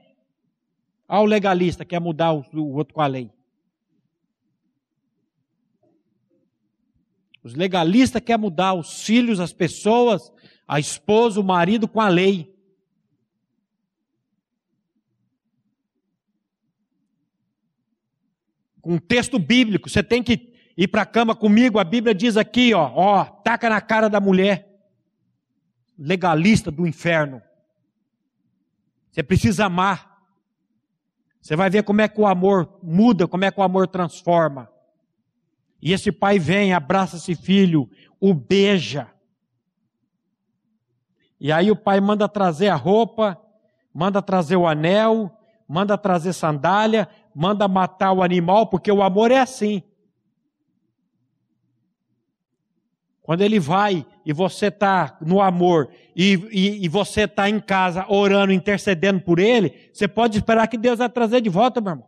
Ah, 1.07 1.21
o 1.21 1.25
legalista 1.25 1.85
quer 1.85 2.01
mudar 2.01 2.33
o, 2.33 2.45
o 2.53 2.73
outro 2.73 2.93
com 2.93 3.01
a 3.01 3.07
lei. 3.07 3.31
Os 7.43 7.53
legalistas 7.53 8.21
querem 8.21 8.41
mudar 8.41 8.73
os 8.73 9.03
filhos, 9.03 9.39
as 9.39 9.53
pessoas, 9.53 10.33
a 10.67 10.81
esposa, 10.81 11.39
o 11.39 11.43
marido 11.43 11.87
com 11.87 12.01
a 12.01 12.09
lei. 12.09 12.53
Com 18.81 18.95
um 18.95 18.99
texto 18.99 19.39
bíblico, 19.39 19.89
você 19.89 20.03
tem 20.03 20.21
que 20.21 20.53
ir 20.75 20.89
para 20.89 21.03
a 21.03 21.05
cama 21.05 21.33
comigo, 21.33 21.79
a 21.79 21.85
Bíblia 21.85 22.13
diz 22.13 22.35
aqui, 22.35 22.73
ó, 22.73 22.91
ó, 22.93 23.23
taca 23.23 23.69
na 23.69 23.79
cara 23.79 24.09
da 24.09 24.19
mulher 24.19 24.67
legalista 25.97 26.69
do 26.69 26.85
inferno. 26.85 27.41
Você 29.09 29.23
precisa 29.23 29.65
amar. 29.65 30.16
Você 31.41 31.55
vai 31.55 31.69
ver 31.69 31.83
como 31.83 32.01
é 32.01 32.07
que 32.07 32.19
o 32.19 32.27
amor 32.27 32.77
muda, 32.81 33.27
como 33.27 33.45
é 33.45 33.51
que 33.51 33.59
o 33.59 33.63
amor 33.63 33.87
transforma. 33.87 34.69
E 35.81 35.93
esse 35.93 36.11
pai 36.11 36.39
vem, 36.39 36.73
abraça 36.73 37.17
esse 37.17 37.35
filho, 37.35 37.89
o 38.19 38.33
beija. 38.33 39.07
E 41.39 41.51
aí 41.51 41.69
o 41.69 41.75
pai 41.75 42.01
manda 42.01 42.27
trazer 42.27 42.69
a 42.69 42.75
roupa, 42.75 43.39
manda 43.93 44.21
trazer 44.21 44.55
o 44.55 44.67
anel, 44.67 45.31
manda 45.67 45.97
trazer 45.97 46.33
sandália, 46.33 47.07
manda 47.33 47.67
matar 47.67 48.11
o 48.11 48.23
animal, 48.23 48.67
porque 48.67 48.91
o 48.91 49.03
amor 49.03 49.31
é 49.31 49.39
assim. 49.39 49.83
Quando 53.27 53.41
ele 53.41 53.59
vai 53.59 54.05
e 54.25 54.31
você 54.31 54.67
está 54.67 55.17
no 55.19 55.41
amor 55.41 55.89
e, 56.15 56.35
e, 56.49 56.85
e 56.85 56.87
você 56.87 57.23
está 57.23 57.49
em 57.49 57.59
casa 57.59 58.05
orando, 58.07 58.53
intercedendo 58.53 59.19
por 59.19 59.37
ele, 59.37 59.89
você 59.91 60.07
pode 60.07 60.37
esperar 60.37 60.65
que 60.69 60.77
Deus 60.77 60.99
vai 60.99 61.09
trazer 61.09 61.41
de 61.41 61.49
volta, 61.49 61.81
meu 61.81 61.91
irmão. 61.91 62.07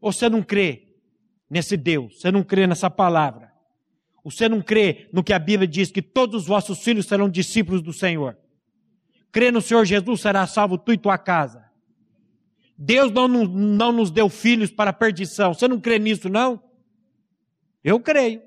Ou 0.00 0.10
você 0.10 0.30
não 0.30 0.42
crê 0.42 0.94
nesse 1.50 1.76
Deus? 1.76 2.18
Você 2.18 2.30
não 2.30 2.42
crê 2.42 2.66
nessa 2.66 2.88
palavra? 2.88 3.52
Você 4.24 4.48
não 4.48 4.62
crê 4.62 5.10
no 5.12 5.22
que 5.22 5.34
a 5.34 5.38
Bíblia 5.38 5.68
diz 5.68 5.90
que 5.90 6.00
todos 6.00 6.44
os 6.44 6.48
vossos 6.48 6.78
filhos 6.78 7.04
serão 7.04 7.28
discípulos 7.28 7.82
do 7.82 7.92
Senhor? 7.92 8.34
Crê 9.30 9.50
no 9.50 9.60
Senhor 9.60 9.84
Jesus, 9.84 10.22
será 10.22 10.46
salvo 10.46 10.78
tu 10.78 10.94
e 10.94 10.96
tua 10.96 11.18
casa. 11.18 11.66
Deus 12.78 13.12
não, 13.12 13.28
não 13.28 13.92
nos 13.92 14.10
deu 14.10 14.30
filhos 14.30 14.70
para 14.70 14.90
perdição. 14.90 15.52
Você 15.52 15.68
não 15.68 15.78
crê 15.78 15.98
nisso, 15.98 16.30
não? 16.30 16.62
Eu 17.84 18.00
creio. 18.00 18.45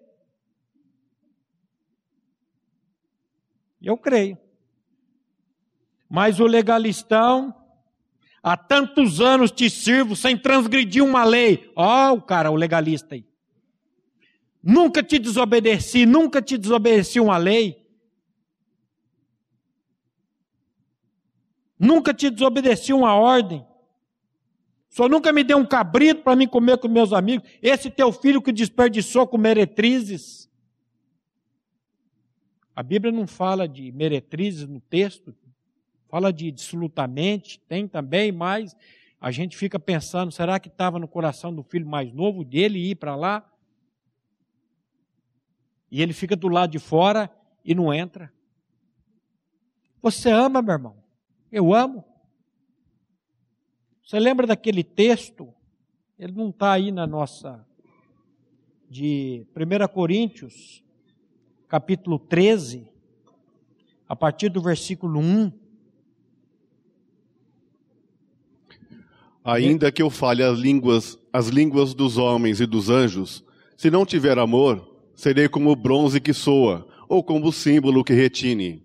Eu 3.82 3.98
creio. 3.98 4.38
Mas 6.10 6.40
o 6.40 6.46
legalistão, 6.46 7.56
há 8.42 8.58
tantos 8.58 9.22
anos 9.22 9.52
te 9.52 9.70
sirvo 9.70 10.16
sem 10.16 10.38
transgredir 10.38 11.04
uma 11.04 11.24
lei. 11.24 11.72
Ó, 11.76 12.12
oh, 12.12 12.16
o 12.16 12.22
cara, 12.22 12.52
o 12.52 12.56
legalista 12.56 13.16
aí. 13.16 13.26
Nunca 14.62 15.02
te 15.02 15.18
desobedeci, 15.18 16.06
nunca 16.06 16.42
te 16.42 16.58
desobedeci 16.58 17.20
uma 17.20 17.38
lei. 17.38 17.88
Nunca 21.80 22.14
te 22.14 22.30
desobedeci 22.30 22.92
uma 22.92 23.16
ordem. 23.16 23.66
Só 24.90 25.08
nunca 25.08 25.32
me 25.32 25.44
deu 25.44 25.58
um 25.58 25.66
cabrito 25.66 26.24
para 26.24 26.36
mim 26.36 26.48
comer 26.48 26.78
com 26.78 26.90
meus 26.90 27.14
amigos. 27.14 27.48
Esse 27.62 27.90
teu 27.90 28.12
filho 28.12 28.42
que 28.42 28.52
desperdiçou 28.52 29.26
com 29.28 29.38
meretrizes. 29.38 30.49
A 32.80 32.84
Bíblia 32.84 33.12
não 33.12 33.28
fala 33.28 33.68
de 33.68 33.92
meretrizes 33.92 34.66
no 34.66 34.80
texto, 34.80 35.36
fala 36.08 36.32
de 36.32 36.48
absolutamente, 36.48 37.60
tem 37.68 37.86
também, 37.86 38.32
mas 38.32 38.74
a 39.20 39.32
gente 39.32 39.58
fica 39.58 39.78
pensando, 39.78 40.32
será 40.32 40.58
que 40.62 40.70
estava 40.70 40.98
no 40.98 41.06
coração 41.06 41.54
do 41.54 41.62
filho 41.62 41.86
mais 41.86 42.14
novo 42.14 42.46
dele 42.46 42.80
ir 42.80 42.96
para 42.96 43.18
lá? 43.18 43.46
E 45.92 46.02
ele 46.02 46.14
fica 46.14 46.38
do 46.38 46.48
lado 46.48 46.72
de 46.72 46.80
fora 46.80 47.30
e 47.66 47.76
não 47.76 47.94
entra. 47.94 48.32
Você 50.02 50.32
ama, 50.32 50.62
meu 50.62 50.72
irmão? 50.72 51.04
Eu 51.52 51.74
amo. 51.74 52.06
Você 54.06 54.18
lembra 54.22 54.48
daquele 54.48 54.86
texto? 54.86 55.54
Ele 56.18 56.32
não 56.32 56.48
está 56.48 56.72
aí 56.72 56.94
na 56.94 57.06
nossa. 57.06 57.68
De 58.90 59.46
1 59.54 59.94
Coríntios, 59.94 60.82
capítulo 61.70 62.18
13, 62.18 62.88
a 64.08 64.16
partir 64.16 64.50
do 64.50 64.60
versículo 64.60 65.20
1. 65.20 65.52
Ainda 69.44 69.92
que 69.92 70.02
eu 70.02 70.10
fale 70.10 70.42
as 70.42 70.58
línguas, 70.58 71.18
as 71.32 71.48
línguas 71.48 71.94
dos 71.94 72.18
homens 72.18 72.60
e 72.60 72.66
dos 72.66 72.90
anjos, 72.90 73.44
se 73.78 73.92
não 73.92 74.04
tiver 74.04 74.40
amor, 74.40 74.96
serei 75.14 75.48
como 75.48 75.70
o 75.70 75.76
bronze 75.76 76.20
que 76.20 76.34
soa, 76.34 76.88
ou 77.08 77.24
como 77.24 77.48
o 77.48 77.54
símbolo 77.54 78.04
que 78.04 78.14
retine. 78.14 78.84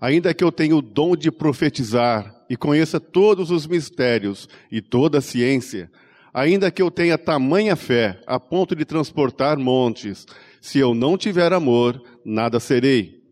Ainda 0.00 0.32
que 0.32 0.42
eu 0.42 0.50
tenha 0.50 0.74
o 0.74 0.82
dom 0.82 1.14
de 1.14 1.30
profetizar 1.30 2.34
e 2.48 2.56
conheça 2.56 2.98
todos 2.98 3.50
os 3.50 3.66
mistérios 3.66 4.48
e 4.72 4.80
toda 4.80 5.18
a 5.18 5.22
ciência, 5.22 5.90
ainda 6.32 6.70
que 6.70 6.80
eu 6.80 6.90
tenha 6.90 7.18
tamanha 7.18 7.76
fé 7.76 8.22
a 8.26 8.40
ponto 8.40 8.74
de 8.74 8.86
transportar 8.86 9.58
montes, 9.58 10.26
se 10.60 10.78
eu 10.78 10.94
não 10.94 11.16
tiver 11.16 11.52
amor, 11.52 12.02
nada 12.24 12.60
serei. 12.60 13.22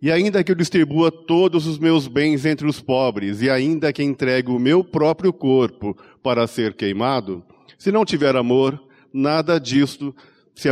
E 0.00 0.10
ainda 0.10 0.42
que 0.42 0.50
eu 0.50 0.56
distribua 0.56 1.12
todos 1.12 1.66
os 1.66 1.78
meus 1.78 2.08
bens 2.08 2.44
entre 2.44 2.66
os 2.66 2.80
pobres, 2.80 3.40
e 3.40 3.48
ainda 3.48 3.92
que 3.92 4.02
entregue 4.02 4.50
o 4.50 4.58
meu 4.58 4.82
próprio 4.82 5.32
corpo 5.32 5.96
para 6.22 6.46
ser 6.46 6.74
queimado, 6.74 7.44
se 7.78 7.92
não 7.92 8.04
tiver 8.04 8.34
amor, 8.34 8.82
nada 9.12 9.58
disto 9.60 10.14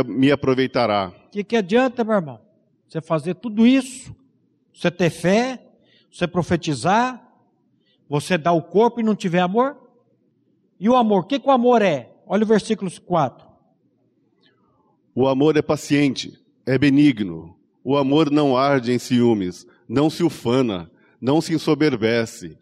me 0.05 0.31
aproveitará. 0.31 1.13
O 1.27 1.31
que, 1.31 1.43
que 1.43 1.55
adianta, 1.55 2.03
meu 2.03 2.15
irmão? 2.15 2.39
Você 2.87 3.01
fazer 3.01 3.35
tudo 3.35 3.65
isso 3.65 4.13
você 4.81 4.89
ter 4.89 5.09
fé, 5.11 5.61
você 6.11 6.27
profetizar, 6.27 7.21
você 8.09 8.37
dar 8.37 8.53
o 8.53 8.63
corpo 8.63 8.99
e 8.99 9.03
não 9.03 9.15
tiver 9.15 9.39
amor? 9.39 9.77
E 10.79 10.89
o 10.89 10.95
amor, 10.95 11.21
o 11.21 11.23
que, 11.23 11.39
que 11.39 11.47
o 11.47 11.51
amor 11.51 11.83
é? 11.83 12.11
Olha 12.25 12.43
o 12.43 12.47
versículo 12.47 12.89
4. 12.89 13.47
O 15.13 15.27
amor 15.27 15.57
é 15.57 15.61
paciente, 15.61 16.39
é 16.65 16.77
benigno. 16.77 17.55
O 17.83 17.97
amor 17.97 18.29
não 18.29 18.55
arde 18.55 18.91
em 18.91 18.99
ciúmes, 18.99 19.65
não 19.87 20.09
se 20.09 20.23
ufana, 20.23 20.89
não 21.19 21.41
se 21.41 21.53
ensoberbece, 21.53 22.57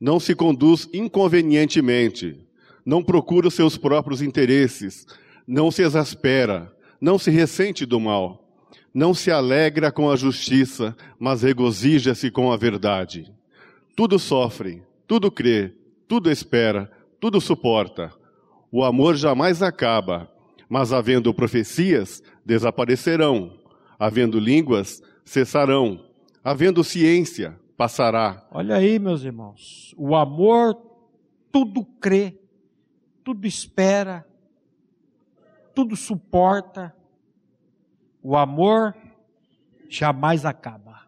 não 0.00 0.18
se 0.18 0.34
conduz 0.34 0.88
inconvenientemente, 0.92 2.44
não 2.84 3.02
procura 3.02 3.48
os 3.48 3.54
seus 3.54 3.76
próprios 3.76 4.20
interesses, 4.20 5.06
não 5.46 5.70
se 5.70 5.82
exaspera, 5.82 6.72
não 7.00 7.18
se 7.18 7.30
ressente 7.30 7.86
do 7.86 8.00
mal 8.00 8.44
não 8.94 9.12
se 9.12 9.32
alegra 9.32 9.90
com 9.90 10.08
a 10.08 10.14
justiça, 10.14 10.96
mas 11.18 11.42
regozija-se 11.42 12.30
com 12.30 12.52
a 12.52 12.56
verdade. 12.56 13.28
Tudo 13.96 14.20
sofre, 14.20 14.84
tudo 15.04 15.32
crê, 15.32 15.74
tudo 16.06 16.30
espera, 16.30 16.88
tudo 17.18 17.40
suporta. 17.40 18.12
O 18.70 18.84
amor 18.84 19.16
jamais 19.16 19.62
acaba, 19.62 20.30
mas 20.68 20.92
havendo 20.92 21.32
profecias, 21.32 22.22
desaparecerão. 22.44 23.58
Havendo 23.98 24.38
línguas, 24.38 25.02
cessarão. 25.24 26.04
Havendo 26.42 26.84
ciência, 26.84 27.58
passará. 27.76 28.46
Olha 28.50 28.76
aí, 28.76 28.98
meus 28.98 29.22
irmãos. 29.22 29.94
O 29.96 30.14
amor 30.14 30.76
tudo 31.50 31.84
crê, 31.84 32.38
tudo 33.22 33.46
espera, 33.46 34.26
tudo 35.74 35.96
suporta 35.96 36.94
o 38.24 38.38
amor 38.38 38.96
jamais 39.86 40.46
acaba. 40.46 41.06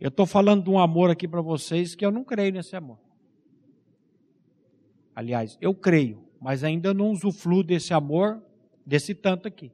Eu 0.00 0.08
estou 0.08 0.24
falando 0.24 0.62
de 0.62 0.70
um 0.70 0.78
amor 0.78 1.10
aqui 1.10 1.26
para 1.26 1.40
vocês 1.40 1.96
que 1.96 2.06
eu 2.06 2.12
não 2.12 2.22
creio 2.22 2.52
nesse 2.52 2.76
amor. 2.76 3.00
Aliás, 5.16 5.58
eu 5.60 5.74
creio, 5.74 6.25
mas 6.40 6.62
ainda 6.64 6.92
não 6.92 7.10
usufruo 7.10 7.62
desse 7.62 7.92
amor, 7.94 8.42
desse 8.84 9.14
tanto 9.14 9.48
aqui. 9.48 9.72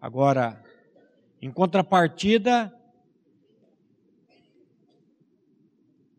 Agora, 0.00 0.62
em 1.40 1.50
contrapartida, 1.50 2.74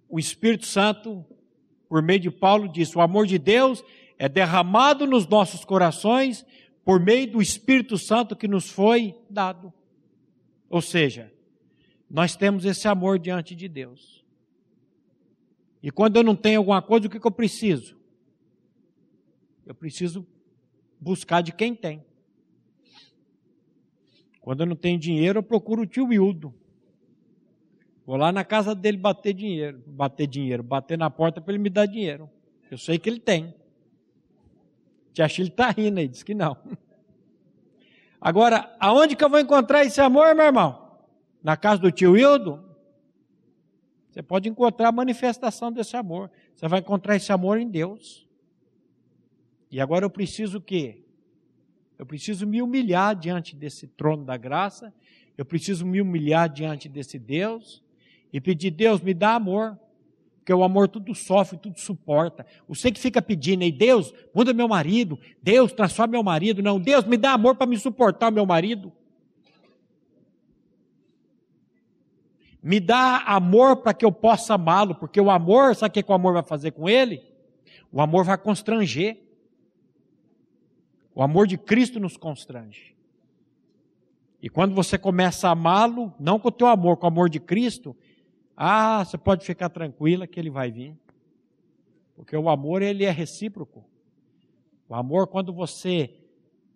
o 0.10 0.18
Espírito 0.18 0.66
Santo, 0.66 1.26
por 1.88 2.02
meio 2.02 2.20
de 2.20 2.32
Paulo, 2.32 2.68
disse: 2.68 2.98
o 2.98 3.02
amor 3.02 3.28
de 3.28 3.38
Deus 3.38 3.84
é 4.18 4.28
derramado 4.28 5.06
nos 5.06 5.28
nossos 5.28 5.64
corações 5.66 6.46
por 6.84 7.00
meio 7.00 7.32
do 7.32 7.42
Espírito 7.42 7.98
Santo 7.98 8.36
que 8.36 8.48
nos 8.48 8.70
foi 8.70 9.16
dado. 9.30 9.74
Ou 10.70 10.82
seja, 10.82 11.32
nós 12.10 12.36
temos 12.36 12.66
esse 12.66 12.88
amor 12.88 13.20
diante 13.20 13.56
de 13.56 13.68
Deus. 13.68 14.25
E 15.86 15.92
quando 15.92 16.16
eu 16.16 16.24
não 16.24 16.36
tenho 16.36 16.58
alguma 16.58 16.82
coisa, 16.82 17.06
o 17.06 17.10
que, 17.12 17.20
que 17.20 17.28
eu 17.28 17.32
preciso? 17.32 17.96
Eu 19.68 19.76
preciso 19.76 20.26
buscar 21.00 21.42
de 21.42 21.52
quem 21.52 21.76
tem. 21.76 22.04
Quando 24.42 24.62
eu 24.62 24.66
não 24.66 24.76
tenho 24.76 24.98
dinheiro, 24.98 25.38
eu 25.38 25.44
procuro 25.44 25.84
o 25.84 25.86
tio 25.86 26.08
Wildo. 26.08 26.56
Vou 28.04 28.18
lá 28.18 28.32
na 28.32 28.44
casa 28.44 28.74
dele 28.74 28.98
bater 28.98 29.32
dinheiro, 29.32 29.84
bater 29.86 30.26
dinheiro, 30.26 30.64
bater 30.64 30.98
na 30.98 31.12
porta 31.12 31.40
para 31.40 31.54
ele 31.54 31.62
me 31.62 31.70
dar 31.70 31.86
dinheiro. 31.86 32.32
Eu 32.72 32.80
sei 32.80 32.98
que 32.98 33.08
ele 33.08 33.20
tem. 33.20 33.54
Tia 35.14 35.28
Chile 35.28 35.50
está 35.50 35.70
rindo 35.70 36.00
aí, 36.00 36.08
diz 36.08 36.24
que 36.24 36.34
não. 36.34 36.58
Agora, 38.20 38.76
aonde 38.80 39.16
que 39.16 39.24
eu 39.24 39.30
vou 39.30 39.40
encontrar 39.40 39.86
esse 39.86 40.02
amor, 40.02 40.34
meu 40.34 40.46
irmão? 40.46 40.98
Na 41.44 41.56
casa 41.56 41.80
do 41.80 41.92
tio 41.92 42.18
Hildo? 42.18 42.75
Você 44.16 44.24
pode 44.24 44.48
encontrar 44.48 44.88
a 44.88 44.92
manifestação 44.94 45.70
desse 45.70 45.98
amor. 45.98 46.32
Você 46.56 46.70
vai 46.70 46.80
encontrar 46.80 47.18
esse 47.18 47.34
amor 47.34 47.60
em 47.60 47.68
Deus. 47.68 48.26
E 49.70 49.82
agora 49.82 50.06
eu 50.06 50.10
preciso 50.10 50.60
o 50.60 50.62
quê? 50.62 51.04
Eu 52.00 52.06
preciso 52.06 52.48
me 52.48 52.62
humilhar 52.62 53.14
diante 53.14 53.54
desse 53.54 53.88
trono 53.88 54.24
da 54.24 54.38
graça. 54.38 54.94
Eu 55.38 55.44
preciso 55.44 55.86
me 55.86 56.00
humilhar 56.00 56.48
diante 56.48 56.88
desse 56.88 57.20
Deus 57.20 57.84
e 58.32 58.40
pedir, 58.40 58.72
Deus, 58.72 59.02
me 59.02 59.14
dá 59.14 59.36
amor. 59.36 59.78
Porque 60.38 60.54
o 60.54 60.64
amor 60.64 60.88
tudo 60.88 61.14
sofre, 61.14 61.58
tudo 61.58 61.78
suporta. 61.78 62.46
Você 62.70 62.94
que 62.94 63.00
fica 63.02 63.22
pedindo 63.22 63.64
aí, 63.64 63.72
Deus, 63.72 64.14
muda 64.34 64.54
meu 64.54 64.70
marido. 64.70 65.20
Deus, 65.44 65.74
transforma 65.74 66.12
meu 66.14 66.24
marido. 66.24 66.64
Não, 66.64 66.80
Deus, 66.80 67.04
me 67.04 67.18
dá 67.18 67.34
amor 67.34 67.56
para 67.56 67.68
me 67.68 67.78
suportar 67.78 68.32
o 68.32 68.34
meu 68.34 68.46
marido. 68.46 68.94
Me 72.66 72.80
dá 72.80 73.20
amor 73.28 73.78
para 73.78 73.94
que 73.94 74.04
eu 74.04 74.12
possa 74.12 74.56
amá-lo, 74.56 74.96
porque 74.96 75.22
o 75.22 75.30
amor, 75.30 75.76
sabe 75.76 76.00
o 76.00 76.04
que 76.04 76.12
o 76.12 76.16
amor 76.16 76.34
vai 76.34 76.42
fazer 76.42 76.72
com 76.72 76.90
ele? 76.90 77.22
O 77.92 78.02
amor 78.02 78.26
vai 78.26 78.40
constranger. 78.40 79.22
O 81.14 81.22
amor 81.22 81.46
de 81.46 81.60
Cristo 81.60 82.00
nos 82.00 82.18
constrange. 82.18 82.96
E 84.42 84.50
quando 84.50 84.74
você 84.74 84.98
começa 84.98 85.48
a 85.48 85.52
amá-lo, 85.52 86.12
não 86.20 86.40
com 86.40 86.48
o 86.48 86.52
teu 86.52 86.66
amor, 86.66 86.98
com 86.98 87.06
o 87.06 87.08
amor 87.08 87.30
de 87.30 87.40
Cristo, 87.40 87.96
ah, 88.58 89.06
você 89.06 89.16
pode 89.16 89.46
ficar 89.46 89.70
tranquila 89.70 90.26
que 90.26 90.40
ele 90.40 90.50
vai 90.50 90.72
vir. 90.72 90.98
Porque 92.16 92.36
o 92.36 92.50
amor, 92.50 92.82
ele 92.82 93.06
é 93.06 93.12
recíproco. 93.12 93.86
O 94.90 94.96
amor, 94.96 95.28
quando 95.28 95.54
você 95.54 96.16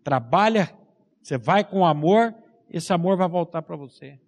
trabalha, 0.03 0.71
você 1.19 1.35
vai 1.35 1.63
com 1.63 1.83
amor, 1.83 2.35
esse 2.69 2.93
amor 2.93 3.17
vai 3.17 3.27
voltar 3.27 3.63
para 3.63 3.75
você. 3.75 4.19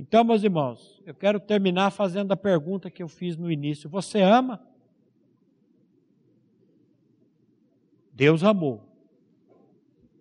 Então, 0.00 0.22
meus 0.22 0.44
irmãos, 0.44 1.02
eu 1.04 1.12
quero 1.12 1.40
terminar 1.40 1.90
fazendo 1.90 2.30
a 2.30 2.36
pergunta 2.36 2.88
que 2.88 3.02
eu 3.02 3.08
fiz 3.08 3.36
no 3.36 3.50
início: 3.50 3.90
Você 3.90 4.20
ama? 4.20 4.64
Deus 8.12 8.44
amou. 8.44 8.80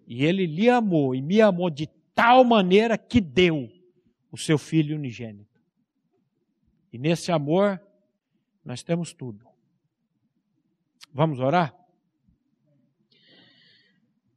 E 0.07 0.25
Ele 0.25 0.47
lhe 0.47 0.67
amou 0.67 1.13
e 1.13 1.21
me 1.21 1.39
amou 1.41 1.69
de 1.69 1.85
tal 2.15 2.43
maneira 2.43 2.97
que 2.97 3.21
deu 3.21 3.69
o 4.31 4.37
seu 4.37 4.57
Filho 4.57 4.97
unigênito. 4.97 5.61
E 6.91 6.97
nesse 6.97 7.31
amor, 7.31 7.79
nós 8.65 8.81
temos 8.81 9.13
tudo. 9.13 9.45
Vamos 11.13 11.39
orar? 11.39 11.75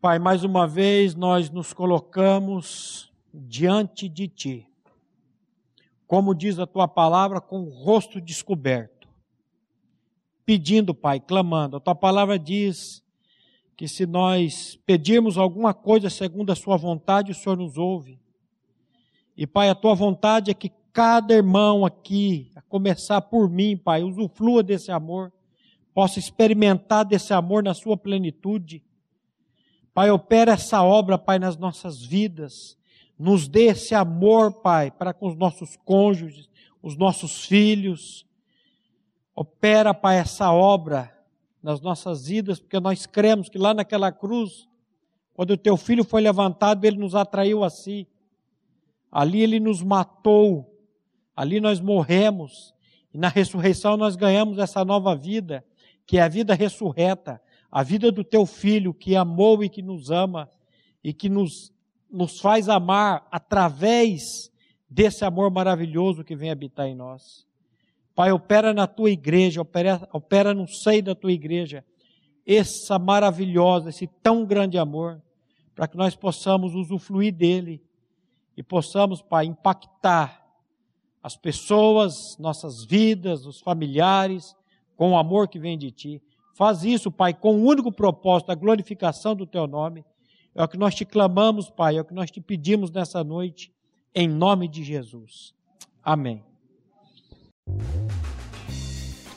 Pai, 0.03 0.19
mais 0.19 0.45
uma 0.45 0.69
vez 0.69 1.15
nós 1.15 1.49
nos 1.49 1.73
colocamos 1.73 3.11
diante 3.33 4.07
de 4.07 4.29
Ti 4.29 4.70
como 6.11 6.35
diz 6.35 6.59
a 6.59 6.67
tua 6.67 6.89
palavra, 6.89 7.41
com 7.41 7.61
o 7.61 7.69
rosto 7.69 8.21
descoberto, 8.21 9.09
pedindo, 10.45 10.93
Pai, 10.93 11.21
clamando. 11.21 11.77
A 11.77 11.81
tua 11.81 11.95
palavra 11.95 12.37
diz 12.37 13.01
que 13.77 13.87
se 13.87 14.07
nós 14.07 14.77
pedirmos 14.85 15.39
alguma 15.39 15.73
coisa 15.73 16.11
segundo 16.11 16.51
a 16.51 16.57
Sua 16.57 16.77
vontade, 16.77 17.31
o 17.31 17.35
Senhor 17.35 17.55
nos 17.55 17.79
ouve. 17.79 18.19
E, 19.37 19.47
Pai, 19.47 19.69
a 19.69 19.75
tua 19.77 19.95
vontade 19.95 20.51
é 20.51 20.55
que 20.55 20.73
cada 20.93 21.33
irmão 21.33 21.87
aqui, 21.87 22.51
a 22.57 22.63
começar 22.63 23.21
por 23.21 23.49
mim, 23.49 23.77
Pai, 23.77 24.03
usufrua 24.03 24.65
desse 24.65 24.91
amor, 24.91 25.33
possa 25.95 26.19
experimentar 26.19 27.05
desse 27.05 27.33
amor 27.33 27.63
na 27.63 27.73
sua 27.73 27.97
plenitude. 27.97 28.83
Pai, 29.95 30.11
opera 30.11 30.55
essa 30.55 30.83
obra, 30.83 31.17
Pai, 31.17 31.39
nas 31.39 31.57
nossas 31.57 32.03
vidas 32.03 32.80
nos 33.21 33.47
dê 33.47 33.65
esse 33.67 33.95
amor, 33.95 34.63
Pai, 34.63 34.91
para 34.91 35.13
com 35.13 35.29
os 35.29 35.37
nossos 35.37 35.77
cônjuges, 35.85 36.49
os 36.83 36.97
nossos 36.97 37.45
filhos. 37.45 38.27
Opera, 39.35 39.93
Pai, 39.93 40.17
essa 40.17 40.51
obra 40.51 41.15
nas 41.63 41.83
nossas 41.83 42.29
vidas, 42.29 42.59
porque 42.59 42.81
nós 42.81 43.05
cremos 43.05 43.51
que 43.51 43.59
lá 43.59 43.75
naquela 43.75 44.11
cruz, 44.11 44.67
quando 45.35 45.51
o 45.51 45.57
teu 45.59 45.77
filho 45.77 46.03
foi 46.03 46.23
levantado, 46.23 46.87
ele 46.87 46.97
nos 46.97 47.15
atraiu 47.15 47.63
a 47.63 47.69
si. 47.69 48.09
Ali 49.13 49.43
ele 49.43 49.61
nos 49.61 49.83
matou, 49.83 50.75
ali 51.37 51.61
nós 51.61 51.79
morremos, 51.79 52.75
e 53.13 53.19
na 53.19 53.29
ressurreição 53.29 53.99
nós 53.99 54.17
ganhamos 54.17 54.57
essa 54.57 54.83
nova 54.83 55.15
vida, 55.15 55.63
que 56.07 56.17
é 56.17 56.23
a 56.23 56.29
vida 56.29 56.55
ressurreta, 56.55 57.39
a 57.71 57.83
vida 57.83 58.11
do 58.11 58.25
teu 58.25 58.47
filho 58.47 58.95
que 58.95 59.15
amou 59.15 59.63
e 59.63 59.69
que 59.69 59.83
nos 59.83 60.11
ama 60.11 60.49
e 61.05 61.13
que 61.13 61.29
nos 61.29 61.71
nos 62.11 62.41
faz 62.41 62.69
amar 62.69 63.27
através 63.31 64.51
desse 64.89 65.25
amor 65.25 65.51
maravilhoso 65.51 66.25
que 66.25 66.35
vem 66.35 66.51
habitar 66.51 66.87
em 66.87 66.95
nós. 66.95 67.47
Pai, 68.15 68.33
opera 68.33 68.75
na 68.75 68.87
tua 68.87 69.11
igreja, 69.11 69.61
opera, 69.61 70.09
opera 70.13 70.53
no 70.53 70.67
seio 70.67 71.03
da 71.03 71.15
tua 71.15 71.33
igreja, 71.33 71.85
essa 72.47 72.99
maravilhosa, 72.99 73.91
esse 73.91 74.07
tão 74.07 74.45
grande 74.45 74.77
amor, 74.77 75.23
para 75.75 75.87
que 75.87 75.97
nós 75.97 76.17
possamos 76.17 76.75
usufruir 76.75 77.33
dele 77.33 77.83
e 78.57 78.63
possamos, 78.63 79.23
Pai, 79.23 79.47
impactar 79.47 80.45
as 81.23 81.37
pessoas, 81.37 82.37
nossas 82.39 82.85
vidas, 82.85 83.47
os 83.47 83.61
familiares, 83.61 84.57
com 84.97 85.13
o 85.13 85.17
amor 85.17 85.49
que 85.49 85.59
vem 85.59 85.79
de 85.79 85.91
ti. 85.91 86.23
Faz 86.57 86.83
isso, 86.83 87.11
Pai, 87.11 87.33
com 87.33 87.55
o 87.55 87.65
único 87.65 87.93
propósito, 87.93 88.51
a 88.51 88.55
glorificação 88.55 89.35
do 89.35 89.47
teu 89.47 89.67
nome 89.67 90.05
é 90.55 90.63
o 90.63 90.69
que 90.69 90.77
nós 90.77 90.95
te 90.95 91.05
clamamos, 91.05 91.71
Pai, 91.71 91.97
é 91.97 92.01
o 92.01 92.05
que 92.05 92.15
nós 92.15 92.31
te 92.31 92.41
pedimos 92.41 92.91
nessa 92.91 93.23
noite, 93.23 93.73
em 94.15 94.29
nome 94.29 94.69
de 94.69 94.83
Jesus. 94.83 95.55
Amém. 96.03 96.43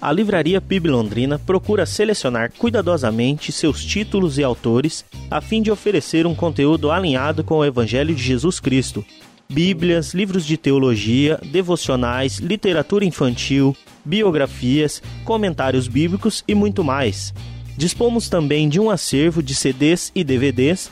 A 0.02 0.12
Livraria 0.12 0.60
PIB 0.60 0.90
Londrina 0.90 1.40
procura 1.40 1.86
selecionar 1.86 2.52
cuidadosamente 2.58 3.54
seus 3.54 3.86
títulos 3.86 4.38
e 4.38 4.44
autores 4.44 5.06
a 5.32 5.40
fim 5.40 5.62
de 5.62 5.72
oferecer 5.72 6.28
um 6.28 6.36
conteúdo 6.36 6.92
alinhado 6.92 7.42
com 7.42 7.60
o 7.60 7.66
Evangelho 7.66 8.14
de 8.14 8.22
Jesus 8.22 8.60
Cristo. 8.60 9.06
Bíblias, 9.50 10.14
livros 10.14 10.46
de 10.46 10.58
teologia, 10.58 11.40
devocionais, 11.46 12.40
literatura 12.40 13.06
infantil, 13.06 13.76
biografias, 14.04 15.02
comentários 15.24 15.88
bíblicos 15.88 16.44
e 16.48 16.54
muito 16.54 16.84
mais. 16.84 17.34
Dispomos 17.78 18.28
também 18.28 18.68
de 18.68 18.80
um 18.80 18.90
acervo 18.90 19.42
de 19.42 19.56
CDs 19.56 20.12
e 20.14 20.24
DVDs 20.24 20.92